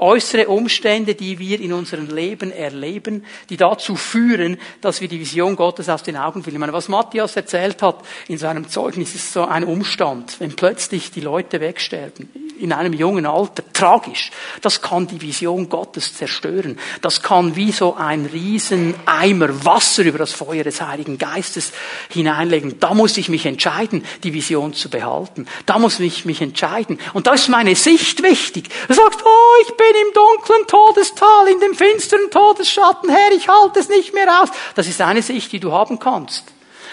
äußere 0.00 0.48
Umstände, 0.48 1.14
die 1.14 1.38
wir 1.38 1.60
in 1.60 1.72
unserem 1.72 2.08
Leben 2.08 2.52
erleben, 2.52 3.24
die 3.48 3.56
dazu 3.56 3.96
führen, 3.96 4.58
dass 4.80 5.00
wir 5.00 5.08
die 5.08 5.20
Vision 5.20 5.56
Gottes 5.56 5.88
aus 5.88 6.02
den 6.02 6.16
Augen 6.16 6.42
verlieren. 6.42 6.60
Ich 6.62 6.66
meine, 6.66 6.72
was 6.72 6.88
Matthias 6.88 7.36
erzählt 7.36 7.82
hat 7.82 8.02
in 8.28 8.38
seinem 8.38 8.68
Zeugnis, 8.68 9.14
ist 9.14 9.32
so 9.32 9.44
ein 9.44 9.64
Umstand, 9.64 10.40
wenn 10.40 10.56
plötzlich 10.56 11.10
die 11.10 11.20
Leute 11.20 11.60
wegsterben 11.60 12.28
in 12.60 12.72
einem 12.72 12.92
jungen 12.92 13.26
Alter, 13.26 13.62
tragisch. 13.72 14.30
Das 14.60 14.82
kann 14.82 15.06
die 15.06 15.20
Vision 15.20 15.68
Gottes 15.68 16.14
zerstören. 16.14 16.78
Das 17.00 17.22
kann 17.22 17.56
wie 17.56 17.72
so 17.72 17.94
ein 17.94 18.26
Rieseneimer 18.26 19.64
Wasser 19.64 20.04
über 20.04 20.18
das 20.18 20.32
Feuer 20.32 20.64
des 20.64 20.80
Heiligen 20.80 21.18
Geistes 21.18 21.72
hineinlegen. 22.10 22.78
Da 22.78 22.94
muss 22.94 23.16
ich 23.16 23.28
mich 23.28 23.46
entscheiden, 23.46 24.04
die 24.22 24.34
Vision 24.34 24.74
zu 24.74 24.90
behalten. 24.90 25.46
Da 25.66 25.78
muss 25.78 25.98
ich 26.00 26.24
mich 26.24 26.40
entscheiden. 26.40 26.98
Und 27.14 27.26
da 27.26 27.32
ist 27.32 27.48
meine 27.48 27.74
Sicht 27.74 28.22
wichtig. 28.22 28.68
Er 28.88 28.94
sagt, 28.94 29.22
oh, 29.24 29.62
ich 29.62 29.74
bin 29.74 29.89
im 29.90 30.12
dunklen 30.12 30.66
Todestal, 30.66 31.48
in 31.48 31.60
dem 31.60 31.74
finsteren 31.74 32.30
Todesschatten, 32.30 33.10
Herr, 33.10 33.32
ich 33.32 33.48
halte 33.48 33.80
es 33.80 33.88
nicht 33.88 34.14
mehr 34.14 34.42
aus. 34.42 34.50
Das 34.74 34.86
ist 34.86 35.00
eine 35.00 35.22
Sicht, 35.22 35.52
die 35.52 35.60
du 35.60 35.72
haben 35.72 35.98
kannst. 35.98 36.44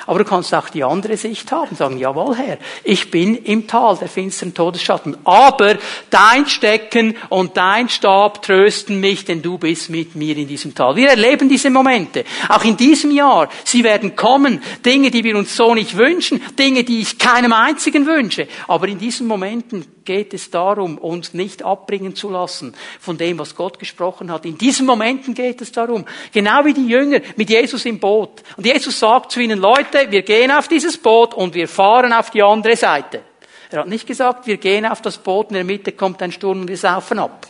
Aber 0.07 0.19
du 0.19 0.25
kannst 0.25 0.55
auch 0.55 0.69
die 0.69 0.85
andere 0.85 1.17
Sicht 1.17 1.51
haben, 1.51 1.75
sagen, 1.75 1.97
jawohl 1.97 2.35
Herr, 2.35 2.57
ich 2.85 3.11
bin 3.11 3.35
im 3.35 3.67
Tal 3.67 3.97
der 3.97 4.07
finsteren 4.07 4.53
Todesschatten. 4.53 5.17
Aber 5.25 5.77
dein 6.09 6.47
Stecken 6.47 7.17
und 7.27 7.57
dein 7.57 7.89
Stab 7.89 8.41
trösten 8.41 9.01
mich, 9.01 9.25
denn 9.25 9.41
du 9.41 9.57
bist 9.57 9.89
mit 9.89 10.15
mir 10.15 10.37
in 10.37 10.47
diesem 10.47 10.73
Tal. 10.73 10.95
Wir 10.95 11.09
erleben 11.09 11.49
diese 11.49 11.69
Momente. 11.69 12.23
Auch 12.47 12.63
in 12.63 12.77
diesem 12.77 13.11
Jahr. 13.11 13.49
Sie 13.65 13.83
werden 13.83 14.15
kommen. 14.15 14.63
Dinge, 14.85 15.11
die 15.11 15.25
wir 15.25 15.35
uns 15.35 15.53
so 15.55 15.75
nicht 15.75 15.97
wünschen. 15.97 16.41
Dinge, 16.57 16.85
die 16.85 17.01
ich 17.01 17.19
keinem 17.19 17.51
einzigen 17.51 18.05
wünsche. 18.05 18.47
Aber 18.69 18.87
in 18.87 18.99
diesen 18.99 19.27
Momenten 19.27 19.85
geht 20.07 20.33
es 20.33 20.49
darum, 20.49 20.97
uns 20.97 21.33
nicht 21.33 21.63
abbringen 21.63 22.15
zu 22.15 22.31
lassen 22.31 22.73
von 22.99 23.17
dem, 23.17 23.37
was 23.37 23.55
Gott 23.55 23.77
gesprochen 23.77 24.31
hat. 24.31 24.45
In 24.45 24.57
diesen 24.57 24.87
Momenten 24.87 25.35
geht 25.35 25.61
es 25.61 25.71
darum. 25.71 26.05
Genau 26.31 26.65
wie 26.65 26.73
die 26.73 26.87
Jünger 26.87 27.19
mit 27.35 27.49
Jesus 27.49 27.85
im 27.85 27.99
Boot. 27.99 28.41
Und 28.55 28.65
Jesus 28.65 28.97
sagt 28.97 29.31
zu 29.33 29.41
ihnen, 29.41 29.59
Leute, 29.59 30.09
wir 30.09 30.23
gehen 30.23 30.49
auf 30.49 30.67
dieses 30.67 30.97
Boot 30.97 31.33
und 31.33 31.53
wir 31.53 31.67
fahren 31.67 32.13
auf 32.13 32.31
die 32.31 32.41
andere 32.41 32.77
Seite. 32.77 33.21
Er 33.69 33.81
hat 33.81 33.87
nicht 33.87 34.07
gesagt, 34.07 34.47
wir 34.47 34.57
gehen 34.57 34.85
auf 34.85 35.01
das 35.01 35.17
Boot, 35.17 35.49
in 35.49 35.55
der 35.55 35.65
Mitte 35.65 35.91
kommt 35.91 36.21
ein 36.23 36.31
Sturm 36.31 36.61
und 36.61 36.69
wir 36.69 36.77
saufen 36.77 37.19
ab. 37.19 37.45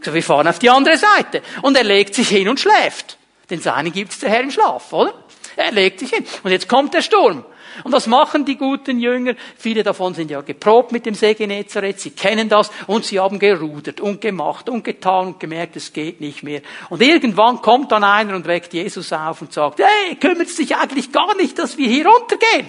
Also 0.00 0.12
wir 0.12 0.22
fahren 0.22 0.48
auf 0.48 0.58
die 0.58 0.68
andere 0.68 0.96
Seite. 0.96 1.40
Und 1.62 1.76
er 1.76 1.84
legt 1.84 2.16
sich 2.16 2.28
hin 2.28 2.48
und 2.48 2.58
schläft. 2.58 3.16
Den 3.48 3.60
Seinen 3.60 3.92
gibt's 3.92 4.18
der 4.18 4.30
Herr 4.30 4.40
im 4.40 4.50
Schlaf, 4.50 4.92
oder? 4.92 5.14
Er 5.54 5.70
legt 5.70 6.00
sich 6.00 6.10
hin. 6.10 6.26
Und 6.42 6.50
jetzt 6.50 6.68
kommt 6.68 6.94
der 6.94 7.02
Sturm. 7.02 7.44
Und 7.84 7.92
was 7.92 8.06
machen 8.06 8.44
die 8.44 8.56
guten 8.56 9.00
Jünger? 9.00 9.34
Viele 9.56 9.82
davon 9.82 10.14
sind 10.14 10.30
ja 10.30 10.40
geprobt 10.40 10.92
mit 10.92 11.06
dem 11.06 11.14
See 11.14 11.34
Genezareth, 11.34 12.00
sie 12.00 12.10
kennen 12.10 12.48
das 12.48 12.70
und 12.86 13.04
sie 13.04 13.18
haben 13.18 13.38
gerudert 13.38 14.00
und 14.00 14.20
gemacht 14.20 14.68
und 14.68 14.84
getan 14.84 15.28
und 15.28 15.40
gemerkt, 15.40 15.76
es 15.76 15.92
geht 15.92 16.20
nicht 16.20 16.42
mehr. 16.42 16.62
Und 16.90 17.02
irgendwann 17.02 17.62
kommt 17.62 17.92
dann 17.92 18.04
einer 18.04 18.36
und 18.36 18.46
weckt 18.46 18.74
Jesus 18.74 19.12
auf 19.12 19.42
und 19.42 19.52
sagt, 19.52 19.80
hey, 19.80 20.16
kümmert 20.16 20.48
es 20.48 20.56
dich 20.56 20.76
eigentlich 20.76 21.12
gar 21.12 21.34
nicht, 21.36 21.58
dass 21.58 21.78
wir 21.78 21.88
hier 21.88 22.06
runtergehen? 22.06 22.68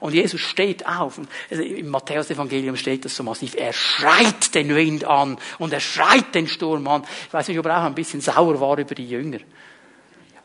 Und 0.00 0.12
Jesus 0.12 0.40
steht 0.40 0.86
auf. 0.86 1.18
Also 1.50 1.62
Im 1.62 1.88
Matthäus-Evangelium 1.88 2.76
steht 2.76 3.04
das 3.06 3.16
so 3.16 3.22
massiv. 3.22 3.54
Er 3.54 3.72
schreit 3.72 4.54
den 4.54 4.74
Wind 4.74 5.04
an 5.04 5.38
und 5.58 5.72
er 5.72 5.80
schreit 5.80 6.34
den 6.34 6.46
Sturm 6.46 6.86
an. 6.88 7.04
Ich 7.26 7.32
weiß 7.32 7.48
nicht, 7.48 7.58
ob 7.58 7.66
er 7.66 7.78
auch 7.78 7.84
ein 7.84 7.94
bisschen 7.94 8.20
sauer 8.20 8.60
war 8.60 8.78
über 8.78 8.94
die 8.94 9.08
Jünger 9.08 9.38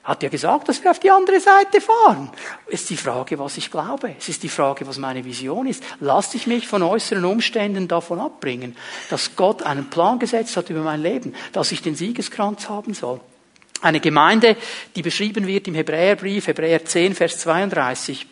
hat 0.09 0.23
ja 0.23 0.29
gesagt, 0.29 0.67
dass 0.67 0.83
wir 0.83 0.89
auf 0.89 0.99
die 0.99 1.11
andere 1.11 1.39
Seite 1.39 1.79
fahren. 1.81 2.31
Es 2.65 2.81
ist 2.81 2.89
die 2.89 2.97
Frage, 2.97 3.37
was 3.37 3.57
ich 3.57 3.69
glaube. 3.69 4.15
Es 4.17 4.27
ist 4.27 4.41
die 4.41 4.49
Frage, 4.49 4.87
was 4.87 4.97
meine 4.97 5.23
Vision 5.23 5.67
ist. 5.67 5.83
Lass 5.99 6.33
ich 6.33 6.47
mich 6.47 6.67
von 6.67 6.81
äußeren 6.81 7.23
Umständen 7.25 7.87
davon 7.87 8.19
abbringen, 8.19 8.75
dass 9.11 9.35
Gott 9.35 9.61
einen 9.61 9.91
Plan 9.91 10.17
gesetzt 10.17 10.57
hat 10.57 10.71
über 10.71 10.81
mein 10.81 11.03
Leben, 11.03 11.35
dass 11.53 11.71
ich 11.71 11.83
den 11.83 11.93
Siegeskranz 11.93 12.69
haben 12.69 12.95
soll. 12.95 13.19
Eine 13.81 13.99
Gemeinde, 13.99 14.57
die 14.95 15.03
beschrieben 15.03 15.45
wird 15.45 15.67
im 15.67 15.75
Hebräerbrief, 15.75 16.47
Hebräer 16.47 16.83
10, 16.83 17.13
Vers 17.13 17.37
32 17.37 18.25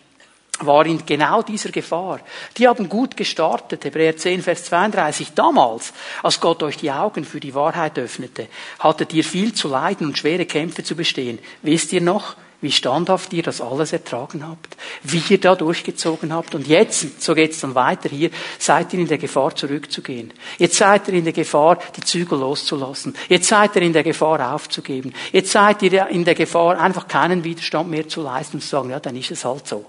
war 0.60 0.86
in 0.86 1.06
genau 1.06 1.42
dieser 1.42 1.70
Gefahr. 1.70 2.20
Die 2.58 2.68
haben 2.68 2.90
gut 2.90 3.16
gestartet, 3.16 3.86
Hebräer 3.86 4.18
10, 4.18 4.42
Vers 4.42 4.66
32. 4.66 5.34
Damals, 5.34 5.94
als 6.24 6.40
Gott 6.40 6.64
euch 6.64 6.78
die 6.78 6.92
Augen 6.92 7.26
für 7.26 7.40
die 7.40 7.54
Wahrheit 7.54 7.98
öffnete, 8.00 8.48
hattet 8.80 9.14
ihr 9.14 9.24
viel 9.24 9.54
zu 9.54 9.68
leiden 9.68 10.08
und 10.08 10.18
schwere 10.18 10.46
Kämpfe 10.46 10.84
zu 10.84 10.96
bestehen. 10.96 11.40
Wisst 11.62 11.94
ihr 11.94 12.02
noch, 12.02 12.36
wie 12.60 12.72
standhaft 12.72 13.34
ihr 13.34 13.44
das 13.44 13.62
alles 13.62 13.94
ertragen 13.94 14.48
habt, 14.48 14.78
wie 15.04 15.22
ihr 15.30 15.40
da 15.40 15.56
durchgezogen 15.56 16.34
habt. 16.34 16.56
Und 16.56 16.68
jetzt, 16.68 17.22
so 17.22 17.36
geht's 17.36 17.60
dann 17.60 17.76
weiter 17.76 18.10
hier, 18.10 18.32
seid 18.58 18.94
ihr 18.94 19.00
in 19.00 19.08
der 19.08 19.20
Gefahr 19.20 19.56
zurückzugehen. 19.56 20.34
Jetzt 20.58 20.78
seid 20.78 21.08
ihr 21.08 21.14
in 21.16 21.24
der 21.24 21.34
Gefahr, 21.34 21.78
die 21.96 22.02
Zügel 22.02 22.40
loszulassen. 22.40 23.16
Jetzt 23.30 23.48
seid 23.48 23.76
ihr 23.76 23.84
in 23.84 23.94
der 23.94 24.04
Gefahr 24.04 24.54
aufzugeben. 24.54 25.14
Jetzt 25.32 25.52
seid 25.52 25.84
ihr 25.84 26.08
in 26.08 26.26
der 26.26 26.36
Gefahr, 26.36 26.80
einfach 26.80 27.08
keinen 27.08 27.44
Widerstand 27.44 27.90
mehr 27.90 28.08
zu 28.08 28.24
leisten 28.24 28.58
und 28.58 28.62
zu 28.62 28.70
sagen, 28.70 28.90
ja, 28.90 29.00
dann 29.00 29.16
ist 29.16 29.32
es 29.32 29.46
halt 29.46 29.68
so. 29.68 29.86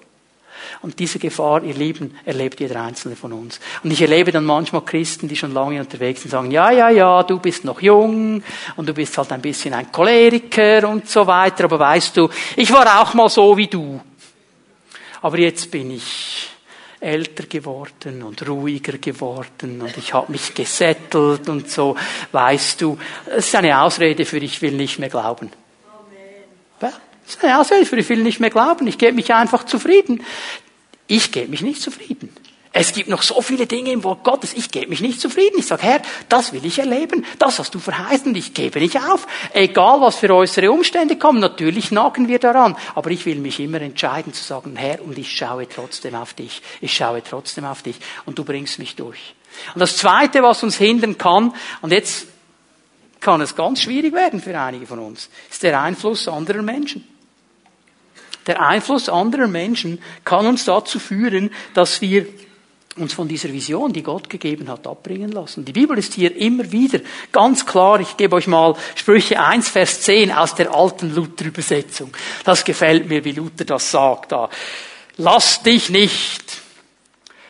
Und 0.82 0.98
diese 0.98 1.18
Gefahr, 1.18 1.62
ihr 1.62 1.74
Lieben, 1.74 2.16
erlebt 2.24 2.60
jeder 2.60 2.82
Einzelne 2.82 3.16
von 3.16 3.32
uns. 3.32 3.60
Und 3.82 3.90
ich 3.90 4.00
erlebe 4.00 4.32
dann 4.32 4.44
manchmal 4.44 4.84
Christen, 4.84 5.28
die 5.28 5.36
schon 5.36 5.52
lange 5.52 5.80
unterwegs 5.80 6.22
sind, 6.22 6.30
sagen, 6.30 6.50
ja, 6.50 6.70
ja, 6.70 6.88
ja, 6.90 7.22
du 7.22 7.38
bist 7.38 7.64
noch 7.64 7.80
jung 7.80 8.42
und 8.76 8.88
du 8.88 8.94
bist 8.94 9.16
halt 9.18 9.32
ein 9.32 9.40
bisschen 9.40 9.74
ein 9.74 9.90
Choleriker 9.92 10.88
und 10.88 11.08
so 11.08 11.26
weiter, 11.26 11.64
aber 11.64 11.78
weißt 11.78 12.16
du, 12.16 12.28
ich 12.56 12.72
war 12.72 13.00
auch 13.00 13.14
mal 13.14 13.28
so 13.28 13.56
wie 13.56 13.66
du. 13.66 14.00
Aber 15.20 15.38
jetzt 15.38 15.70
bin 15.70 15.90
ich 15.90 16.48
älter 17.00 17.46
geworden 17.46 18.22
und 18.22 18.46
ruhiger 18.48 18.98
geworden 18.98 19.80
und 19.82 19.96
ich 19.96 20.14
habe 20.14 20.32
mich 20.32 20.54
gesettelt 20.54 21.48
und 21.48 21.70
so, 21.70 21.96
weißt 22.32 22.80
du, 22.80 22.98
das 23.26 23.46
ist 23.46 23.54
eine 23.54 23.80
Ausrede 23.80 24.24
für 24.24 24.38
ich 24.38 24.60
will 24.62 24.72
nicht 24.72 24.98
mehr 24.98 25.08
glauben. 25.08 25.50
Amen. 26.80 26.92
Das 27.42 27.70
ist 27.70 27.92
ich 27.92 28.08
will 28.08 28.22
nicht 28.22 28.40
mehr 28.40 28.50
glauben. 28.50 28.86
Ich 28.86 28.98
gebe 28.98 29.12
mich 29.12 29.34
einfach 29.34 29.64
zufrieden. 29.64 30.24
Ich 31.06 31.32
gebe 31.32 31.48
mich 31.48 31.62
nicht 31.62 31.82
zufrieden. 31.82 32.30
Es 32.72 32.92
gibt 32.92 33.08
noch 33.08 33.22
so 33.22 33.40
viele 33.40 33.66
Dinge 33.66 33.90
im 33.92 34.04
Wort 34.04 34.24
Gottes. 34.24 34.52
Ich 34.52 34.70
gebe 34.70 34.88
mich 34.88 35.00
nicht 35.00 35.20
zufrieden. 35.20 35.58
Ich 35.58 35.66
sage, 35.66 35.82
Herr, 35.82 36.02
das 36.28 36.52
will 36.52 36.64
ich 36.64 36.78
erleben. 36.78 37.24
Das 37.38 37.58
hast 37.58 37.74
du 37.74 37.78
verheißen. 37.78 38.34
Ich 38.36 38.54
gebe 38.54 38.78
nicht 38.78 38.96
auf. 38.96 39.26
Egal, 39.54 40.00
was 40.00 40.16
für 40.16 40.32
äußere 40.34 40.70
Umstände 40.70 41.16
kommen. 41.16 41.40
Natürlich 41.40 41.90
nagen 41.90 42.28
wir 42.28 42.38
daran. 42.38 42.76
Aber 42.94 43.10
ich 43.10 43.24
will 43.26 43.36
mich 43.36 43.58
immer 43.58 43.80
entscheiden 43.80 44.32
zu 44.34 44.44
sagen, 44.44 44.76
Herr, 44.76 45.02
und 45.02 45.16
ich 45.18 45.32
schaue 45.32 45.68
trotzdem 45.68 46.14
auf 46.14 46.34
dich. 46.34 46.62
Ich 46.80 46.94
schaue 46.94 47.22
trotzdem 47.22 47.64
auf 47.64 47.82
dich. 47.82 47.96
Und 48.26 48.38
du 48.38 48.44
bringst 48.44 48.78
mich 48.78 48.96
durch. 48.96 49.34
Und 49.74 49.80
das 49.80 49.96
Zweite, 49.96 50.42
was 50.42 50.62
uns 50.62 50.76
hindern 50.76 51.16
kann, 51.16 51.54
und 51.80 51.90
jetzt 51.90 52.26
kann 53.20 53.40
es 53.40 53.56
ganz 53.56 53.82
schwierig 53.82 54.12
werden 54.12 54.40
für 54.40 54.58
einige 54.58 54.86
von 54.86 54.98
uns, 54.98 55.30
ist 55.50 55.62
der 55.62 55.80
Einfluss 55.80 56.28
anderer 56.28 56.62
Menschen. 56.62 57.17
Der 58.48 58.60
Einfluss 58.60 59.08
anderer 59.08 59.46
Menschen 59.46 60.00
kann 60.24 60.46
uns 60.46 60.64
dazu 60.64 60.98
führen, 60.98 61.50
dass 61.74 62.00
wir 62.00 62.26
uns 62.96 63.12
von 63.12 63.28
dieser 63.28 63.52
Vision, 63.52 63.92
die 63.92 64.02
Gott 64.02 64.28
gegeben 64.28 64.68
hat, 64.68 64.86
abbringen 64.86 65.30
lassen. 65.30 65.64
Die 65.64 65.72
Bibel 65.72 65.96
ist 65.98 66.14
hier 66.14 66.34
immer 66.34 66.72
wieder 66.72 67.00
ganz 67.30 67.64
klar. 67.64 68.00
Ich 68.00 68.16
gebe 68.16 68.34
euch 68.34 68.46
mal 68.46 68.74
Sprüche 68.96 69.40
1, 69.40 69.68
Vers 69.68 70.00
10 70.00 70.32
aus 70.32 70.54
der 70.54 70.74
alten 70.74 71.14
Luther-Übersetzung. 71.14 72.10
Das 72.42 72.64
gefällt 72.64 73.08
mir, 73.08 73.24
wie 73.24 73.32
Luther 73.32 73.64
das 73.64 73.90
sagt 73.90 74.32
da. 74.32 74.50
Lass 75.16 75.62
dich 75.62 75.90
nicht 75.90 76.62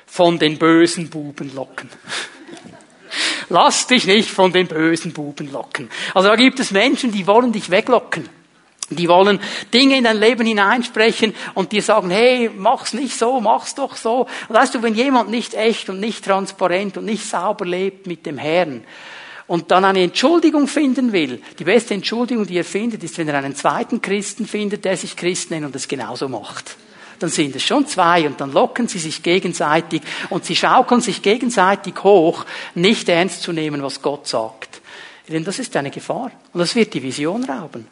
von 0.05 0.39
den 0.39 0.59
bösen 0.59 1.09
Buben 1.09 1.55
locken. 1.55 1.89
Lass 3.49 3.87
dich 3.87 4.07
nicht 4.07 4.29
von 4.29 4.53
den 4.53 4.67
bösen 4.67 5.13
Buben 5.13 5.51
locken. 5.51 5.89
Also 6.13 6.29
da 6.29 6.37
gibt 6.37 6.61
es 6.61 6.71
Menschen, 6.71 7.13
die 7.13 7.27
wollen 7.27 7.53
dich 7.53 7.71
weglocken. 7.71 8.29
Die 8.91 9.09
wollen 9.09 9.39
Dinge 9.75 9.99
in 9.99 10.05
dein 10.05 10.19
Leben 10.19 10.47
hineinsprechen 10.47 11.35
und 11.55 11.73
dir 11.73 11.83
sagen, 11.83 12.11
hey, 12.11 12.51
mach's 12.57 12.95
nicht 12.95 13.19
so, 13.19 13.41
mach's 13.41 13.75
doch 13.75 13.97
so. 13.97 14.27
Und 14.49 14.55
weißt 14.55 14.75
du, 14.75 14.83
wenn 14.83 14.95
jemand 14.95 15.31
nicht 15.31 15.55
echt 15.55 15.91
und 15.91 16.01
nicht 16.01 16.25
transparent 16.25 16.97
und 16.97 17.05
nicht 17.05 17.27
sauber 17.27 17.67
lebt 17.67 18.07
mit 18.07 18.25
dem 18.25 18.39
Herrn 18.39 18.83
und 19.47 19.71
dann 19.71 19.85
eine 19.85 20.03
Entschuldigung 20.03 20.69
finden 20.69 21.13
will, 21.13 21.43
die 21.59 21.65
beste 21.65 21.95
Entschuldigung, 21.95 22.47
die 22.47 22.57
er 22.57 22.65
findet, 22.65 23.05
ist, 23.05 23.19
wenn 23.19 23.29
er 23.29 23.39
einen 23.39 23.55
zweiten 23.55 24.01
Christen 24.01 24.47
findet, 24.47 24.87
der 24.87 24.97
sich 24.97 25.17
Christ 25.17 25.51
nennt 25.51 25.67
und 25.67 25.77
es 25.77 25.87
genauso 25.87 26.29
macht. 26.29 26.77
Dann 27.19 27.31
sind 27.31 27.57
es 27.57 27.65
schon 27.65 27.87
zwei 27.87 28.27
und 28.27 28.41
dann 28.41 28.53
locken 28.53 28.89
sie 28.89 28.99
sich 28.99 29.23
gegenseitig 29.23 30.03
und 30.31 30.45
sie 30.45 30.57
schaukeln 30.57 31.01
sich 31.01 31.21
gegenseitig 31.21 31.95
hoch, 32.05 32.45
nicht 32.75 33.09
ernst 33.09 33.43
zu 33.43 33.53
nehmen, 33.53 33.83
was 33.83 34.01
Gott 34.01 34.29
sagt. 34.29 34.81
Denn 35.29 35.45
das 35.45 35.59
ist 35.59 35.77
eine 35.77 35.91
Gefahr 35.91 36.31
und 36.53 36.61
das 36.61 36.75
wird 36.75 36.95
die 36.95 37.03
Vision 37.03 37.45
rauben. 37.45 37.87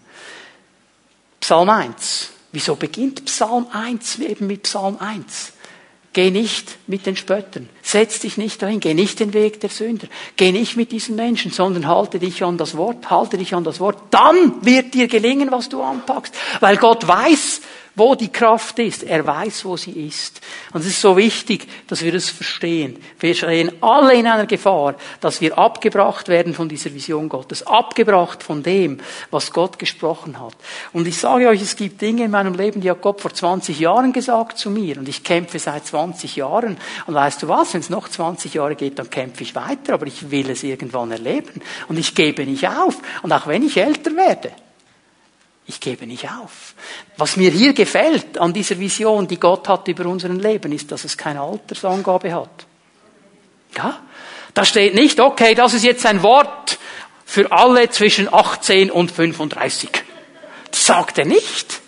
Psalm 1.46 1.68
1. 1.68 2.30
Wieso 2.50 2.74
beginnt 2.74 3.24
Psalm 3.26 3.68
1 3.70 4.18
eben 4.18 4.48
mit 4.48 4.64
Psalm 4.64 4.96
1? 4.98 5.52
Geh 6.12 6.32
nicht 6.32 6.76
mit 6.88 7.06
den 7.06 7.14
Spöttern. 7.14 7.68
Setz 7.82 8.18
dich 8.18 8.36
nicht 8.36 8.60
dahin. 8.62 8.80
Geh 8.80 8.94
nicht 8.94 9.20
den 9.20 9.32
Weg 9.32 9.60
der 9.60 9.70
Sünder. 9.70 10.08
Geh 10.34 10.50
nicht 10.50 10.76
mit 10.76 10.90
diesen 10.90 11.14
Menschen, 11.14 11.52
sondern 11.52 11.86
halte 11.86 12.18
dich 12.18 12.42
an 12.42 12.58
das 12.58 12.76
Wort. 12.76 13.10
Halte 13.10 13.38
dich 13.38 13.54
an 13.54 13.62
das 13.62 13.78
Wort. 13.78 13.96
Dann 14.10 14.64
wird 14.64 14.94
dir 14.94 15.06
gelingen, 15.06 15.52
was 15.52 15.68
du 15.68 15.80
anpackst. 15.84 16.34
Weil 16.58 16.78
Gott 16.78 17.06
weiß, 17.06 17.60
wo 17.96 18.14
die 18.14 18.28
Kraft 18.28 18.78
ist. 18.78 19.02
Er 19.02 19.26
weiß, 19.26 19.64
wo 19.64 19.76
sie 19.76 19.92
ist. 20.06 20.42
Und 20.72 20.82
es 20.82 20.86
ist 20.88 21.00
so 21.00 21.16
wichtig, 21.16 21.66
dass 21.88 22.04
wir 22.04 22.12
das 22.12 22.28
verstehen. 22.28 22.98
Wir 23.18 23.34
stehen 23.34 23.72
alle 23.80 24.14
in 24.14 24.26
einer 24.26 24.46
Gefahr, 24.46 24.94
dass 25.20 25.40
wir 25.40 25.58
abgebracht 25.58 26.28
werden 26.28 26.54
von 26.54 26.68
dieser 26.68 26.92
Vision 26.92 27.30
Gottes, 27.30 27.66
abgebracht 27.66 28.42
von 28.42 28.62
dem, 28.62 28.98
was 29.30 29.50
Gott 29.50 29.78
gesprochen 29.78 30.38
hat. 30.38 30.54
Und 30.92 31.08
ich 31.08 31.16
sage 31.18 31.48
euch, 31.48 31.62
es 31.62 31.74
gibt 31.74 32.02
Dinge 32.02 32.24
in 32.24 32.30
meinem 32.30 32.54
Leben, 32.54 32.82
die 32.82 32.90
hat 32.90 33.00
Gott 33.00 33.22
vor 33.22 33.32
20 33.32 33.80
Jahren 33.80 34.12
gesagt 34.12 34.58
zu 34.58 34.70
mir. 34.70 34.98
Und 34.98 35.08
ich 35.08 35.24
kämpfe 35.24 35.58
seit 35.58 35.86
20 35.86 36.36
Jahren. 36.36 36.76
Und 37.06 37.14
weißt 37.14 37.42
du 37.42 37.48
was, 37.48 37.72
wenn 37.72 37.80
es 37.80 37.88
noch 37.88 38.08
20 38.10 38.52
Jahre 38.52 38.76
geht, 38.76 38.98
dann 38.98 39.08
kämpfe 39.08 39.42
ich 39.42 39.54
weiter. 39.54 39.94
Aber 39.94 40.06
ich 40.06 40.30
will 40.30 40.50
es 40.50 40.62
irgendwann 40.62 41.10
erleben. 41.12 41.62
Und 41.88 41.98
ich 41.98 42.14
gebe 42.14 42.44
nicht 42.44 42.68
auf. 42.68 42.98
Und 43.22 43.32
auch 43.32 43.46
wenn 43.46 43.62
ich 43.62 43.78
älter 43.78 44.14
werde, 44.14 44.52
ich 45.66 45.80
gebe 45.80 46.06
nicht 46.06 46.28
auf. 46.30 46.74
Was 47.16 47.36
mir 47.36 47.50
hier 47.50 47.72
gefällt 47.72 48.38
an 48.38 48.52
dieser 48.52 48.78
Vision, 48.78 49.26
die 49.26 49.40
Gott 49.40 49.68
hat 49.68 49.88
über 49.88 50.06
unseren 50.06 50.38
Leben, 50.38 50.72
ist, 50.72 50.92
dass 50.92 51.04
es 51.04 51.16
keine 51.16 51.40
Altersangabe 51.40 52.32
hat. 52.32 52.66
Ja? 53.76 54.00
Da 54.54 54.64
steht 54.64 54.94
nicht, 54.94 55.20
okay, 55.20 55.54
das 55.54 55.74
ist 55.74 55.84
jetzt 55.84 56.06
ein 56.06 56.22
Wort 56.22 56.78
für 57.24 57.50
alle 57.50 57.90
zwischen 57.90 58.32
18 58.32 58.90
und 58.90 59.10
35. 59.10 59.90
Das 60.70 60.86
sagt 60.86 61.18
er 61.18 61.26
nicht. 61.26 61.80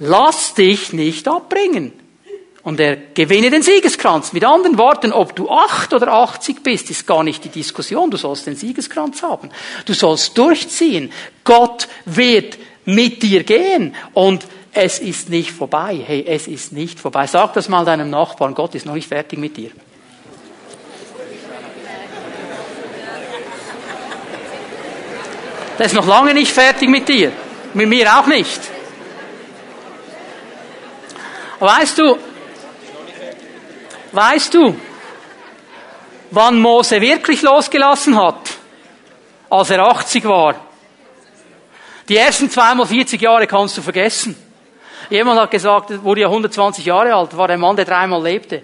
Lass 0.00 0.54
dich 0.54 0.92
nicht 0.92 1.28
abbringen. 1.28 1.92
Und 2.64 2.80
er 2.80 2.96
gewinne 2.96 3.50
den 3.50 3.62
Siegeskranz. 3.62 4.32
Mit 4.32 4.42
anderen 4.42 4.78
Worten, 4.78 5.12
ob 5.12 5.36
du 5.36 5.50
acht 5.50 5.92
oder 5.92 6.08
80 6.08 6.62
bist, 6.62 6.90
ist 6.90 7.06
gar 7.06 7.22
nicht 7.22 7.44
die 7.44 7.50
Diskussion. 7.50 8.10
Du 8.10 8.16
sollst 8.16 8.46
den 8.46 8.56
Siegeskranz 8.56 9.22
haben. 9.22 9.50
Du 9.84 9.92
sollst 9.92 10.36
durchziehen. 10.38 11.12
Gott 11.44 11.88
wird 12.06 12.58
mit 12.86 13.22
dir 13.22 13.44
gehen. 13.44 13.94
Und 14.14 14.46
es 14.72 14.98
ist 14.98 15.28
nicht 15.28 15.50
vorbei. 15.50 16.02
Hey, 16.06 16.24
es 16.26 16.48
ist 16.48 16.72
nicht 16.72 16.98
vorbei. 16.98 17.26
Sag 17.26 17.52
das 17.52 17.68
mal 17.68 17.84
deinem 17.84 18.08
Nachbarn. 18.08 18.54
Gott 18.54 18.74
ist 18.74 18.86
noch 18.86 18.94
nicht 18.94 19.08
fertig 19.08 19.38
mit 19.38 19.58
dir. 19.58 19.70
Der 25.78 25.86
ist 25.86 25.94
noch 25.94 26.06
lange 26.06 26.32
nicht 26.32 26.50
fertig 26.50 26.88
mit 26.88 27.08
dir. 27.08 27.30
Mit 27.74 27.88
mir 27.90 28.18
auch 28.18 28.26
nicht. 28.26 28.60
Weißt 31.60 31.98
du, 31.98 32.16
Weißt 34.14 34.54
du, 34.54 34.76
wann 36.30 36.60
Mose 36.60 37.00
wirklich 37.00 37.42
losgelassen 37.42 38.16
hat? 38.16 38.38
Als 39.50 39.70
er 39.70 39.80
80 39.80 40.24
war. 40.24 40.54
Die 42.08 42.16
ersten 42.16 42.48
zweimal 42.48 42.86
40 42.86 43.20
Jahre 43.20 43.48
kannst 43.48 43.76
du 43.76 43.82
vergessen. 43.82 44.36
Jemand 45.10 45.40
hat 45.40 45.50
gesagt, 45.50 45.90
er 45.90 46.04
wurde 46.04 46.20
ja 46.20 46.28
120 46.28 46.84
Jahre 46.84 47.12
alt, 47.12 47.36
war 47.36 47.48
der 47.48 47.58
Mann, 47.58 47.74
der 47.74 47.86
dreimal 47.86 48.22
lebte. 48.22 48.62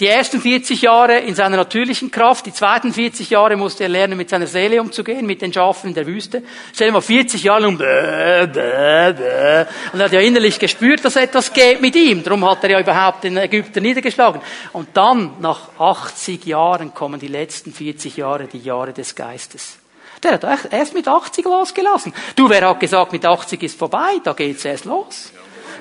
Die 0.00 0.08
ersten 0.08 0.40
40 0.40 0.82
Jahre 0.82 1.18
in 1.18 1.36
seiner 1.36 1.56
natürlichen 1.56 2.10
Kraft, 2.10 2.46
die 2.46 2.52
zweiten 2.52 2.92
40 2.92 3.30
Jahre 3.30 3.56
musste 3.56 3.84
er 3.84 3.88
lernen, 3.88 4.16
mit 4.16 4.28
seiner 4.28 4.48
Seele 4.48 4.80
umzugehen, 4.80 5.24
mit 5.24 5.40
den 5.40 5.52
Schafen 5.52 5.90
in 5.90 5.94
der 5.94 6.04
Wüste. 6.04 6.42
Stell 6.72 6.88
dir 6.88 6.94
mal 6.94 7.00
40 7.00 7.44
Jahre 7.44 7.62
lang, 7.62 7.78
bäh, 7.78 8.46
bäh, 8.46 9.12
bäh. 9.12 9.66
und 9.92 10.00
er 10.00 10.06
hat 10.06 10.12
ja 10.12 10.18
innerlich 10.18 10.58
gespürt, 10.58 11.04
dass 11.04 11.14
etwas 11.14 11.52
geht 11.52 11.80
mit 11.80 11.94
ihm. 11.94 12.24
Darum 12.24 12.44
hat 12.44 12.64
er 12.64 12.70
ja 12.70 12.80
überhaupt 12.80 13.22
den 13.22 13.36
Ägypter 13.36 13.80
niedergeschlagen. 13.80 14.40
Und 14.72 14.88
dann, 14.94 15.34
nach 15.40 15.68
80 15.78 16.44
Jahren, 16.44 16.92
kommen 16.92 17.20
die 17.20 17.28
letzten 17.28 17.72
40 17.72 18.16
Jahre, 18.16 18.48
die 18.48 18.58
Jahre 18.58 18.92
des 18.92 19.14
Geistes. 19.14 19.78
Der 20.24 20.32
hat 20.32 20.72
erst 20.72 20.94
mit 20.94 21.06
80 21.06 21.44
losgelassen. 21.44 22.12
Du, 22.34 22.48
wer 22.48 22.68
hat 22.68 22.80
gesagt, 22.80 23.12
mit 23.12 23.24
80 23.24 23.62
ist 23.62 23.78
vorbei, 23.78 24.18
da 24.24 24.32
geht's 24.32 24.64
erst 24.64 24.86
los. 24.86 25.33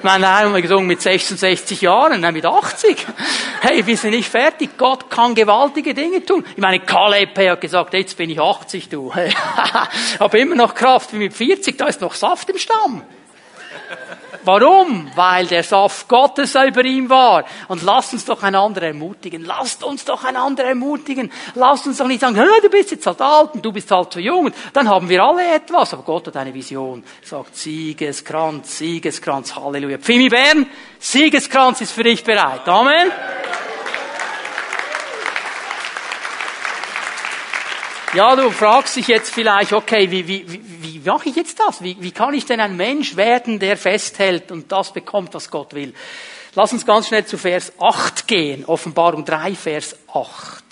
Meine 0.04 0.28
haben 0.28 0.54
wir 0.54 0.62
gesungen 0.62 0.86
mit 0.86 1.02
66 1.02 1.80
Jahren, 1.80 2.20
nein, 2.20 2.34
mit 2.34 2.46
80. 2.46 3.06
Hey, 3.62 3.86
wir 3.86 3.96
sind 3.96 4.12
nicht 4.12 4.28
fertig. 4.28 4.72
Gott 4.78 5.10
kann 5.10 5.34
gewaltige 5.34 5.94
Dinge 5.94 6.26
tun. 6.26 6.44
Ich 6.52 6.62
meine, 6.62 6.82
Caleb 6.82 7.38
hat 7.38 7.62
gesagt, 7.62 7.94
jetzt 7.94 8.18
bin 8.18 8.30
ich 8.30 8.40
80, 8.40 8.90
du. 8.90 9.14
Hey, 9.24 9.32
habe 10.20 10.40
immer 10.40 10.56
noch 10.56 10.76
Kraft 10.76 11.14
wie 11.14 11.18
mit 11.18 11.34
40, 11.34 11.78
da 11.78 11.88
ist 11.88 12.02
noch 12.02 12.16
Saft 12.16 12.50
im 12.50 12.58
Stamm. 12.58 13.04
Warum? 14.46 15.10
Weil 15.16 15.48
der 15.48 15.64
Saft 15.64 16.08
Gottes 16.08 16.56
über 16.56 16.84
ihm 16.84 17.10
war. 17.10 17.46
Und 17.68 17.84
lasst 17.84 18.14
uns 18.14 18.26
doch 18.26 18.44
einander 18.44 18.84
ermutigen. 18.84 19.46
Lasst 19.46 19.84
uns 19.84 20.06
doch 20.06 20.24
einander 20.24 20.66
ermutigen. 20.66 21.32
Lasst 21.56 21.88
uns 21.88 21.98
doch 21.98 22.08
nicht 22.08 22.22
sagen, 22.22 22.36
du 22.36 22.70
bist 22.70 22.92
jetzt 22.92 23.06
halt 23.06 23.22
alt 23.22 23.56
und 23.56 23.66
du 23.66 23.72
bist 23.72 23.90
halt 23.92 24.14
zu 24.14 24.20
jung. 24.20 24.52
Dann 24.74 24.90
haben 24.90 25.10
wir 25.10 25.24
alle 25.24 25.56
etwas. 25.56 25.94
Aber 25.94 26.04
Gott 26.04 26.28
hat 26.28 26.38
eine 26.38 26.54
Vision. 26.54 27.04
Sagt 27.24 27.56
Siegeskranz, 27.56 28.78
Siegeskranz, 28.78 29.56
Halleluja. 29.56 29.98
Pfimi 29.98 30.30
Bern, 30.30 30.68
Siegeskranz 31.00 31.82
ist 31.82 31.92
für 31.92 32.04
dich 32.04 32.24
bereit. 32.24 32.68
Amen. 32.68 33.12
Ja, 38.14 38.36
du 38.36 38.52
fragst 38.52 38.96
dich 38.96 39.08
jetzt 39.08 39.34
vielleicht, 39.34 39.74
okay, 39.74 40.12
wie, 40.12 40.28
wie, 40.28 40.46
wie, 40.48 40.84
wie 40.84 41.00
mache 41.00 41.30
ich 41.30 41.36
jetzt 41.36 41.60
das? 41.60 41.82
Wie, 41.82 41.98
wie 42.00 42.12
kann 42.12 42.36
ich 42.36 42.46
denn 42.46 42.60
ein 42.60 42.78
Mensch 42.78 43.16
werden, 43.16 43.58
der 43.58 43.76
festhält 43.76 44.52
und 44.52 44.72
das 44.72 44.94
bekommt, 44.94 45.34
was 45.34 45.50
Gott 45.50 45.74
will? 45.74 45.96
Lass 46.54 46.72
uns 46.74 46.86
ganz 46.86 47.08
schnell 47.08 47.26
zu 47.26 47.40
Vers 47.40 47.74
8 47.80 48.28
gehen, 48.28 48.66
Offenbarung 48.66 49.26
3, 49.26 49.56
Vers 49.56 49.96
8. 50.14 50.64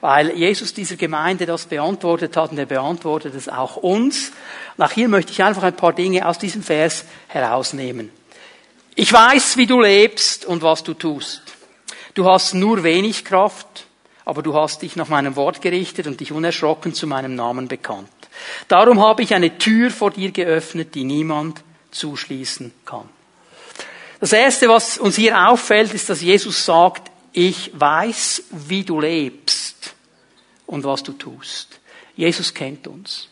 Weil 0.00 0.36
Jesus 0.36 0.74
dieser 0.74 0.94
Gemeinde 0.94 1.44
das 1.44 1.66
beantwortet 1.66 2.36
hat 2.36 2.52
und 2.52 2.58
er 2.58 2.66
beantwortet 2.66 3.34
es 3.34 3.48
auch 3.48 3.76
uns. 3.76 4.30
Nach 4.76 4.92
hier 4.92 5.08
möchte 5.08 5.32
ich 5.32 5.42
einfach 5.42 5.64
ein 5.64 5.74
paar 5.74 5.92
Dinge 5.92 6.28
aus 6.28 6.38
diesem 6.38 6.62
Vers 6.62 7.04
herausnehmen. 7.26 8.12
Ich 8.94 9.12
weiß, 9.12 9.56
wie 9.56 9.66
du 9.66 9.80
lebst 9.80 10.44
und 10.44 10.62
was 10.62 10.84
du 10.84 10.94
tust. 10.94 11.42
Du 12.14 12.30
hast 12.30 12.54
nur 12.54 12.84
wenig 12.84 13.24
Kraft 13.24 13.85
aber 14.26 14.42
du 14.42 14.54
hast 14.54 14.82
dich 14.82 14.96
nach 14.96 15.08
meinem 15.08 15.36
Wort 15.36 15.62
gerichtet 15.62 16.06
und 16.06 16.20
dich 16.20 16.32
unerschrocken 16.32 16.92
zu 16.92 17.06
meinem 17.06 17.36
Namen 17.36 17.68
bekannt. 17.68 18.10
Darum 18.68 19.00
habe 19.00 19.22
ich 19.22 19.32
eine 19.32 19.56
Tür 19.56 19.90
vor 19.90 20.10
dir 20.10 20.32
geöffnet, 20.32 20.94
die 20.94 21.04
niemand 21.04 21.62
zuschließen 21.92 22.72
kann. 22.84 23.08
Das 24.18 24.32
Erste, 24.32 24.68
was 24.68 24.98
uns 24.98 25.14
hier 25.16 25.48
auffällt, 25.48 25.94
ist, 25.94 26.10
dass 26.10 26.22
Jesus 26.22 26.64
sagt, 26.64 27.10
ich 27.32 27.70
weiß, 27.74 28.42
wie 28.50 28.82
du 28.82 29.00
lebst 29.00 29.94
und 30.66 30.84
was 30.84 31.02
du 31.02 31.12
tust. 31.12 31.78
Jesus 32.16 32.52
kennt 32.52 32.88
uns. 32.88 33.28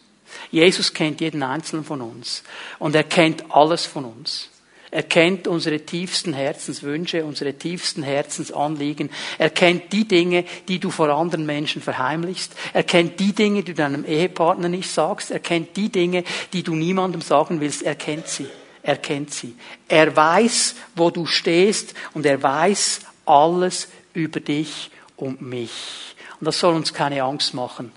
Jesus 0.51 0.93
kennt 0.95 1.21
jeden 1.21 1.43
einzelnen 1.43 1.85
von 1.85 2.03
uns. 2.03 2.45
Und 2.79 2.95
er 2.95 3.05
kennt 3.05 3.51
alles 3.51 3.85
von 3.85 4.05
uns. 4.05 4.49
Er 4.95 5.03
kennt 5.03 5.49
unsere 5.49 5.81
tiefsten 5.81 6.35
Herzenswünsche, 6.35 7.25
unsere 7.25 7.55
tiefsten 7.55 8.05
Herzensanliegen. 8.05 9.11
Er 9.39 9.51
kennt 9.51 9.93
die 9.93 10.07
Dinge, 10.07 10.45
die 10.69 10.79
du 10.79 10.89
vor 10.93 11.09
anderen 11.09 11.45
Menschen 11.47 11.83
verheimlichst. 11.83 12.55
Er 12.73 12.85
kennt 12.85 13.19
die 13.19 13.33
Dinge, 13.33 13.65
die 13.65 13.73
du 13.73 13.83
deinem 13.83 14.05
Ehepartner 14.05 14.69
nicht 14.69 14.89
sagst. 14.89 15.33
Er 15.33 15.41
kennt 15.41 15.77
die 15.77 15.89
Dinge, 15.89 16.23
die 16.53 16.63
du 16.63 16.77
niemandem 16.77 17.23
sagen 17.23 17.61
willst. 17.61 17.83
Er 17.83 17.97
kennt 17.97 18.29
sie. 18.29 18.47
Er 18.85 18.97
kennt 18.97 19.35
sie. 19.35 19.57
Er 19.89 20.15
weiß, 20.15 20.77
wo 20.95 21.11
du 21.11 21.27
stehst 21.27 21.95
und 22.13 22.25
er 22.25 22.41
weiß 22.41 23.01
alles 23.27 23.89
über 24.13 24.39
dich 24.39 24.93
und 25.17 25.43
mich. 25.43 26.15
Und 26.39 26.47
das 26.47 26.61
soll 26.61 26.73
uns 26.73 26.95
keine 26.95 27.25
Angst 27.25 27.53
machen 27.53 27.91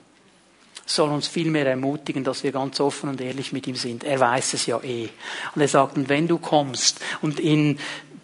soll 0.89 1.09
uns 1.09 1.27
vielmehr 1.27 1.67
ermutigen, 1.67 2.23
dass 2.23 2.43
wir 2.43 2.51
ganz 2.51 2.79
offen 2.79 3.09
und 3.09 3.21
ehrlich 3.21 3.51
mit 3.51 3.67
ihm 3.67 3.75
sind. 3.75 4.03
Er 4.03 4.19
weiß 4.19 4.53
es 4.53 4.65
ja 4.65 4.81
eh. 4.81 5.09
Und 5.53 5.61
er 5.61 5.67
sagt, 5.67 5.97
wenn 6.09 6.27
du 6.27 6.37
kommst 6.37 6.99
und 7.21 7.39
in 7.39 7.77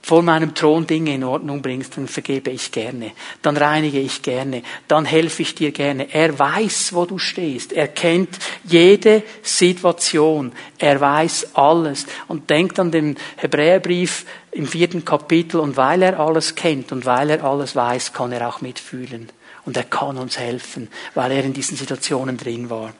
vor 0.05 0.21
meinem 0.21 0.53
Thron 0.53 0.85
Dinge 0.85 1.15
in 1.15 1.23
Ordnung 1.23 1.61
bringst, 1.61 1.95
dann 1.95 2.09
vergebe 2.09 2.51
ich 2.51 2.73
gerne, 2.73 3.13
dann 3.41 3.55
reinige 3.55 3.99
ich 3.99 4.21
gerne, 4.21 4.61
dann 4.89 5.05
helfe 5.05 5.41
ich 5.41 5.55
dir 5.55 5.71
gerne. 5.71 6.13
Er 6.13 6.37
weiß, 6.37 6.93
wo 6.93 7.05
du 7.05 7.17
stehst. 7.17 7.71
Er 7.71 7.87
kennt 7.87 8.37
jede 8.65 9.23
Situation. 9.41 10.51
Er 10.77 10.99
weiß 10.99 11.55
alles. 11.55 12.05
Und 12.27 12.49
denkt 12.49 12.79
an 12.79 12.91
den 12.91 13.15
Hebräerbrief 13.37 14.25
im 14.51 14.67
vierten 14.67 15.05
Kapitel. 15.05 15.61
Und 15.61 15.77
weil 15.77 16.01
er 16.01 16.19
alles 16.19 16.55
kennt 16.55 16.91
und 16.91 17.05
weil 17.05 17.29
er 17.29 17.45
alles 17.45 17.73
weiß, 17.73 18.11
kann 18.11 18.33
er 18.33 18.49
auch 18.49 18.59
mitfühlen. 18.59 19.31
Und 19.65 19.77
er 19.77 19.83
kann 19.83 20.17
uns 20.17 20.37
helfen, 20.37 20.89
weil 21.13 21.31
er 21.31 21.43
in 21.43 21.53
diesen 21.53 21.77
Situationen 21.77 22.37
drin 22.37 22.69
war. 22.69 22.93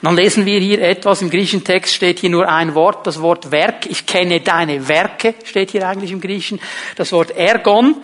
dann 0.00 0.16
lesen 0.16 0.46
wir 0.46 0.60
hier 0.60 0.80
etwas, 0.80 1.22
im 1.22 1.30
griechischen 1.30 1.64
Text 1.64 1.94
steht 1.94 2.20
hier 2.20 2.30
nur 2.30 2.48
ein 2.48 2.74
Wort, 2.74 3.06
das 3.06 3.20
Wort 3.20 3.50
Werk. 3.50 3.86
Ich 3.86 4.06
kenne 4.06 4.40
deine 4.40 4.86
Werke, 4.86 5.34
steht 5.44 5.72
hier 5.72 5.88
eigentlich 5.88 6.12
im 6.12 6.20
Griechen. 6.20 6.60
Das 6.94 7.10
Wort 7.10 7.32
Ergon, 7.32 7.96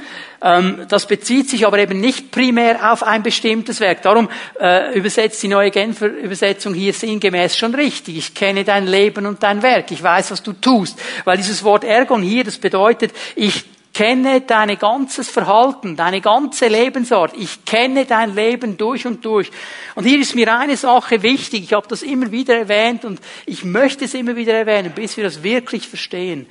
ähm, 0.43 0.87
das 0.89 1.07
bezieht 1.07 1.49
sich 1.49 1.67
aber 1.67 1.79
eben 1.79 2.01
nicht 2.01 2.33
primär 2.33 2.93
auf 2.93 3.05
ein 3.05 3.23
bestimmtes 3.23 3.79
Werk. 3.79 4.03
Darum 4.03 4.29
äh, 4.61 4.93
übersetzt 4.97 5.41
die 5.43 5.49
neue 5.49 5.71
Genfer 5.71 6.07
Übersetzung 6.09 6.75
hier 6.75 6.93
sinngemäß 6.93 7.57
schon 7.57 7.75
richtig. 7.75 8.17
Ich 8.17 8.35
kenne 8.35 8.65
dein 8.65 8.87
Leben 8.87 9.27
und 9.27 9.43
dein 9.43 9.63
Werk. 9.63 9.93
Ich 9.93 10.03
weiß, 10.03 10.33
was 10.33 10.43
du 10.43 10.53
tust. 10.55 10.99
Weil 11.25 11.37
dieses 11.37 11.63
Wort 11.63 11.85
Ergon 11.85 12.23
hier, 12.23 12.43
das 12.43 12.59
bedeutet, 12.59 13.13
ich 13.37 13.65
kenne 13.99 14.43
dein 14.43 14.79
ganzes 14.79 15.29
Verhalten, 15.29 15.97
deine 15.97 16.21
ganze 16.21 16.69
Lebensart. 16.69 17.35
Ich 17.37 17.65
kenne 17.65 18.05
dein 18.05 18.33
Leben 18.33 18.77
durch 18.77 19.09
und 19.09 19.25
durch. 19.25 19.51
Und 19.97 20.05
hier 20.05 20.21
ist 20.21 20.37
mir 20.37 20.57
eine 20.57 20.77
Sache 20.77 21.25
wichtig. 21.25 21.65
Ich 21.65 21.73
habe 21.73 21.89
das 21.89 22.03
immer 22.03 22.31
wieder 22.31 22.57
erwähnt 22.57 23.05
und 23.05 23.21
ich 23.45 23.65
möchte 23.65 24.05
es 24.05 24.15
immer 24.15 24.37
wieder 24.37 24.55
erwähnen, 24.55 24.93
bis 24.95 25.17
wir 25.17 25.25
das 25.25 25.43
wirklich 25.43 25.89
verstehen. 25.89 26.47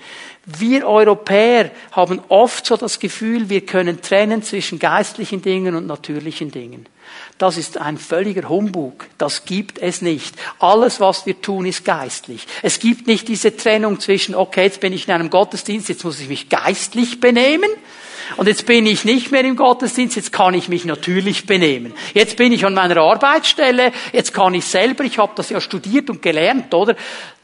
Wir 0.46 0.86
Europäer 0.86 1.72
haben 1.94 2.20
oft 2.28 2.66
so 2.66 2.76
das 2.76 3.00
Gefühl, 3.00 3.50
wir 3.50 3.66
können 3.66 4.02
trennen 4.02 4.44
zwischen 4.44 4.78
geistlichen 4.78 5.42
Dingen 5.42 5.74
und 5.74 5.88
natürlichen 5.88 6.52
Dingen. 6.52 6.86
Das 7.38 7.58
ist 7.58 7.78
ein 7.78 7.98
völliger 7.98 8.50
Humbug. 8.50 9.06
Das 9.18 9.46
gibt 9.46 9.78
es 9.80 10.02
nicht. 10.02 10.36
Alles, 10.60 11.00
was 11.00 11.26
wir 11.26 11.40
tun, 11.40 11.66
ist 11.66 11.86
geistlich. 11.86 12.48
Es 12.64 12.80
gibt 12.80 13.06
nicht 13.06 13.28
diese 13.28 13.56
Trennung 13.56 14.00
zwischen, 14.00 14.34
okay, 14.34 14.64
jetzt 14.64 14.80
bin 14.80 14.92
ich 14.92 15.08
in 15.08 15.14
einem 15.14 15.30
Gottesdienst, 15.30 15.90
jetzt 15.90 16.04
muss 16.04 16.20
ich 16.20 16.30
mich 16.30 16.50
geistlich 16.50 17.20
benehmen. 17.20 17.70
Und 18.36 18.48
jetzt 18.48 18.66
bin 18.66 18.86
ich 18.86 19.06
nicht 19.06 19.32
mehr 19.32 19.44
im 19.46 19.56
Gottesdienst, 19.56 20.16
jetzt 20.16 20.34
kann 20.34 20.54
ich 20.54 20.68
mich 20.68 20.84
natürlich 20.84 21.46
benehmen. 21.46 21.94
Jetzt 22.14 22.36
bin 22.36 22.52
ich 22.52 22.66
an 22.66 22.74
meiner 22.74 22.98
Arbeitsstelle, 22.98 23.94
jetzt 24.12 24.34
kann 24.34 24.54
ich 24.54 24.66
selber, 24.66 25.06
ich 25.06 25.18
habe 25.18 25.32
das 25.36 25.50
ja 25.50 25.62
studiert 25.62 26.10
und 26.10 26.22
gelernt, 26.22 26.74
oder? 26.74 26.96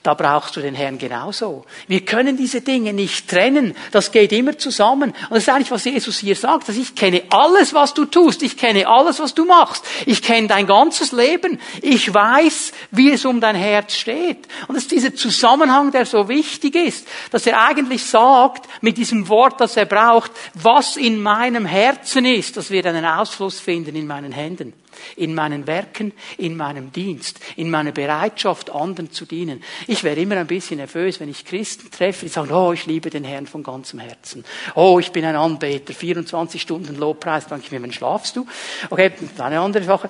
Da 0.03 0.15
brauchst 0.15 0.57
du 0.57 0.59
den 0.59 0.75
Herrn 0.75 0.97
genauso. 0.97 1.63
Wir 1.87 2.03
können 2.03 2.35
diese 2.35 2.59
Dinge 2.59 2.91
nicht 2.91 3.29
trennen. 3.29 3.73
Das 3.91 4.11
geht 4.11 4.33
immer 4.33 4.57
zusammen. 4.57 5.11
Und 5.11 5.31
das 5.31 5.43
ist 5.43 5.49
eigentlich, 5.49 5.71
was 5.71 5.85
Jesus 5.85 6.17
hier 6.17 6.35
sagt, 6.35 6.67
dass 6.67 6.75
ich 6.75 6.93
kenne 6.93 7.23
alles, 7.29 7.73
was 7.73 7.93
du 7.93 8.03
tust. 8.03 8.43
Ich 8.43 8.57
kenne 8.57 8.85
alles, 8.85 9.21
was 9.21 9.33
du 9.33 9.45
machst. 9.45 9.85
Ich 10.05 10.21
kenne 10.21 10.49
dein 10.49 10.67
ganzes 10.67 11.13
Leben. 11.13 11.57
Ich 11.81 12.13
weiß, 12.13 12.73
wie 12.91 13.11
es 13.11 13.23
um 13.23 13.39
dein 13.39 13.55
Herz 13.55 13.95
steht. 13.95 14.39
Und 14.67 14.75
das 14.75 14.83
ist 14.83 14.91
dieser 14.91 15.15
Zusammenhang, 15.15 15.91
der 15.91 16.05
so 16.05 16.27
wichtig 16.27 16.75
ist, 16.75 17.07
dass 17.31 17.47
er 17.47 17.63
eigentlich 17.63 18.03
sagt, 18.03 18.67
mit 18.81 18.97
diesem 18.97 19.29
Wort, 19.29 19.61
das 19.61 19.77
er 19.77 19.85
braucht, 19.85 20.31
was 20.53 20.97
in 20.97 21.23
meinem 21.23 21.65
Herzen 21.65 22.25
ist, 22.25 22.57
das 22.57 22.71
wird 22.71 22.87
einen 22.87 23.05
Ausfluss 23.05 23.61
finden 23.61 23.95
in 23.95 24.05
meinen 24.05 24.33
Händen 24.33 24.73
in 25.15 25.33
meinen 25.35 25.67
Werken, 25.67 26.13
in 26.37 26.57
meinem 26.57 26.91
Dienst, 26.91 27.39
in 27.55 27.69
meiner 27.69 27.91
Bereitschaft, 27.91 28.69
anderen 28.69 29.11
zu 29.11 29.25
dienen. 29.25 29.63
Ich 29.87 30.03
wäre 30.03 30.19
immer 30.19 30.37
ein 30.37 30.47
bisschen 30.47 30.77
nervös, 30.77 31.19
wenn 31.19 31.29
ich 31.29 31.45
Christen 31.45 31.91
treffe, 31.91 32.25
die 32.25 32.31
sagen, 32.31 32.51
oh, 32.51 32.73
ich 32.73 32.85
liebe 32.85 33.09
den 33.09 33.23
Herrn 33.23 33.47
von 33.47 33.63
ganzem 33.63 33.99
Herzen. 33.99 34.43
Oh, 34.75 34.99
ich 34.99 35.11
bin 35.11 35.25
ein 35.25 35.35
Anbeter, 35.35 35.93
24 35.93 36.61
Stunden 36.61 36.95
Lobpreis. 36.95 37.47
Danke 37.47 37.73
mir, 37.73 37.81
wann 37.81 37.91
schlafst 37.91 38.35
du? 38.35 38.45
Okay, 38.89 39.11
eine 39.37 39.59
andere 39.59 39.83
Sache. 39.83 40.09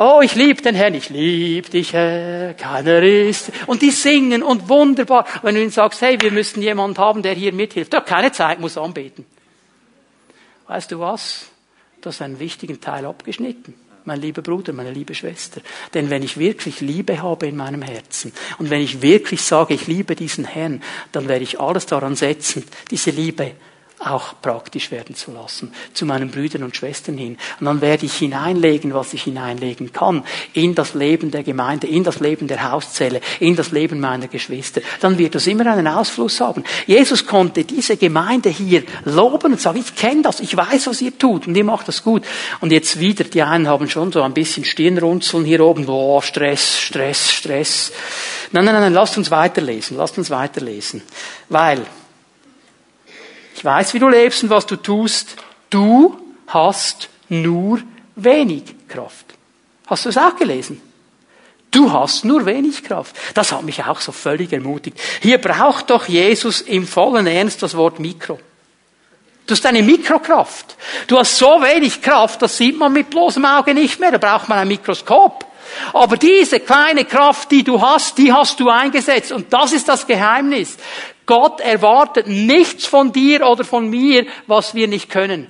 Oh, 0.00 0.20
ich 0.22 0.36
liebe 0.36 0.62
den 0.62 0.76
Herrn, 0.76 0.94
ich 0.94 1.08
liebe 1.08 1.68
dich, 1.68 1.92
Herr, 1.92 2.54
keiner 2.54 3.02
ist. 3.02 3.50
Und 3.66 3.82
die 3.82 3.90
singen 3.90 4.44
und 4.44 4.68
wunderbar. 4.68 5.26
Wenn 5.42 5.56
du 5.56 5.60
ihnen 5.60 5.72
sagst, 5.72 6.00
hey, 6.02 6.16
wir 6.20 6.30
müssten 6.30 6.62
jemanden 6.62 6.98
haben, 6.98 7.22
der 7.22 7.34
hier 7.34 7.52
mithilft. 7.52 7.92
Hat 7.92 8.06
keine 8.06 8.30
Zeit, 8.30 8.60
muss 8.60 8.78
anbeten. 8.78 9.26
Weißt 10.68 10.92
du 10.92 11.00
was? 11.00 11.46
Das 12.00 12.14
ist 12.14 12.22
einen 12.22 12.38
wichtigen 12.38 12.80
Teil 12.80 13.06
abgeschnitten 13.06 13.74
mein 14.08 14.20
lieber 14.20 14.42
Bruder, 14.42 14.72
meine 14.72 14.90
liebe 14.90 15.14
Schwester. 15.14 15.60
Denn 15.94 16.10
wenn 16.10 16.24
ich 16.24 16.38
wirklich 16.38 16.80
Liebe 16.80 17.22
habe 17.22 17.46
in 17.46 17.56
meinem 17.56 17.82
Herzen 17.82 18.32
und 18.58 18.70
wenn 18.70 18.80
ich 18.80 19.02
wirklich 19.02 19.42
sage, 19.42 19.74
ich 19.74 19.86
liebe 19.86 20.16
diesen 20.16 20.44
Herrn, 20.44 20.82
dann 21.12 21.28
werde 21.28 21.44
ich 21.44 21.60
alles 21.60 21.86
daran 21.86 22.16
setzen, 22.16 22.64
diese 22.90 23.10
Liebe 23.10 23.52
auch 24.00 24.34
praktisch 24.40 24.90
werden 24.90 25.14
zu 25.14 25.32
lassen, 25.32 25.72
zu 25.92 26.06
meinen 26.06 26.30
Brüdern 26.30 26.62
und 26.62 26.76
Schwestern 26.76 27.18
hin. 27.18 27.36
Und 27.58 27.66
dann 27.66 27.80
werde 27.80 28.06
ich 28.06 28.14
hineinlegen, 28.14 28.94
was 28.94 29.12
ich 29.12 29.24
hineinlegen 29.24 29.92
kann, 29.92 30.24
in 30.52 30.74
das 30.74 30.94
Leben 30.94 31.30
der 31.30 31.42
Gemeinde, 31.42 31.86
in 31.86 32.04
das 32.04 32.20
Leben 32.20 32.48
der 32.48 32.70
Hauszelle, 32.70 33.20
in 33.40 33.56
das 33.56 33.72
Leben 33.72 34.00
meiner 34.00 34.28
Geschwister. 34.28 34.80
Dann 35.00 35.18
wird 35.18 35.34
das 35.34 35.46
immer 35.46 35.66
einen 35.66 35.88
Ausfluss 35.88 36.40
haben. 36.40 36.64
Jesus 36.86 37.26
konnte 37.26 37.64
diese 37.64 37.96
Gemeinde 37.96 38.50
hier 38.50 38.84
loben 39.04 39.52
und 39.52 39.60
sagen, 39.60 39.78
ich 39.78 39.94
kenne 39.94 40.22
das, 40.22 40.40
ich 40.40 40.56
weiß, 40.56 40.86
was 40.86 41.00
ihr 41.00 41.16
tut 41.18 41.46
und 41.46 41.56
ihr 41.56 41.64
macht 41.64 41.88
das 41.88 42.02
gut. 42.02 42.24
Und 42.60 42.72
jetzt 42.72 43.00
wieder, 43.00 43.24
die 43.24 43.42
einen 43.42 43.68
haben 43.68 43.88
schon 43.88 44.12
so 44.12 44.22
ein 44.22 44.34
bisschen 44.34 44.64
Stirnrunzeln 44.64 45.44
hier 45.44 45.60
oben, 45.64 45.86
boah, 45.86 46.22
Stress, 46.22 46.78
Stress, 46.78 47.30
Stress. 47.30 47.92
Nein, 48.52 48.64
nein, 48.64 48.74
nein, 48.74 48.94
lasst 48.94 49.18
uns 49.18 49.30
weiterlesen, 49.30 49.96
lasst 49.96 50.16
uns 50.18 50.30
weiterlesen. 50.30 51.02
Weil, 51.48 51.82
ich 53.58 53.64
weiß, 53.64 53.92
wie 53.92 53.98
du 53.98 54.08
lebst 54.08 54.44
und 54.44 54.50
was 54.50 54.66
du 54.66 54.76
tust. 54.76 55.34
Du 55.68 56.16
hast 56.46 57.08
nur 57.28 57.80
wenig 58.14 58.62
Kraft. 58.86 59.26
Hast 59.88 60.04
du 60.04 60.10
es 60.10 60.16
auch 60.16 60.36
gelesen? 60.36 60.80
Du 61.72 61.92
hast 61.92 62.24
nur 62.24 62.46
wenig 62.46 62.84
Kraft. 62.84 63.16
Das 63.34 63.50
hat 63.50 63.64
mich 63.64 63.84
auch 63.84 64.00
so 64.00 64.12
völlig 64.12 64.52
ermutigt. 64.52 64.98
Hier 65.20 65.38
braucht 65.38 65.90
doch 65.90 66.06
Jesus 66.06 66.60
im 66.60 66.86
vollen 66.86 67.26
Ernst 67.26 67.60
das 67.60 67.76
Wort 67.76 67.98
Mikro. 67.98 68.38
Du 69.46 69.54
hast 69.54 69.66
eine 69.66 69.82
Mikrokraft. 69.82 70.76
Du 71.08 71.18
hast 71.18 71.36
so 71.36 71.60
wenig 71.60 72.00
Kraft, 72.00 72.40
das 72.40 72.56
sieht 72.56 72.78
man 72.78 72.92
mit 72.92 73.10
bloßem 73.10 73.44
Auge 73.44 73.74
nicht 73.74 73.98
mehr. 73.98 74.12
Da 74.12 74.18
braucht 74.18 74.48
man 74.48 74.58
ein 74.58 74.68
Mikroskop. 74.68 75.44
Aber 75.92 76.16
diese 76.16 76.60
kleine 76.60 77.04
Kraft, 77.04 77.50
die 77.50 77.64
du 77.64 77.80
hast, 77.80 78.18
die 78.18 78.32
hast 78.32 78.60
du 78.60 78.68
eingesetzt. 78.68 79.32
Und 79.32 79.52
das 79.52 79.72
ist 79.72 79.88
das 79.88 80.06
Geheimnis. 80.06 80.76
Gott 81.26 81.60
erwartet 81.60 82.26
nichts 82.26 82.86
von 82.86 83.12
dir 83.12 83.46
oder 83.46 83.64
von 83.64 83.90
mir, 83.90 84.26
was 84.46 84.74
wir 84.74 84.88
nicht 84.88 85.10
können. 85.10 85.46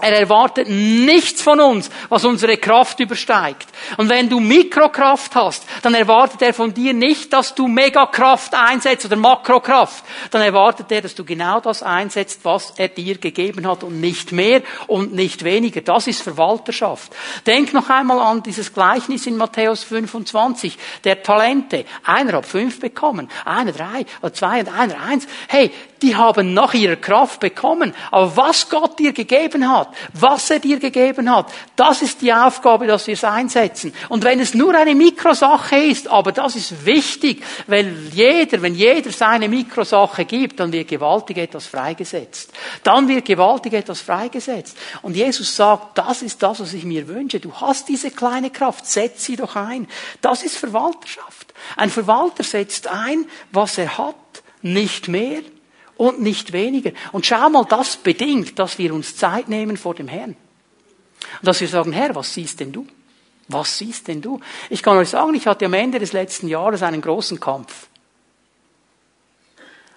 Er 0.00 0.18
erwartet 0.18 0.68
nichts 0.68 1.40
von 1.40 1.60
uns, 1.60 1.88
was 2.08 2.24
unsere 2.24 2.56
Kraft 2.56 2.98
übersteigt. 2.98 3.68
Und 3.96 4.08
wenn 4.08 4.28
du 4.28 4.40
Mikrokraft 4.40 5.36
hast, 5.36 5.64
dann 5.82 5.94
erwartet 5.94 6.42
er 6.42 6.52
von 6.52 6.74
dir 6.74 6.92
nicht, 6.92 7.32
dass 7.32 7.54
du 7.54 7.68
Megakraft 7.68 8.54
einsetzt 8.54 9.06
oder 9.06 9.14
Makrokraft. 9.14 10.04
Dann 10.32 10.42
erwartet 10.42 10.90
er, 10.90 11.02
dass 11.02 11.14
du 11.14 11.24
genau 11.24 11.60
das 11.60 11.84
einsetzt, 11.84 12.40
was 12.42 12.72
er 12.76 12.88
dir 12.88 13.18
gegeben 13.18 13.68
hat 13.68 13.84
und 13.84 14.00
nicht 14.00 14.32
mehr 14.32 14.62
und 14.88 15.14
nicht 15.14 15.44
weniger. 15.44 15.80
Das 15.80 16.08
ist 16.08 16.22
Verwalterschaft. 16.22 17.12
Denk 17.46 17.72
noch 17.72 17.88
einmal 17.88 18.18
an 18.18 18.42
dieses 18.42 18.74
Gleichnis 18.74 19.28
in 19.28 19.36
Matthäus 19.36 19.84
25, 19.84 20.76
der 21.04 21.22
Talente. 21.22 21.84
Einer 22.02 22.32
hat 22.32 22.46
fünf 22.46 22.80
bekommen, 22.80 23.30
einer 23.44 23.70
drei, 23.70 24.06
oder 24.22 24.32
zwei 24.32 24.58
und 24.58 24.76
einer 24.76 25.00
eins. 25.00 25.28
Hey, 25.46 25.70
die 26.04 26.16
haben 26.16 26.52
nach 26.52 26.74
ihrer 26.74 26.96
Kraft 26.96 27.40
bekommen. 27.40 27.94
Aber 28.10 28.36
was 28.36 28.68
Gott 28.68 28.98
dir 28.98 29.12
gegeben 29.12 29.70
hat, 29.70 29.83
hat, 29.84 29.94
was 30.12 30.50
er 30.50 30.58
dir 30.58 30.78
gegeben 30.78 31.34
hat, 31.34 31.52
das 31.76 32.02
ist 32.02 32.22
die 32.22 32.32
Aufgabe, 32.32 32.86
dass 32.86 33.06
wir 33.06 33.14
es 33.14 33.24
einsetzen. 33.24 33.92
Und 34.08 34.24
wenn 34.24 34.40
es 34.40 34.54
nur 34.54 34.74
eine 34.74 34.94
Mikrosache 34.94 35.76
ist, 35.76 36.08
aber 36.08 36.32
das 36.32 36.56
ist 36.56 36.84
wichtig, 36.84 37.42
weil 37.66 37.94
jeder, 38.12 38.62
wenn 38.62 38.74
jeder 38.74 39.10
seine 39.10 39.48
Mikrosache 39.48 40.24
gibt, 40.24 40.60
dann 40.60 40.72
wird 40.72 40.88
gewaltig 40.88 41.38
etwas 41.38 41.66
freigesetzt. 41.66 42.52
Dann 42.82 43.08
wird 43.08 43.24
gewaltig 43.24 43.72
etwas 43.74 44.00
freigesetzt. 44.00 44.76
Und 45.02 45.16
Jesus 45.16 45.54
sagt, 45.54 45.98
das 45.98 46.22
ist 46.22 46.42
das, 46.42 46.60
was 46.60 46.72
ich 46.72 46.84
mir 46.84 47.08
wünsche. 47.08 47.40
Du 47.40 47.52
hast 47.52 47.88
diese 47.88 48.10
kleine 48.10 48.50
Kraft, 48.50 48.86
setz 48.86 49.24
sie 49.24 49.36
doch 49.36 49.56
ein. 49.56 49.86
Das 50.20 50.42
ist 50.42 50.56
Verwalterschaft. 50.56 51.54
Ein 51.76 51.90
Verwalter 51.90 52.42
setzt 52.42 52.88
ein, 52.88 53.26
was 53.52 53.78
er 53.78 53.98
hat, 53.98 54.14
nicht 54.62 55.08
mehr 55.08 55.42
und 55.96 56.20
nicht 56.20 56.52
weniger. 56.52 56.92
Und 57.12 57.26
schau 57.26 57.48
mal, 57.50 57.64
das 57.64 57.96
bedingt, 57.96 58.58
dass 58.58 58.78
wir 58.78 58.94
uns 58.94 59.16
Zeit 59.16 59.48
nehmen 59.48 59.76
vor 59.76 59.94
dem 59.94 60.08
Herrn. 60.08 60.36
Und 61.40 61.46
dass 61.46 61.60
wir 61.60 61.68
sagen, 61.68 61.92
Herr, 61.92 62.14
was 62.14 62.34
siehst 62.34 62.60
denn 62.60 62.72
du? 62.72 62.86
Was 63.48 63.78
siehst 63.78 64.08
denn 64.08 64.22
du? 64.22 64.40
Ich 64.70 64.82
kann 64.82 64.96
euch 64.96 65.10
sagen, 65.10 65.34
ich 65.34 65.46
hatte 65.46 65.66
am 65.66 65.74
Ende 65.74 65.98
des 65.98 66.12
letzten 66.12 66.48
Jahres 66.48 66.82
einen 66.82 67.00
großen 67.00 67.38
Kampf. 67.38 67.88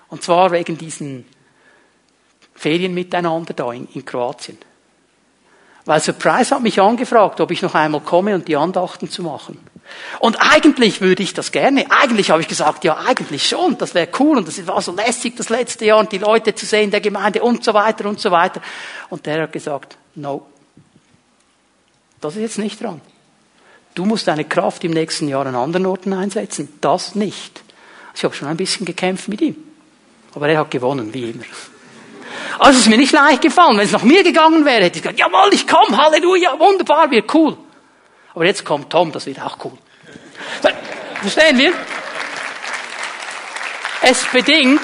Und 0.10 0.24
zwar 0.24 0.52
wegen 0.52 0.78
diesen 0.78 1.26
Ferien 2.54 2.94
miteinander 2.94 3.54
da 3.54 3.72
in, 3.72 3.88
in 3.94 4.04
Kroatien. 4.04 4.58
Weil 5.86 6.02
Surprise 6.02 6.54
hat 6.54 6.62
mich 6.62 6.82
angefragt, 6.82 7.40
ob 7.40 7.52
ich 7.52 7.62
noch 7.62 7.74
einmal 7.74 8.02
komme 8.02 8.36
und 8.36 8.48
die 8.48 8.58
Andachten 8.58 9.10
zu 9.10 9.24
machen. 9.24 9.58
Und 10.20 10.38
eigentlich 10.40 11.02
würde 11.02 11.24
ich 11.24 11.34
das 11.34 11.52
gerne. 11.52 11.86
Eigentlich 11.90 12.32
habe 12.32 12.42
ich 12.42 12.48
gesagt, 12.48 12.84
ja, 12.84 12.98
eigentlich 12.98 13.48
schon, 13.48 13.78
das 13.78 13.94
wäre 13.94 14.08
cool 14.20 14.38
und 14.38 14.48
das 14.48 14.66
war 14.68 14.82
so 14.82 14.94
lässig 14.94 15.36
das 15.36 15.50
letzte 15.50 15.86
Jahr 15.86 16.00
und 16.00 16.12
die 16.12 16.18
Leute 16.18 16.56
zu 16.56 16.66
sehen, 16.66 16.92
der 16.92 17.02
Gemeinde 17.02 17.42
und 17.42 17.64
so 17.64 17.74
weiter 17.74 18.08
und 18.08 18.20
so 18.20 18.32
weiter. 18.32 18.62
Und 19.10 19.26
der 19.26 19.44
hat 19.44 19.52
gesagt, 19.52 19.98
no, 20.16 20.46
das 22.22 22.36
ist 22.36 22.42
jetzt 22.42 22.58
nicht 22.58 22.82
dran. 22.82 23.02
Du 23.94 24.06
musst 24.06 24.28
deine 24.28 24.46
Kraft 24.46 24.84
im 24.84 24.92
nächsten 24.92 25.28
Jahr 25.28 25.46
an 25.46 25.56
anderen 25.56 25.86
Orten 25.86 26.14
einsetzen. 26.14 26.70
Das 26.82 27.16
nicht. 27.16 27.64
Ich 28.16 28.24
habe 28.24 28.34
schon 28.34 28.48
ein 28.48 28.58
bisschen 28.58 28.86
gekämpft 28.86 29.28
mit 29.28 29.42
ihm. 29.42 29.56
Aber 30.34 30.50
er 30.50 30.60
hat 30.60 30.72
gewonnen, 30.72 31.14
wie 31.14 31.32
immer. 31.32 31.46
Also 32.60 32.78
es 32.78 32.86
ist 32.86 32.90
mir 32.90 32.98
nicht 32.98 33.12
leicht 33.12 33.42
gefallen. 33.42 33.78
Wenn 33.78 33.86
es 33.86 33.92
nach 33.92 34.04
mir 34.04 34.24
gegangen 34.24 34.66
wäre, 34.66 34.84
hätte 34.84 34.98
ich 34.98 35.04
gesagt, 35.04 35.20
jawohl, 35.20 35.52
ich 35.52 35.68
komme, 35.68 35.98
Halleluja, 35.98 36.60
wunderbar, 36.60 37.10
wird 37.12 37.34
cool. 37.34 37.58
Aber 38.38 38.46
jetzt 38.46 38.64
kommt 38.64 38.92
Tom, 38.92 39.12
das 39.12 39.26
wird 39.26 39.42
auch 39.42 39.58
cool. 39.66 39.76
Verstehen 41.22 41.58
wir? 41.58 41.74
Es 44.04 44.26
bedingt, 44.26 44.80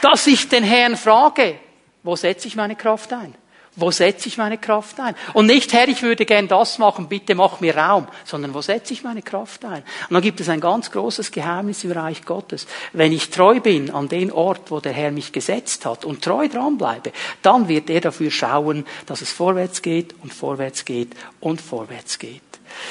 dass 0.00 0.28
ich 0.28 0.48
den 0.48 0.62
Herrn 0.62 0.96
frage, 0.96 1.58
wo 2.04 2.14
setze 2.14 2.46
ich 2.46 2.54
meine 2.54 2.76
Kraft 2.76 3.12
ein? 3.12 3.34
Wo 3.78 3.90
setze 3.90 4.28
ich 4.28 4.38
meine 4.38 4.56
Kraft 4.56 4.98
ein? 5.00 5.14
Und 5.34 5.46
nicht, 5.46 5.74
Herr, 5.74 5.86
ich 5.86 6.02
würde 6.02 6.24
gern 6.24 6.48
das 6.48 6.78
machen, 6.78 7.08
bitte 7.08 7.34
mach 7.34 7.60
mir 7.60 7.76
Raum, 7.76 8.08
sondern 8.24 8.54
wo 8.54 8.62
setze 8.62 8.94
ich 8.94 9.04
meine 9.04 9.20
Kraft 9.20 9.66
ein? 9.66 9.82
Und 10.08 10.14
dann 10.14 10.22
gibt 10.22 10.40
es 10.40 10.48
ein 10.48 10.60
ganz 10.60 10.90
großes 10.90 11.30
Geheimnis 11.30 11.84
im 11.84 11.92
Reich 11.92 12.24
Gottes. 12.24 12.66
Wenn 12.94 13.12
ich 13.12 13.28
treu 13.28 13.60
bin 13.60 13.90
an 13.90 14.08
den 14.08 14.32
Ort, 14.32 14.70
wo 14.70 14.80
der 14.80 14.92
Herr 14.92 15.10
mich 15.10 15.30
gesetzt 15.30 15.84
hat 15.84 16.06
und 16.06 16.24
treu 16.24 16.48
dranbleibe, 16.48 17.12
dann 17.42 17.68
wird 17.68 17.90
er 17.90 18.00
dafür 18.00 18.30
schauen, 18.30 18.86
dass 19.04 19.20
es 19.20 19.30
vorwärts 19.30 19.82
geht 19.82 20.14
und 20.22 20.32
vorwärts 20.32 20.86
geht 20.86 21.14
und 21.40 21.60
vorwärts 21.60 22.18
geht. 22.18 22.40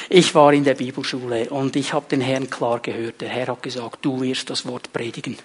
Ich 0.10 0.36
war 0.36 0.54
in 0.54 0.64
der 0.64 0.76
Bibelschule 0.76 1.50
und 1.50 1.76
ich 1.76 1.94
habe 1.94 2.06
den 2.10 2.22
Herrn 2.22 2.50
klar 2.50 2.80
gehört. 2.80 3.22
Der 3.22 3.30
Herr 3.30 3.48
hat 3.48 3.64
gesagt, 3.64 4.06
du 4.06 4.22
wirst 4.22 4.52
das 4.52 4.68
Wort 4.68 4.94
predigen 4.94 5.38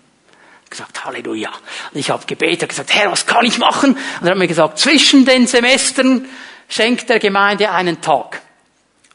gesagt, 0.70 1.04
Halleluja. 1.04 1.50
Und 1.92 1.98
ich 1.98 2.10
habe 2.10 2.24
gebetet, 2.24 2.68
gesagt, 2.68 2.94
Herr, 2.94 3.10
was 3.10 3.26
kann 3.26 3.44
ich 3.44 3.58
machen? 3.58 3.92
Und 3.92 4.26
er 4.26 4.30
hat 4.30 4.38
mir 4.38 4.48
gesagt, 4.48 4.78
zwischen 4.78 5.24
den 5.24 5.46
Semestern 5.46 6.26
schenkt 6.68 7.08
der 7.08 7.18
Gemeinde 7.18 7.70
einen 7.70 8.00
Tag. 8.00 8.40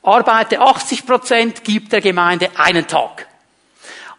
Arbeite 0.04 0.60
80 0.60 1.06
Prozent, 1.06 1.64
gibt 1.64 1.92
der 1.92 2.02
Gemeinde 2.02 2.52
einen 2.56 2.86
Tag. 2.86 3.28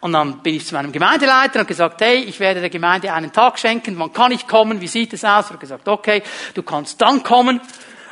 Und 0.00 0.12
dann 0.12 0.42
bin 0.42 0.54
ich 0.54 0.66
zu 0.66 0.74
meinem 0.74 0.92
Gemeindeleiter 0.92 1.60
und 1.60 1.68
gesagt, 1.68 2.00
hey, 2.00 2.18
ich 2.18 2.40
werde 2.40 2.60
der 2.60 2.70
Gemeinde 2.70 3.12
einen 3.12 3.32
Tag 3.32 3.58
schenken, 3.58 3.98
wann 3.98 4.12
kann 4.12 4.32
ich 4.32 4.46
kommen, 4.46 4.80
wie 4.80 4.88
sieht 4.88 5.12
es 5.12 5.24
aus? 5.24 5.46
Er 5.46 5.54
hat 5.54 5.60
gesagt, 5.60 5.88
okay, 5.88 6.22
du 6.54 6.62
kannst 6.62 7.00
dann 7.00 7.22
kommen. 7.22 7.60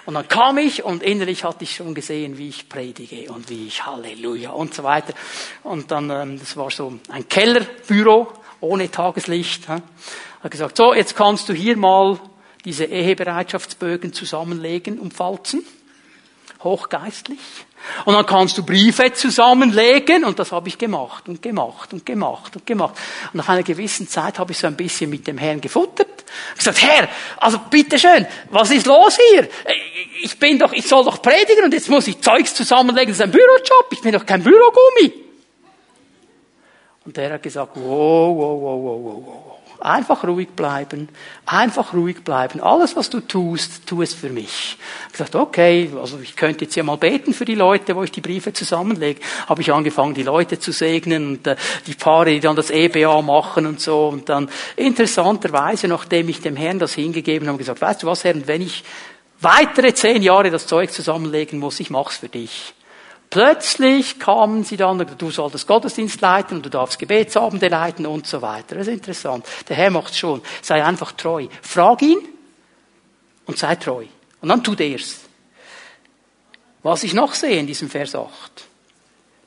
Und 0.07 0.15
dann 0.15 0.29
kam 0.29 0.59
ich 0.59 0.85
und 0.85 1.03
innerlich 1.03 1.45
hatte 1.45 1.65
ich 1.65 1.77
schon 1.77 1.95
gesehen, 1.95 2.37
wie 2.37 2.49
ich 2.49 2.69
predige 2.69 3.33
und 3.33 3.49
wie 3.49 3.67
ich 3.67 3.87
Halleluja 3.87 4.51
und 4.51 4.75
so 4.75 4.83
weiter. 4.83 5.15
Und 5.63 5.91
dann, 5.91 6.11
ähm, 6.11 6.39
das 6.39 6.57
war 6.57 6.71
so 6.71 6.99
ein 7.09 7.27
Kellerbüro 7.27 8.31
ohne 8.65 8.91
Tageslicht. 8.91 9.69
Er 9.69 9.83
hat 10.43 10.51
gesagt, 10.51 10.77
so, 10.77 10.95
jetzt 10.95 11.15
kannst 11.17 11.49
du 11.49 11.53
hier 11.53 11.77
mal 11.77 12.19
diese 12.65 12.85
Ehebereitschaftsbögen 12.85 14.13
zusammenlegen 14.13 14.99
und 14.99 15.15
falzen. 15.15 15.65
Hochgeistlich. 16.63 17.39
Und 18.07 18.15
dann 18.15 18.25
kannst 18.25 18.57
du 18.57 18.65
Briefe 18.65 19.13
zusammenlegen 19.13 20.25
und 20.25 20.39
das 20.39 20.53
habe 20.53 20.69
ich 20.69 20.79
gemacht 20.79 21.29
und 21.29 21.43
gemacht 21.43 21.93
und 21.93 22.07
gemacht 22.07 22.57
und 22.57 22.67
gemacht. 22.67 22.95
Und 23.33 23.39
nach 23.39 23.51
einer 23.51 23.63
gewissen 23.63 24.09
Zeit 24.09 24.39
habe 24.39 24.53
ich 24.53 24.59
so 24.59 24.67
ein 24.67 24.77
bisschen 24.77 25.11
mit 25.11 25.27
dem 25.27 25.37
Herrn 25.37 25.61
gefuttert. 25.61 26.25
Ich 26.53 26.59
gesagt, 26.59 26.83
Herr, 26.83 27.09
also 27.37 27.59
bitteschön, 27.71 28.27
was 28.51 28.71
ist 28.71 28.87
los 28.87 29.19
hier? 29.31 29.49
Ich 30.23 30.39
bin 30.39 30.59
doch, 30.59 30.73
ich 30.73 30.89
soll 30.89 31.05
doch 31.05 31.21
predigen 31.21 31.65
und 31.65 31.75
jetzt 31.75 31.91
muss 31.91 32.09
ich 32.09 32.21
Zeugs 32.23 32.55
zusammenlegen. 32.55 33.09
Das 33.09 33.19
ist 33.19 33.23
ein 33.23 33.31
Bürojob. 33.31 33.89
Ich 33.91 34.01
bin 34.01 34.13
doch 34.13 34.25
kein 34.25 34.43
Bürogummi. 34.43 35.24
Und 37.05 37.17
der 37.17 37.35
hat 37.35 37.43
gesagt, 37.43 37.73
wow, 37.77 38.35
wow, 38.35 38.63
wow, 38.63 38.83
wow, 38.83 39.05
wow, 39.05 39.23
wow. 39.27 39.65
Einfach 39.81 40.25
ruhig 40.25 40.49
bleiben, 40.57 41.11
einfach 41.45 41.93
ruhig 41.93 42.25
bleiben. 42.25 42.61
Alles, 42.61 42.97
was 42.97 43.11
du 43.11 43.21
tust, 43.21 43.87
tu 43.87 44.01
es 44.01 44.15
für 44.15 44.31
mich. 44.31 44.79
Ich 45.09 45.13
gesagt, 45.13 45.35
okay, 45.35 45.91
also 46.01 46.19
ich 46.23 46.37
könnte 46.37 46.65
jetzt 46.65 46.75
ja 46.75 46.83
mal 46.83 46.97
beten 46.97 47.35
für 47.35 47.45
die 47.45 47.55
Leute, 47.55 47.95
wo 47.95 48.03
ich 48.03 48.11
die 48.11 48.23
Briefe 48.23 48.55
zusammenlege. 48.55 49.21
Habe 49.47 49.61
ich 49.61 49.71
angefangen, 49.71 50.15
die 50.15 50.23
Leute 50.23 50.59
zu 50.59 50.73
segnen 50.73 51.29
und 51.29 51.47
äh, 51.47 51.57
die 51.87 51.93
Paare, 51.93 52.31
die 52.31 52.41
dann 52.41 52.57
das 52.57 52.71
EBA 52.71 53.21
machen 53.21 53.67
und 53.67 53.81
so. 53.81 54.09
Und 54.09 54.31
dann 54.31 54.49
interessanterweise, 54.77 55.87
nachdem 55.89 56.31
ich 56.31 56.41
dem 56.41 56.57
Herrn 56.57 56.79
das 56.79 56.95
hingegeben 56.95 57.49
habe, 57.49 57.59
gesagt, 57.59 57.83
weißt 57.83 58.05
du 58.05 58.07
was, 58.07 58.25
Herr, 58.25 58.35
wenn 58.47 58.63
ich 58.63 58.85
weitere 59.41 59.93
zehn 59.93 60.23
Jahre 60.23 60.51
das 60.51 60.67
Zeug 60.67 60.91
zusammenlegen 60.93 61.59
muss, 61.59 61.81
ich 61.81 61.91
mach's 61.91 62.17
für 62.17 62.29
dich. 62.29 62.73
Plötzlich 63.31 64.19
kamen 64.21 64.63
sie 64.63 64.77
dann, 64.77 65.05
du 65.19 65.31
solltest 65.31 65.67
Gottesdienst 65.67 66.21
leiten, 66.21 66.63
du 66.63 66.71
darfst 66.71 66.99
Gebetsabende 66.99 67.69
leiten 67.69 68.07
und 68.07 68.27
so 68.27 68.43
weiter. 68.43 68.77
Das 68.77 68.87
ist 68.87 68.95
interessant. 68.95 69.45
Der 69.69 69.77
Herr 69.77 69.91
macht's 69.91 70.19
schon. 70.19 70.41
Sei 70.63 70.85
einfach 70.85 71.13
treu. 71.13 71.49
Frag 71.63 72.03
ihn 72.03 72.19
und 73.47 73.59
sei 73.59 73.75
treu. 73.77 74.05
Und 74.41 74.49
dann 74.49 74.63
tut 74.63 74.81
er's. 74.81 75.21
Was 76.83 77.03
ich 77.03 77.15
noch 77.15 77.35
sehe 77.35 77.59
in 77.59 77.67
diesem 77.67 77.89
Vers 77.89 78.15
8, 78.15 78.31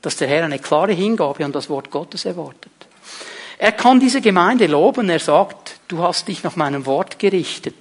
dass 0.02 0.16
der 0.16 0.28
Herr 0.28 0.44
eine 0.44 0.58
klare 0.58 0.92
Hingabe 0.92 1.44
an 1.44 1.52
das 1.52 1.70
Wort 1.70 1.90
Gottes 1.90 2.24
erwartet. 2.24 2.72
Er 3.58 3.72
kann 3.72 4.00
diese 4.00 4.20
Gemeinde 4.20 4.66
loben. 4.66 5.08
Er 5.08 5.18
sagt, 5.18 5.80
du 5.88 6.02
hast 6.02 6.28
dich 6.28 6.42
nach 6.44 6.56
meinem 6.56 6.86
Wort 6.86 7.18
gerichtet. 7.18 7.74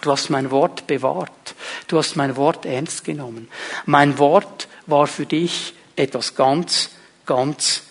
Du 0.00 0.10
hast 0.10 0.30
mein 0.30 0.50
Wort 0.50 0.86
bewahrt. 0.86 1.54
Du 1.86 1.98
hast 1.98 2.16
mein 2.16 2.36
Wort 2.36 2.64
ernst 2.64 3.04
genommen. 3.04 3.48
Mein 3.84 4.18
Wort 4.18 4.68
war 4.88 5.06
für 5.06 5.26
dich 5.26 5.74
etwas 5.96 6.34
ganz, 6.34 6.90
ganz 7.26 7.82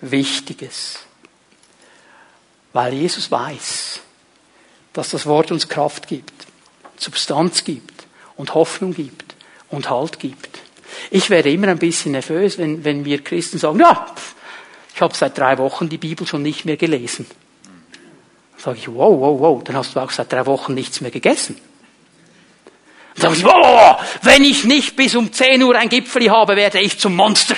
Wichtiges. 0.00 0.98
Weil 2.72 2.94
Jesus 2.94 3.30
weiß, 3.30 4.00
dass 4.92 5.10
das 5.10 5.26
Wort 5.26 5.50
uns 5.52 5.68
Kraft 5.68 6.08
gibt, 6.08 6.32
Substanz 6.96 7.64
gibt 7.64 8.06
und 8.36 8.54
Hoffnung 8.54 8.94
gibt 8.94 9.34
und 9.70 9.90
Halt 9.90 10.18
gibt. 10.18 10.60
Ich 11.10 11.30
werde 11.30 11.50
immer 11.50 11.68
ein 11.68 11.78
bisschen 11.78 12.12
nervös, 12.12 12.58
wenn, 12.58 12.84
wenn 12.84 13.02
mir 13.02 13.22
Christen 13.22 13.58
sagen, 13.58 13.80
ja, 13.80 14.06
ich 14.94 15.00
habe 15.00 15.14
seit 15.14 15.36
drei 15.36 15.58
Wochen 15.58 15.88
die 15.88 15.98
Bibel 15.98 16.26
schon 16.26 16.42
nicht 16.42 16.64
mehr 16.64 16.76
gelesen. 16.76 17.26
Dann 18.52 18.60
sage 18.60 18.78
ich, 18.78 18.88
wow, 18.88 19.20
wow, 19.20 19.40
wow, 19.40 19.64
dann 19.64 19.76
hast 19.76 19.94
du 19.94 20.00
auch 20.00 20.10
seit 20.10 20.32
drei 20.32 20.46
Wochen 20.46 20.72
nichts 20.72 21.02
mehr 21.02 21.10
gegessen. 21.10 21.56
Sage 23.16 23.34
ich, 23.36 23.44
oh, 23.46 23.96
wenn 24.22 24.44
ich 24.44 24.64
nicht 24.64 24.96
bis 24.96 25.14
um 25.14 25.32
10 25.32 25.62
Uhr 25.62 25.74
ein 25.76 25.88
Gipfeli 25.88 26.26
habe, 26.26 26.56
werde 26.56 26.80
ich 26.80 26.98
zum 26.98 27.16
Monster. 27.16 27.56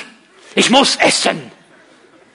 Ich 0.55 0.71
muss 0.71 0.97
essen. 0.97 1.51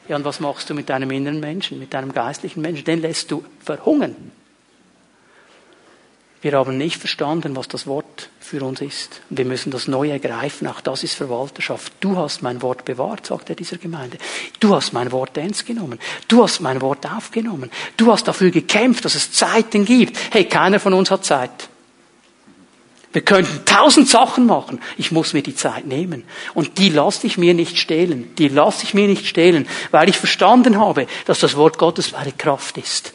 Ja, 0.09 0.17
und 0.17 0.25
was 0.25 0.39
machst 0.39 0.69
du 0.69 0.73
mit 0.73 0.89
deinem 0.89 1.11
inneren 1.11 1.39
Menschen, 1.39 1.79
mit 1.79 1.93
deinem 1.93 2.11
geistlichen 2.11 2.61
Menschen? 2.61 2.83
Den 2.83 3.01
lässt 3.01 3.31
du 3.31 3.43
verhungern. 3.63 4.31
Wir 6.41 6.51
haben 6.51 6.77
nicht 6.77 6.97
verstanden, 6.97 7.55
was 7.55 7.69
das 7.69 7.87
Wort 7.87 8.27
für 8.41 8.61
uns 8.63 8.81
ist. 8.81 9.21
Und 9.29 9.37
wir 9.37 9.45
müssen 9.45 9.71
das 9.71 9.87
neu 9.87 10.09
ergreifen. 10.09 10.67
Auch 10.67 10.81
das 10.81 11.05
ist 11.05 11.13
Verwalterschaft. 11.13 11.93
Du 12.01 12.17
hast 12.17 12.41
mein 12.41 12.61
Wort 12.61 12.83
bewahrt, 12.83 13.27
sagt 13.27 13.49
er 13.49 13.55
dieser 13.55 13.77
Gemeinde. 13.77 14.17
Du 14.59 14.75
hast 14.75 14.91
mein 14.91 15.13
Wort 15.13 15.37
ernst 15.37 15.65
genommen. 15.65 15.99
Du 16.27 16.43
hast 16.43 16.59
mein 16.59 16.81
Wort 16.81 17.09
aufgenommen. 17.09 17.71
Du 17.95 18.11
hast 18.11 18.27
dafür 18.27 18.51
gekämpft, 18.51 19.05
dass 19.05 19.15
es 19.15 19.31
Zeiten 19.31 19.85
gibt. 19.85 20.17
Hey, 20.31 20.43
keiner 20.43 20.81
von 20.81 20.93
uns 20.93 21.11
hat 21.11 21.23
Zeit. 21.23 21.69
Wir 23.13 23.21
könnten 23.21 23.63
tausend 23.65 24.09
Sachen 24.09 24.47
machen. 24.47 24.81
Ich 24.97 25.11
muss 25.11 25.33
mir 25.33 25.43
die 25.43 25.55
Zeit 25.55 25.85
nehmen. 25.85 26.23
Und 26.55 26.79
die 26.79 26.89
lasse 26.89 27.27
ich 27.27 27.37
mir 27.37 27.53
nicht 27.53 27.77
stehlen. 27.77 28.33
Die 28.37 28.47
lasse 28.47 28.83
ich 28.83 28.95
mir 28.95 29.07
nicht 29.07 29.27
stehlen, 29.27 29.67
weil 29.91 30.09
ich 30.09 30.17
verstanden 30.17 30.79
habe, 30.79 31.05
dass 31.25 31.39
das 31.39 31.55
Wort 31.55 31.77
Gottes 31.77 32.11
meine 32.11 32.31
Kraft 32.31 32.77
ist. 32.77 33.13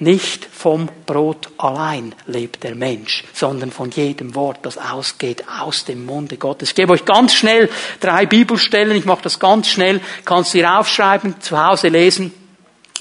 Nicht 0.00 0.44
vom 0.44 0.88
Brot 1.06 1.50
allein 1.58 2.14
lebt 2.26 2.62
der 2.62 2.76
Mensch, 2.76 3.24
sondern 3.32 3.72
von 3.72 3.90
jedem 3.90 4.36
Wort, 4.36 4.58
das 4.62 4.78
ausgeht 4.78 5.44
aus 5.60 5.84
dem 5.84 6.06
Munde 6.06 6.36
Gottes. 6.36 6.70
Ich 6.70 6.74
gebe 6.76 6.92
euch 6.92 7.04
ganz 7.04 7.34
schnell 7.34 7.68
drei 7.98 8.24
Bibelstellen, 8.24 8.96
ich 8.96 9.06
mache 9.06 9.22
das 9.22 9.40
ganz 9.40 9.68
schnell, 9.68 10.00
kannst 10.24 10.54
du 10.54 10.58
hier 10.58 10.78
aufschreiben, 10.78 11.40
zu 11.40 11.60
Hause 11.60 11.88
lesen. 11.88 12.32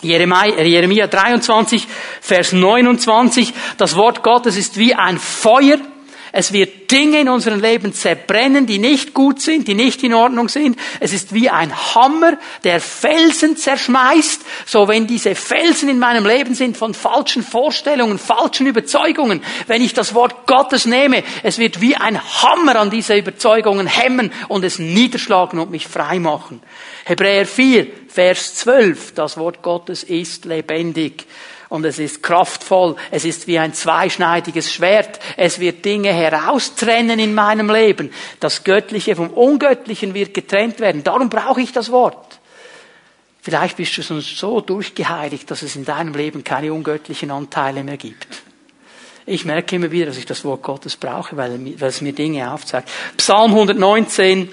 Jeremia 0.02 1.06
23, 1.06 1.88
Vers 2.22 2.54
29, 2.54 3.54
das 3.78 3.96
Wort 3.96 4.24
Gottes 4.24 4.58
ist 4.58 4.78
wie 4.78 4.96
ein 4.96 5.20
Feuer, 5.20 5.78
es 6.38 6.54
wird 6.54 6.92
Dinge 6.92 7.22
in 7.22 7.30
unserem 7.30 7.60
Leben 7.60 7.94
zerbrennen, 7.94 8.68
die 8.68 8.78
nicht 8.78 9.16
gut 9.16 9.42
sind, 9.42 9.68
die 9.68 9.74
nicht 9.74 10.04
in 10.04 10.14
Ordnung 10.14 10.50
sind. 10.50 10.78
Es 11.00 11.12
ist 11.12 11.34
wie 11.34 11.50
ein 11.50 11.76
Hammer, 11.96 12.38
der 12.64 12.80
Felsen 12.80 13.58
zerschmeißt. 13.58 14.46
So 14.68 14.88
wenn 14.88 15.08
diese 15.08 15.34
Felsen 15.34 15.90
in 15.90 15.98
meinem 15.98 16.28
Leben 16.28 16.54
sind 16.54 16.78
von 16.78 16.94
falschen 16.94 17.42
Vorstellungen, 17.42 18.20
falschen 18.20 18.68
Überzeugungen, 18.68 19.42
wenn 19.66 19.82
ich 19.82 19.96
das 19.96 20.14
Wort 20.14 20.46
Gottes 20.46 20.86
nehme, 20.86 21.24
es 21.42 21.58
wird 21.58 21.82
wie 21.82 21.96
ein 21.96 22.22
Hammer 22.22 22.76
an 22.76 22.92
diese 22.92 23.18
Überzeugungen 23.18 23.88
hemmen 23.88 24.32
und 24.48 24.64
es 24.64 24.78
niederschlagen 24.78 25.58
und 25.58 25.72
mich 25.72 25.88
frei 25.88 26.20
machen. 26.20 26.62
Hebräer 27.06 27.48
4, 27.48 27.88
Vers 28.10 28.54
12, 28.58 29.16
das 29.16 29.38
Wort 29.40 29.64
Gottes 29.64 30.04
ist 30.04 30.46
lebendig 30.46 31.26
und 31.70 31.86
es 31.86 32.00
ist 32.00 32.24
kraftvoll, 32.24 32.96
es 33.12 33.26
ist 33.26 33.48
wie 33.48 33.60
ein 33.60 33.74
zweischneidiges 33.74 34.72
Schwert, 34.72 35.20
es 35.36 35.60
wird 35.60 35.84
Dinge 35.84 36.14
heraustrennen 36.14 37.20
in 37.20 37.34
meinem 37.34 37.70
Leben. 37.70 38.12
Das 38.40 38.64
Göttliche 38.64 39.16
vom 39.16 39.30
Ungöttlichen 39.30 40.14
wird 40.14 40.34
getrennt 40.34 40.80
werden. 40.80 41.04
Darum 41.04 41.30
brauche 41.30 41.62
ich 41.62 41.72
das 41.72 41.92
Wort. 41.92 42.40
Vielleicht 43.42 43.78
bist 43.78 43.98
du 43.98 44.02
sonst 44.02 44.38
so 44.38 44.60
durchgeheiligt, 44.60 45.50
dass 45.50 45.62
es 45.62 45.76
in 45.76 45.86
deinem 45.86 46.14
Leben 46.14 46.44
keine 46.44 46.74
ungöttlichen 46.74 47.32
Anteile 47.32 47.84
mehr 47.84 47.96
gibt. 47.96 48.28
Ich 49.26 49.44
merke 49.44 49.76
immer 49.76 49.92
wieder, 49.92 50.06
dass 50.06 50.18
ich 50.18 50.26
das 50.26 50.46
Wort 50.46 50.64
Gottes 50.64 50.96
brauche, 50.96 51.36
weil, 51.36 51.76
es 51.82 52.02
mir 52.02 52.14
Dinge 52.14 52.52
aufzeigt. 52.52 52.90
Psalm 53.18 53.52
119, 53.52 54.50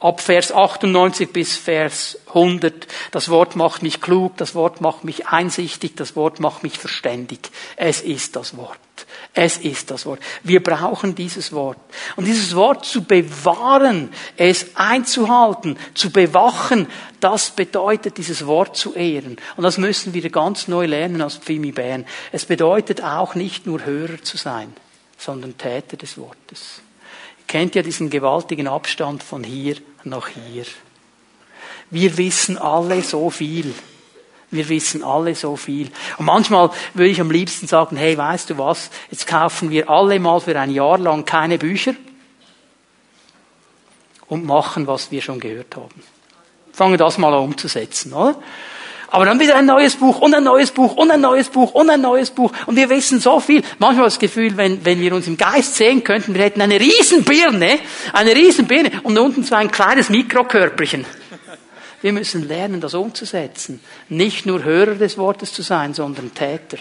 ab 0.00 0.20
Vers 0.20 0.52
98 0.52 1.32
bis 1.32 1.56
Vers 1.56 2.18
100. 2.28 2.86
Das 3.10 3.28
Wort 3.28 3.56
macht 3.56 3.82
mich 3.82 4.00
klug, 4.00 4.36
das 4.36 4.54
Wort 4.54 4.80
macht 4.80 5.04
mich 5.04 5.26
einsichtig, 5.28 5.96
das 5.96 6.16
Wort 6.16 6.40
macht 6.40 6.62
mich 6.62 6.78
verständig. 6.78 7.50
Es 7.76 8.02
ist 8.02 8.36
das 8.36 8.56
Wort. 8.56 8.78
Es 9.32 9.58
ist 9.58 9.90
das 9.90 10.06
Wort. 10.06 10.20
Wir 10.42 10.62
brauchen 10.62 11.14
dieses 11.14 11.52
Wort. 11.52 11.78
Und 12.16 12.24
dieses 12.24 12.54
Wort 12.56 12.84
zu 12.86 13.04
bewahren, 13.04 14.10
es 14.36 14.74
einzuhalten, 14.74 15.78
zu 15.94 16.10
bewachen, 16.10 16.86
das 17.20 17.50
bedeutet, 17.50 18.16
dieses 18.16 18.46
Wort 18.46 18.76
zu 18.76 18.94
ehren. 18.94 19.36
Und 19.56 19.64
das 19.64 19.78
müssen 19.78 20.14
wir 20.14 20.30
ganz 20.30 20.68
neu 20.68 20.86
lernen 20.86 21.20
als 21.20 21.36
Pfimi 21.36 21.72
Bern. 21.72 22.06
Es 22.32 22.46
bedeutet 22.46 23.02
auch 23.02 23.34
nicht 23.34 23.66
nur 23.66 23.84
Hörer 23.84 24.22
zu 24.22 24.36
sein, 24.36 24.72
sondern 25.18 25.58
Täter 25.58 25.96
des 25.96 26.16
Wortes 26.16 26.80
kennt 27.46 27.74
ja 27.74 27.82
diesen 27.82 28.10
gewaltigen 28.10 28.68
Abstand 28.68 29.22
von 29.22 29.44
hier 29.44 29.76
nach 30.04 30.28
hier. 30.28 30.64
Wir 31.90 32.16
wissen 32.16 32.58
alle 32.58 33.02
so 33.02 33.30
viel. 33.30 33.74
Wir 34.50 34.68
wissen 34.68 35.02
alle 35.02 35.34
so 35.34 35.56
viel. 35.56 35.90
Und 36.18 36.26
manchmal 36.26 36.70
würde 36.94 37.10
ich 37.10 37.20
am 37.20 37.30
liebsten 37.30 37.66
sagen, 37.66 37.96
hey, 37.96 38.16
weißt 38.16 38.50
du 38.50 38.58
was, 38.58 38.90
jetzt 39.10 39.26
kaufen 39.26 39.70
wir 39.70 39.90
alle 39.90 40.18
mal 40.20 40.40
für 40.40 40.58
ein 40.58 40.70
Jahr 40.70 40.98
lang 40.98 41.24
keine 41.24 41.58
Bücher 41.58 41.94
und 44.28 44.44
machen, 44.44 44.86
was 44.86 45.10
wir 45.10 45.20
schon 45.22 45.40
gehört 45.40 45.76
haben. 45.76 46.02
Fangen 46.72 46.98
das 46.98 47.18
mal 47.18 47.32
an 47.32 47.44
umzusetzen, 47.44 48.12
oder? 48.12 48.36
Aber 49.08 49.24
dann 49.24 49.38
wieder 49.38 49.56
ein 49.56 49.66
neues 49.66 49.96
Buch 49.96 50.20
und 50.20 50.34
ein 50.34 50.44
neues 50.44 50.70
Buch 50.70 50.96
und 50.96 51.10
ein 51.10 51.20
neues 51.20 51.48
Buch 51.48 51.72
und 51.72 51.88
ein 51.90 52.00
neues 52.00 52.30
Buch. 52.30 52.52
Und 52.66 52.76
wir 52.76 52.88
wissen 52.90 53.20
so 53.20 53.40
viel. 53.40 53.62
Manchmal 53.78 54.06
das 54.06 54.18
Gefühl, 54.18 54.56
wenn, 54.56 54.84
wenn 54.84 55.00
wir 55.00 55.14
uns 55.14 55.26
im 55.26 55.36
Geist 55.36 55.76
sehen 55.76 56.02
könnten, 56.02 56.34
wir 56.34 56.42
hätten 56.42 56.60
eine 56.60 56.80
Riesenbirne, 56.80 57.78
eine 58.12 58.34
Riesenbirne 58.34 58.90
und 59.04 59.16
unten 59.18 59.44
so 59.44 59.54
ein 59.54 59.70
kleines 59.70 60.08
Mikrokörperchen. 60.08 61.04
Wir 62.02 62.12
müssen 62.12 62.46
lernen, 62.46 62.80
das 62.80 62.94
umzusetzen. 62.94 63.80
Nicht 64.08 64.46
nur 64.46 64.62
Hörer 64.62 64.94
des 64.94 65.16
Wortes 65.18 65.52
zu 65.52 65.62
sein, 65.62 65.94
sondern 65.94 66.34
Täter. 66.34 66.78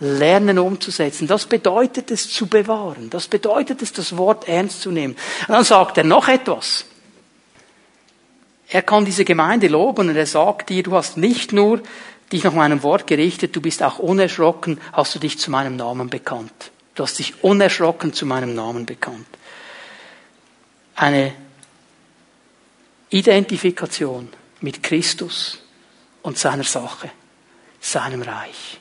Lernen 0.00 0.58
umzusetzen. 0.58 1.26
Das 1.26 1.46
bedeutet 1.46 2.10
es 2.10 2.30
zu 2.30 2.46
bewahren. 2.46 3.10
Das 3.10 3.28
bedeutet 3.28 3.80
es, 3.80 3.92
das 3.92 4.16
Wort 4.16 4.48
ernst 4.48 4.82
zu 4.82 4.90
nehmen. 4.90 5.16
Und 5.48 5.54
dann 5.54 5.64
sagt 5.64 5.98
er 5.98 6.04
noch 6.04 6.28
etwas. 6.28 6.84
Er 8.74 8.82
kann 8.82 9.04
diese 9.04 9.24
Gemeinde 9.24 9.68
loben 9.68 10.08
und 10.08 10.16
er 10.16 10.26
sagt 10.26 10.68
dir, 10.68 10.82
du 10.82 10.96
hast 10.96 11.16
nicht 11.16 11.52
nur 11.52 11.80
dich 12.32 12.42
nach 12.42 12.54
meinem 12.54 12.82
Wort 12.82 13.06
gerichtet, 13.06 13.54
du 13.54 13.60
bist 13.60 13.84
auch 13.84 14.00
unerschrocken, 14.00 14.80
hast 14.92 15.14
du 15.14 15.20
dich 15.20 15.38
zu 15.38 15.52
meinem 15.52 15.76
Namen 15.76 16.10
bekannt. 16.10 16.72
Du 16.96 17.04
hast 17.04 17.20
dich 17.20 17.44
unerschrocken 17.44 18.12
zu 18.12 18.26
meinem 18.26 18.52
Namen 18.52 18.84
bekannt. 18.84 19.28
Eine 20.96 21.34
Identifikation 23.10 24.28
mit 24.60 24.82
Christus 24.82 25.62
und 26.22 26.36
seiner 26.36 26.64
Sache, 26.64 27.12
seinem 27.80 28.22
Reich. 28.22 28.80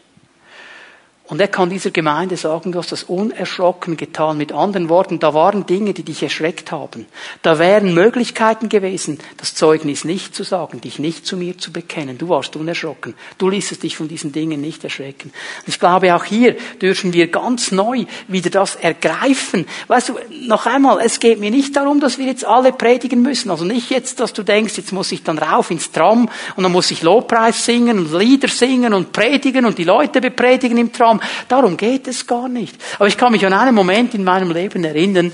Und 1.34 1.42
er 1.42 1.48
kann 1.48 1.72
dieser 1.72 1.90
Gemeinde 1.90 2.38
sagen, 2.38 2.72
du 2.72 2.78
hast 2.78 2.92
das 2.92 3.02
unerschrocken 3.02 3.98
getan. 3.98 4.38
Mit 4.38 4.52
anderen 4.52 4.88
Worten, 4.88 5.18
da 5.18 5.34
waren 5.34 5.66
Dinge, 5.66 5.96
die 5.96 6.04
dich 6.04 6.22
erschreckt 6.22 6.72
haben. 6.72 7.08
Da 7.42 7.58
wären 7.58 7.96
Möglichkeiten 7.96 8.70
gewesen, 8.70 9.18
das 9.38 9.56
Zeugnis 9.56 10.04
nicht 10.04 10.36
zu 10.36 10.44
sagen, 10.44 10.80
dich 10.80 11.00
nicht 11.00 11.26
zu 11.26 11.36
mir 11.36 11.58
zu 11.58 11.74
bekennen. 11.74 12.20
Du 12.20 12.30
warst 12.30 12.56
unerschrocken. 12.56 13.16
Du 13.40 13.50
ließest 13.50 13.82
dich 13.82 13.98
von 13.98 14.08
diesen 14.08 14.32
Dingen 14.32 14.62
nicht 14.62 14.84
erschrecken. 14.84 15.32
Und 15.66 15.68
ich 15.68 15.80
glaube, 15.80 16.14
auch 16.14 16.24
hier 16.24 16.56
dürfen 16.80 17.14
wir 17.14 17.26
ganz 17.26 17.72
neu 17.72 18.06
wieder 18.28 18.52
das 18.52 18.76
ergreifen. 18.76 19.66
Weißt 19.88 20.10
du, 20.10 20.20
noch 20.46 20.68
einmal, 20.68 21.00
es 21.04 21.20
geht 21.20 21.40
mir 21.40 21.50
nicht 21.50 21.76
darum, 21.76 22.00
dass 22.00 22.20
wir 22.20 22.28
jetzt 22.28 22.46
alle 22.46 22.74
predigen 22.74 23.24
müssen. 23.24 23.50
Also 23.50 23.66
nicht 23.66 23.90
jetzt, 23.90 24.20
dass 24.20 24.34
du 24.34 24.44
denkst, 24.44 24.78
jetzt 24.78 24.92
muss 24.92 25.12
ich 25.12 25.24
dann 25.24 25.40
rauf 25.40 25.72
ins 25.72 25.92
Tram 25.92 26.30
und 26.56 26.62
dann 26.62 26.72
muss 26.72 26.92
ich 26.92 27.02
Lobpreis 27.02 27.66
singen 27.66 27.98
und 27.98 28.14
Lieder 28.14 28.50
singen 28.50 28.94
und 28.94 29.14
predigen 29.14 29.66
und 29.66 29.80
die 29.80 29.84
Leute 29.84 30.22
bepredigen 30.22 30.78
im 30.78 30.94
Tram. 30.94 31.22
Darum 31.48 31.78
geht 31.78 32.08
es 32.08 32.28
gar 32.28 32.48
nicht. 32.48 32.76
Aber 32.96 33.08
ich 33.08 33.18
kann 33.18 33.32
mich 33.32 33.46
an 33.46 33.54
einen 33.54 33.76
Moment 33.76 34.14
in 34.14 34.24
meinem 34.24 34.52
Leben 34.52 34.84
erinnern. 34.84 35.32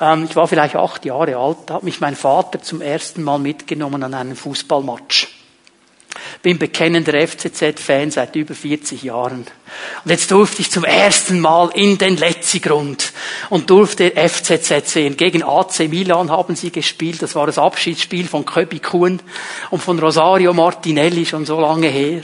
Ähm, 0.00 0.26
ich 0.28 0.36
war 0.36 0.48
vielleicht 0.48 0.76
acht 0.76 1.04
Jahre 1.04 1.36
alt, 1.36 1.58
da 1.66 1.74
hat 1.74 1.82
mich 1.82 2.00
mein 2.00 2.16
Vater 2.16 2.62
zum 2.62 2.80
ersten 2.80 3.22
Mal 3.22 3.38
mitgenommen 3.38 4.02
an 4.02 4.14
einen 4.14 4.36
Fußballmatch. 4.36 5.28
Bin 6.42 6.58
bekennender 6.58 7.26
FCZ-Fan 7.26 8.10
seit 8.10 8.34
über 8.36 8.54
40 8.54 9.02
Jahren. 9.02 9.46
Und 10.04 10.10
jetzt 10.10 10.30
durfte 10.30 10.60
ich 10.60 10.70
zum 10.70 10.84
ersten 10.84 11.40
Mal 11.40 11.70
in 11.74 11.98
den 11.98 12.16
Letzigrund 12.16 13.12
und 13.48 13.70
durfte 13.70 14.10
FCZ 14.10 14.88
sehen. 14.88 15.16
Gegen 15.16 15.42
AC 15.42 15.88
Milan 15.88 16.30
haben 16.30 16.56
sie 16.56 16.70
gespielt. 16.70 17.22
Das 17.22 17.34
war 17.34 17.46
das 17.46 17.58
Abschiedsspiel 17.58 18.26
von 18.26 18.44
Köbi 18.44 18.80
Kuhn 18.80 19.20
und 19.70 19.82
von 19.82 19.98
Rosario 19.98 20.52
Martinelli 20.52 21.24
schon 21.24 21.46
so 21.46 21.60
lange 21.60 21.88
her. 21.88 22.22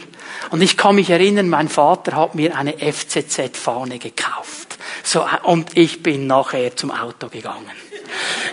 Und 0.51 0.62
ich 0.62 0.76
kann 0.76 0.95
mich 0.95 1.11
erinnern, 1.11 1.49
mein 1.49 1.68
Vater 1.68 2.16
hat 2.16 2.35
mir 2.35 2.57
eine 2.57 2.74
FCZ-Fahne 2.79 3.99
gekauft. 3.99 4.79
So, 5.03 5.26
und 5.43 5.76
ich 5.76 6.03
bin 6.03 6.26
nachher 6.26 6.74
zum 6.76 6.91
Auto 6.91 7.29
gegangen. 7.29 7.70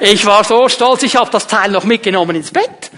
Ich 0.01 0.25
war 0.25 0.43
so 0.43 0.67
stolz, 0.67 1.03
ich 1.03 1.15
habe 1.15 1.29
das 1.31 1.47
Teil 1.47 1.71
noch 1.71 1.85
mitgenommen 1.85 2.35
ins 2.35 2.51
Bett. 2.51 2.91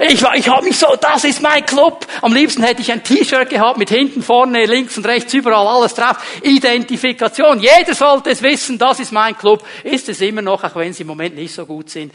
Ich, 0.00 0.22
war, 0.22 0.34
ich 0.34 0.48
habe 0.48 0.64
mich 0.64 0.78
so, 0.78 0.96
das 1.00 1.24
ist 1.24 1.42
mein 1.42 1.64
Club. 1.64 2.06
Am 2.22 2.32
liebsten 2.32 2.62
hätte 2.62 2.82
ich 2.82 2.90
ein 2.90 3.04
T-Shirt 3.04 3.48
gehabt 3.48 3.78
mit 3.78 3.90
hinten, 3.90 4.22
vorne, 4.22 4.64
links 4.66 4.96
und 4.96 5.06
rechts, 5.06 5.32
überall 5.34 5.66
alles 5.66 5.94
drauf. 5.94 6.16
Identifikation. 6.42 7.60
Jeder 7.60 7.94
sollte 7.94 8.30
es 8.30 8.42
wissen, 8.42 8.78
das 8.78 9.00
ist 9.00 9.12
mein 9.12 9.36
Club. 9.36 9.64
Ist 9.84 10.08
es 10.08 10.20
immer 10.20 10.42
noch, 10.42 10.64
auch 10.64 10.74
wenn 10.74 10.92
sie 10.92 11.02
im 11.02 11.08
Moment 11.08 11.36
nicht 11.36 11.54
so 11.54 11.66
gut 11.66 11.90
sind. 11.90 12.12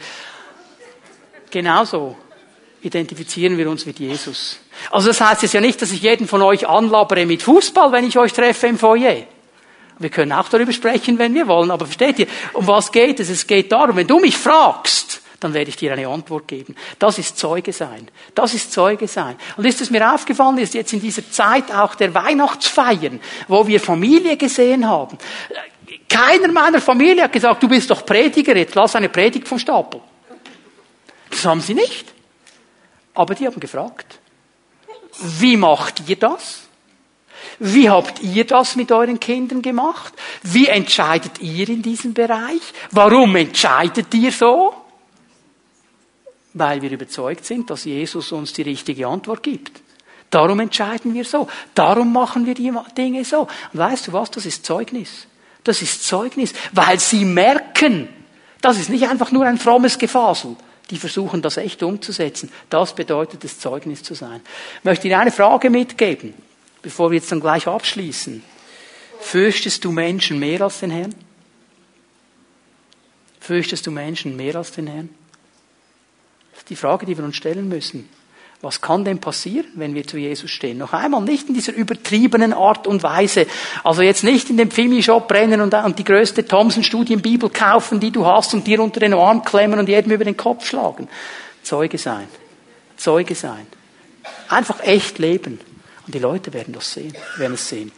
Genauso 1.50 2.16
identifizieren 2.86 3.58
wir 3.58 3.68
uns 3.68 3.84
mit 3.84 3.98
Jesus. 3.98 4.58
Also 4.90 5.08
das 5.08 5.20
heißt 5.20 5.42
jetzt 5.42 5.52
ja 5.52 5.60
nicht, 5.60 5.82
dass 5.82 5.92
ich 5.92 6.02
jeden 6.02 6.26
von 6.26 6.40
euch 6.42 6.68
anlabere 6.68 7.26
mit 7.26 7.42
Fußball, 7.42 7.92
wenn 7.92 8.06
ich 8.06 8.16
euch 8.16 8.32
treffe 8.32 8.68
im 8.68 8.78
Foyer. 8.78 9.24
Wir 9.98 10.10
können 10.10 10.32
auch 10.32 10.48
darüber 10.48 10.72
sprechen, 10.72 11.18
wenn 11.18 11.34
wir 11.34 11.46
wollen, 11.46 11.70
aber 11.70 11.86
versteht 11.86 12.18
ihr, 12.18 12.26
um 12.52 12.66
was 12.66 12.92
geht 12.92 13.18
es? 13.20 13.30
Es 13.30 13.46
geht 13.46 13.72
darum, 13.72 13.96
wenn 13.96 14.06
du 14.06 14.20
mich 14.20 14.36
fragst, 14.36 15.22
dann 15.40 15.54
werde 15.54 15.70
ich 15.70 15.76
dir 15.76 15.92
eine 15.92 16.08
Antwort 16.08 16.48
geben. 16.48 16.76
Das 16.98 17.18
ist 17.18 17.38
Zeuge 17.38 17.72
sein. 17.72 18.08
Das 18.34 18.54
ist 18.54 18.72
Zeuge 18.72 19.08
sein. 19.08 19.36
Und 19.56 19.66
ist 19.66 19.80
es 19.80 19.90
mir 19.90 20.12
aufgefallen, 20.12 20.58
ist 20.58 20.74
jetzt 20.74 20.92
in 20.92 21.00
dieser 21.00 21.30
Zeit 21.30 21.72
auch 21.72 21.94
der 21.94 22.14
Weihnachtsfeiern, 22.14 23.20
wo 23.48 23.66
wir 23.66 23.80
Familie 23.80 24.36
gesehen 24.36 24.86
haben. 24.88 25.18
Keiner 26.08 26.52
meiner 26.52 26.80
Familie 26.80 27.24
hat 27.24 27.32
gesagt, 27.32 27.62
du 27.62 27.68
bist 27.68 27.90
doch 27.90 28.04
Prediger, 28.04 28.56
jetzt 28.56 28.74
lass 28.74 28.96
eine 28.96 29.08
Predigt 29.08 29.48
vom 29.48 29.58
Stapel. 29.58 30.00
Das 31.30 31.44
haben 31.44 31.60
sie 31.60 31.74
nicht. 31.74 32.15
Aber 33.16 33.34
die 33.34 33.46
haben 33.46 33.58
gefragt, 33.58 34.20
wie 35.18 35.56
macht 35.56 36.06
ihr 36.06 36.16
das? 36.16 36.60
Wie 37.58 37.88
habt 37.88 38.22
ihr 38.22 38.44
das 38.44 38.76
mit 38.76 38.92
euren 38.92 39.18
Kindern 39.18 39.62
gemacht? 39.62 40.12
Wie 40.42 40.66
entscheidet 40.66 41.40
ihr 41.40 41.68
in 41.68 41.80
diesem 41.80 42.12
Bereich? 42.12 42.60
Warum 42.90 43.34
entscheidet 43.36 44.12
ihr 44.12 44.30
so? 44.30 44.74
Weil 46.52 46.82
wir 46.82 46.90
überzeugt 46.90 47.46
sind, 47.46 47.70
dass 47.70 47.84
Jesus 47.84 48.32
uns 48.32 48.52
die 48.52 48.62
richtige 48.62 49.06
Antwort 49.06 49.42
gibt. 49.42 49.80
Darum 50.28 50.60
entscheiden 50.60 51.14
wir 51.14 51.24
so. 51.24 51.48
Darum 51.74 52.12
machen 52.12 52.44
wir 52.44 52.54
die 52.54 52.72
Dinge 52.96 53.24
so. 53.24 53.48
Und 53.72 53.78
weißt 53.78 54.08
du 54.08 54.12
was? 54.12 54.30
Das 54.30 54.44
ist 54.44 54.66
Zeugnis. 54.66 55.26
Das 55.64 55.80
ist 55.80 56.06
Zeugnis, 56.06 56.52
weil 56.72 57.00
sie 57.00 57.24
merken, 57.24 58.08
das 58.60 58.78
ist 58.78 58.90
nicht 58.90 59.08
einfach 59.08 59.32
nur 59.32 59.46
ein 59.46 59.58
frommes 59.58 59.98
Gefasel. 59.98 60.56
Die 60.90 60.98
versuchen 60.98 61.42
das 61.42 61.56
echt 61.56 61.82
umzusetzen. 61.82 62.50
Das 62.70 62.94
bedeutet 62.94 63.44
es, 63.44 63.58
Zeugnis 63.58 64.02
zu 64.02 64.14
sein. 64.14 64.40
Ich 64.78 64.84
möchte 64.84 65.08
Ihnen 65.08 65.20
eine 65.20 65.32
Frage 65.32 65.68
mitgeben, 65.68 66.34
bevor 66.82 67.10
wir 67.10 67.16
jetzt 67.18 67.32
dann 67.32 67.40
gleich 67.40 67.66
abschließen. 67.66 68.42
Fürchtest 69.20 69.84
du 69.84 69.90
Menschen 69.90 70.38
mehr 70.38 70.60
als 70.60 70.80
den 70.80 70.90
Herrn? 70.90 71.14
Fürchtest 73.40 73.86
du 73.86 73.90
Menschen 73.90 74.36
mehr 74.36 74.56
als 74.56 74.72
den 74.72 74.86
Herrn? 74.86 75.08
Das 76.52 76.60
ist 76.60 76.70
die 76.70 76.76
Frage, 76.76 77.06
die 77.06 77.16
wir 77.16 77.24
uns 77.24 77.36
stellen 77.36 77.68
müssen. 77.68 78.08
Was 78.62 78.80
kann 78.80 79.04
denn 79.04 79.18
passieren, 79.18 79.66
wenn 79.74 79.94
wir 79.94 80.06
zu 80.06 80.16
Jesus 80.16 80.50
stehen? 80.50 80.78
Noch 80.78 80.92
einmal, 80.92 81.20
nicht 81.22 81.48
in 81.48 81.54
dieser 81.54 81.74
übertriebenen 81.74 82.54
Art 82.54 82.86
und 82.86 83.02
Weise. 83.02 83.46
Also 83.84 84.02
jetzt 84.02 84.24
nicht 84.24 84.48
in 84.48 84.56
den 84.56 84.70
Pfimi-Shop 84.70 85.30
rennen 85.30 85.60
und, 85.60 85.74
und 85.74 85.98
die 85.98 86.04
größte 86.04 86.46
Thomson-Studienbibel 86.46 87.50
kaufen, 87.50 88.00
die 88.00 88.10
du 88.10 88.24
hast 88.24 88.54
und 88.54 88.66
dir 88.66 88.80
unter 88.80 89.00
den 89.00 89.12
Arm 89.12 89.44
klemmen 89.44 89.78
und 89.78 89.88
jedem 89.88 90.12
über 90.12 90.24
den 90.24 90.36
Kopf 90.36 90.66
schlagen. 90.66 91.08
Zeuge 91.62 91.98
sein. 91.98 92.28
Zeuge 92.96 93.34
sein. 93.34 93.66
Einfach 94.48 94.80
echt 94.80 95.18
leben. 95.18 95.60
Und 96.06 96.14
die 96.14 96.18
Leute 96.18 96.52
werden 96.54 96.72
das 96.72 96.92
sehen, 96.92 97.14
werden 97.36 97.54
es 97.54 97.68
sehen. 97.68 97.92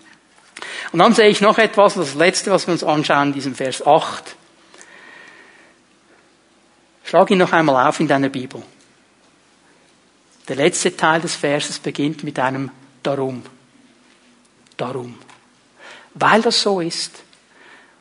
Und 0.92 0.98
dann 0.98 1.14
sehe 1.14 1.28
ich 1.28 1.40
noch 1.40 1.58
etwas, 1.58 1.94
das 1.94 2.14
letzte, 2.14 2.50
was 2.50 2.66
wir 2.66 2.72
uns 2.72 2.82
anschauen, 2.82 3.28
in 3.28 3.34
diesem 3.34 3.54
Vers 3.54 3.86
8. 3.86 4.36
Schlag 7.04 7.30
ihn 7.30 7.38
noch 7.38 7.52
einmal 7.52 7.88
auf 7.88 8.00
in 8.00 8.08
deiner 8.08 8.28
Bibel. 8.28 8.62
Der 10.48 10.56
letzte 10.56 10.96
Teil 10.96 11.20
des 11.20 11.36
Verses 11.36 11.78
beginnt 11.78 12.24
mit 12.24 12.38
einem 12.38 12.70
Darum. 13.02 13.42
Darum. 14.76 15.18
Weil 16.14 16.42
das 16.42 16.62
so 16.62 16.80
ist. 16.80 17.22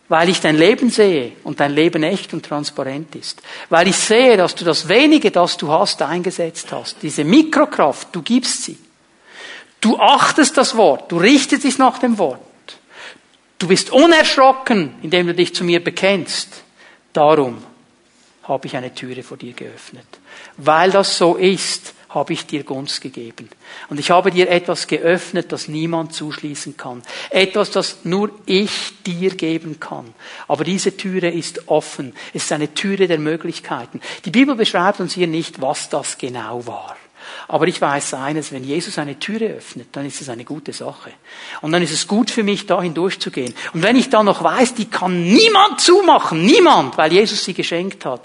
Weil 0.10 0.30
ich 0.30 0.40
dein 0.40 0.56
Leben 0.56 0.90
sehe 0.90 1.34
und 1.44 1.60
dein 1.60 1.74
Leben 1.74 2.02
echt 2.04 2.34
und 2.34 2.46
transparent 2.46 3.14
ist. 3.16 3.42
Weil 3.70 3.90
ich 3.90 3.98
sehe, 3.98 4.38
dass 4.38 4.56
du 4.56 4.64
das 4.64 4.88
wenige, 4.88 5.32
das 5.32 5.58
du 5.58 5.70
hast, 5.70 6.02
eingesetzt 6.02 6.72
hast. 6.72 6.98
Diese 7.02 7.26
Mikrokraft, 7.26 8.08
du 8.14 8.22
gibst 8.22 8.64
sie. 8.64 8.78
Du 9.82 9.98
achtest 9.98 10.56
das 10.58 10.78
Wort. 10.78 11.12
Du 11.12 11.18
richtest 11.18 11.66
dich 11.66 11.78
nach 11.78 12.00
dem 12.00 12.18
Wort. 12.18 12.40
Du 13.60 13.68
bist 13.68 13.92
unerschrocken, 13.92 14.96
indem 15.02 15.28
du 15.28 15.34
dich 15.34 15.54
zu 15.54 15.66
mir 15.66 15.84
bekennst. 15.84 16.64
Darum 17.12 17.62
habe 18.44 18.68
ich 18.68 18.78
eine 18.78 18.94
Türe 18.94 19.24
vor 19.24 19.36
dir 19.36 19.54
geöffnet. 19.54 20.08
Weil 20.56 20.92
das 20.92 21.18
so 21.18 21.36
ist, 21.36 21.94
habe 22.10 22.34
ich 22.34 22.46
dir 22.46 22.64
Gunst 22.64 23.02
gegeben. 23.02 23.50
Und 23.90 24.00
ich 24.00 24.12
habe 24.12 24.32
dir 24.32 24.50
etwas 24.50 24.88
geöffnet, 24.88 25.52
das 25.52 25.68
niemand 25.68 26.14
zuschließen 26.14 26.76
kann. 26.76 27.04
Etwas, 27.30 27.72
das 27.72 28.00
nur 28.04 28.32
ich 28.46 29.04
dir 29.06 29.36
geben 29.36 29.80
kann. 29.80 30.14
Aber 30.48 30.64
diese 30.64 30.98
Türe 30.98 31.30
ist 31.30 31.68
offen. 31.68 32.14
Es 32.34 32.44
ist 32.44 32.52
eine 32.52 32.74
Türe 32.74 33.08
der 33.08 33.20
Möglichkeiten. 33.20 34.02
Die 34.26 34.32
Bibel 34.32 34.56
beschreibt 34.56 35.00
uns 35.00 35.14
hier 35.14 35.28
nicht, 35.28 35.62
was 35.62 35.90
das 35.90 36.18
genau 36.18 36.66
war. 36.66 36.97
Aber 37.50 37.68
ich 37.68 37.80
weiß 37.80 38.14
eines, 38.16 38.52
wenn 38.52 38.66
Jesus 38.66 38.98
eine 38.98 39.20
Türe 39.20 39.46
öffnet, 39.46 39.88
dann 39.94 40.06
ist 40.06 40.22
es 40.22 40.28
eine 40.28 40.44
gute 40.44 40.74
Sache. 40.74 41.12
Und 41.62 41.72
dann 41.72 41.82
ist 41.82 41.94
es 41.94 42.08
gut 42.08 42.30
für 42.30 42.44
mich, 42.44 42.66
dahin 42.66 42.94
durchzugehen. 42.94 43.54
Und 43.74 43.84
wenn 43.84 43.96
ich 43.96 44.10
dann 44.10 44.26
noch 44.26 44.44
weiß, 44.44 44.74
die 44.74 44.90
kann 44.90 45.24
niemand 45.24 45.80
zumachen, 45.80 46.46
niemand, 46.46 46.98
weil 46.98 47.14
Jesus 47.14 47.46
sie 47.46 47.54
geschenkt 47.54 48.04
hat, 48.04 48.22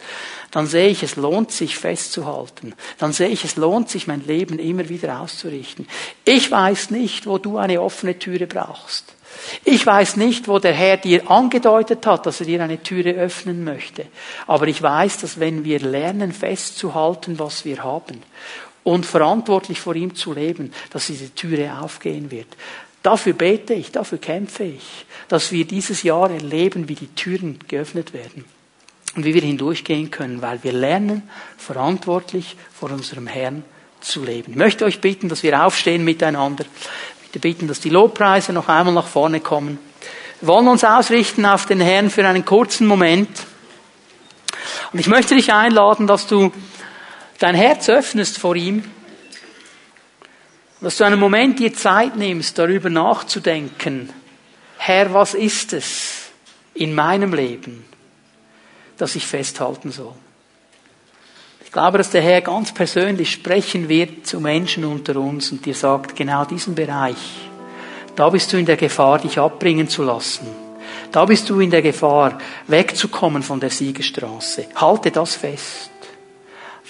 dann 0.50 0.66
sehe 0.66 0.88
ich, 0.88 1.04
es 1.04 1.14
lohnt 1.16 1.52
sich 1.52 1.78
festzuhalten. 1.78 2.74
Dann 2.98 3.12
sehe 3.12 3.28
ich, 3.28 3.44
es 3.44 3.56
lohnt 3.56 3.88
sich, 3.88 4.08
mein 4.08 4.26
Leben 4.26 4.58
immer 4.58 4.88
wieder 4.88 5.20
auszurichten. 5.20 5.86
Ich 6.24 6.50
weiß 6.50 6.90
nicht, 6.90 7.26
wo 7.26 7.38
du 7.38 7.58
eine 7.58 7.80
offene 7.80 8.18
Türe 8.18 8.48
brauchst. 8.48 9.14
Ich 9.64 9.86
weiß 9.86 10.16
nicht, 10.16 10.48
wo 10.48 10.58
der 10.58 10.74
Herr 10.74 10.98
dir 10.98 11.30
angedeutet 11.30 12.04
hat, 12.06 12.26
dass 12.26 12.40
er 12.40 12.46
dir 12.46 12.62
eine 12.62 12.82
Türe 12.82 13.12
öffnen 13.12 13.64
möchte. 13.64 14.06
Aber 14.46 14.66
ich 14.66 14.82
weiß, 14.82 15.18
dass 15.18 15.40
wenn 15.40 15.64
wir 15.64 15.80
lernen 15.80 16.32
festzuhalten, 16.32 17.38
was 17.38 17.64
wir 17.64 17.82
haben 17.82 18.22
und 18.84 19.06
verantwortlich 19.06 19.80
vor 19.80 19.94
ihm 19.94 20.14
zu 20.14 20.32
leben, 20.32 20.72
dass 20.90 21.06
diese 21.06 21.34
Türe 21.34 21.78
aufgehen 21.80 22.30
wird. 22.30 22.48
Dafür 23.02 23.32
bete 23.32 23.74
ich, 23.74 23.90
dafür 23.90 24.18
kämpfe 24.18 24.64
ich, 24.64 25.06
dass 25.28 25.50
wir 25.50 25.64
dieses 25.64 26.02
Jahr 26.02 26.30
erleben, 26.30 26.88
wie 26.88 26.94
die 26.94 27.12
Türen 27.14 27.58
geöffnet 27.66 28.12
werden 28.12 28.44
und 29.16 29.24
wie 29.24 29.34
wir 29.34 29.42
hindurchgehen 29.42 30.10
können, 30.10 30.40
weil 30.40 30.62
wir 30.62 30.72
lernen, 30.72 31.22
verantwortlich 31.58 32.56
vor 32.72 32.90
unserem 32.90 33.26
Herrn 33.26 33.64
zu 34.00 34.24
leben. 34.24 34.52
Ich 34.52 34.58
möchte 34.58 34.84
euch 34.84 35.00
bitten, 35.00 35.28
dass 35.28 35.42
wir 35.42 35.64
aufstehen 35.64 36.04
miteinander. 36.04 36.64
Ich 36.64 37.22
möchte 37.22 37.38
bitten, 37.40 37.68
dass 37.68 37.80
die 37.80 37.90
Lobpreise 37.90 38.52
noch 38.52 38.68
einmal 38.68 38.94
nach 38.94 39.06
vorne 39.06 39.40
kommen. 39.40 39.78
Wir 40.40 40.48
wollen 40.48 40.68
uns 40.68 40.84
ausrichten 40.84 41.44
auf 41.46 41.66
den 41.66 41.80
Herrn 41.80 42.10
für 42.10 42.26
einen 42.26 42.44
kurzen 42.44 42.86
Moment. 42.86 43.28
Und 44.92 44.98
ich 44.98 45.06
möchte 45.06 45.34
dich 45.34 45.52
einladen, 45.52 46.06
dass 46.06 46.26
du 46.26 46.52
dein 47.42 47.54
Herz 47.56 47.88
öffnest 47.88 48.38
vor 48.38 48.54
ihm, 48.54 48.84
dass 50.80 50.96
du 50.96 51.04
einen 51.04 51.18
Moment 51.18 51.58
dir 51.58 51.74
Zeit 51.74 52.16
nimmst, 52.16 52.58
darüber 52.58 52.88
nachzudenken, 52.88 54.10
Herr, 54.78 55.12
was 55.14 55.34
ist 55.34 55.72
es 55.72 56.30
in 56.74 56.94
meinem 56.94 57.34
Leben, 57.34 57.84
das 58.96 59.14
ich 59.14 59.26
festhalten 59.26 59.92
soll. 59.92 60.14
Ich 61.64 61.70
glaube, 61.70 61.98
dass 61.98 62.10
der 62.10 62.22
Herr 62.22 62.40
ganz 62.40 62.74
persönlich 62.74 63.30
sprechen 63.30 63.88
wird 63.88 64.26
zu 64.26 64.40
Menschen 64.40 64.84
unter 64.84 65.16
uns 65.16 65.52
und 65.52 65.64
dir 65.64 65.74
sagt, 65.74 66.16
genau 66.16 66.44
diesen 66.44 66.74
Bereich, 66.74 67.48
da 68.16 68.28
bist 68.28 68.52
du 68.52 68.56
in 68.56 68.66
der 68.66 68.76
Gefahr, 68.76 69.18
dich 69.18 69.38
abbringen 69.38 69.88
zu 69.88 70.02
lassen. 70.02 70.46
Da 71.12 71.24
bist 71.24 71.48
du 71.48 71.60
in 71.60 71.70
der 71.70 71.82
Gefahr, 71.82 72.38
wegzukommen 72.66 73.42
von 73.42 73.60
der 73.60 73.70
Siegestraße. 73.70 74.66
Halte 74.74 75.10
das 75.10 75.36
fest. 75.36 75.91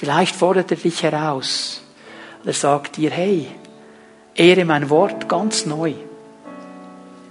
Vielleicht 0.03 0.35
fordert 0.35 0.69
er 0.73 0.77
dich 0.77 1.05
heraus. 1.05 1.81
Er 2.45 2.53
sagt 2.55 2.97
dir, 2.97 3.13
hey, 3.13 3.47
ehre 4.35 4.65
mein 4.65 4.91
Wort 4.91 5.29
ganz 5.29 5.65
neu. 5.65 5.93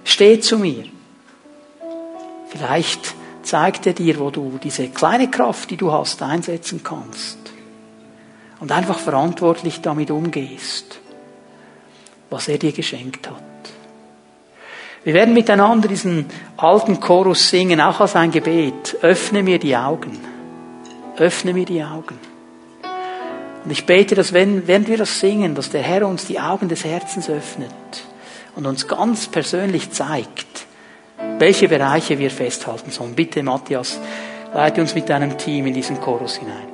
Steh 0.05 0.39
zu 0.39 0.57
mir. 0.57 0.85
Vielleicht 2.47 3.13
zeigt 3.43 3.87
er 3.87 3.91
dir, 3.91 4.17
wo 4.21 4.29
du 4.29 4.57
diese 4.63 4.87
kleine 4.87 5.29
Kraft, 5.29 5.69
die 5.69 5.75
du 5.75 5.91
hast, 5.91 6.21
einsetzen 6.21 6.81
kannst. 6.81 7.39
Und 8.61 8.71
einfach 8.71 8.99
verantwortlich 8.99 9.81
damit 9.81 10.09
umgehst, 10.09 11.01
was 12.29 12.47
er 12.47 12.57
dir 12.57 12.71
geschenkt 12.71 13.29
hat. 13.29 13.43
Wir 15.03 15.13
werden 15.13 15.33
miteinander 15.33 15.89
diesen 15.89 16.27
alten 16.55 17.01
Chorus 17.01 17.49
singen, 17.49 17.81
auch 17.81 17.99
als 17.99 18.15
ein 18.15 18.31
Gebet. 18.31 18.97
Öffne 19.01 19.43
mir 19.43 19.59
die 19.59 19.75
Augen. 19.75 20.17
Öffne 21.17 21.53
mir 21.53 21.65
die 21.65 21.83
Augen. 21.83 22.30
Und 23.63 23.71
ich 23.71 23.85
bete, 23.85 24.15
dass 24.15 24.33
wenn, 24.33 24.67
während 24.67 24.87
wir 24.87 24.97
das 24.97 25.19
singen, 25.19 25.53
dass 25.55 25.69
der 25.69 25.81
Herr 25.81 26.07
uns 26.07 26.25
die 26.25 26.39
Augen 26.39 26.67
des 26.67 26.83
Herzens 26.83 27.29
öffnet 27.29 27.71
und 28.55 28.65
uns 28.65 28.87
ganz 28.87 29.27
persönlich 29.27 29.91
zeigt, 29.91 30.65
welche 31.37 31.67
Bereiche 31.67 32.17
wir 32.17 32.31
festhalten 32.31 32.91
sollen. 32.91 33.13
Bitte, 33.13 33.43
Matthias, 33.43 33.99
leite 34.53 34.81
uns 34.81 34.95
mit 34.95 35.09
deinem 35.09 35.37
Team 35.37 35.67
in 35.67 35.73
diesen 35.73 36.01
Chorus 36.01 36.37
hinein. 36.37 36.70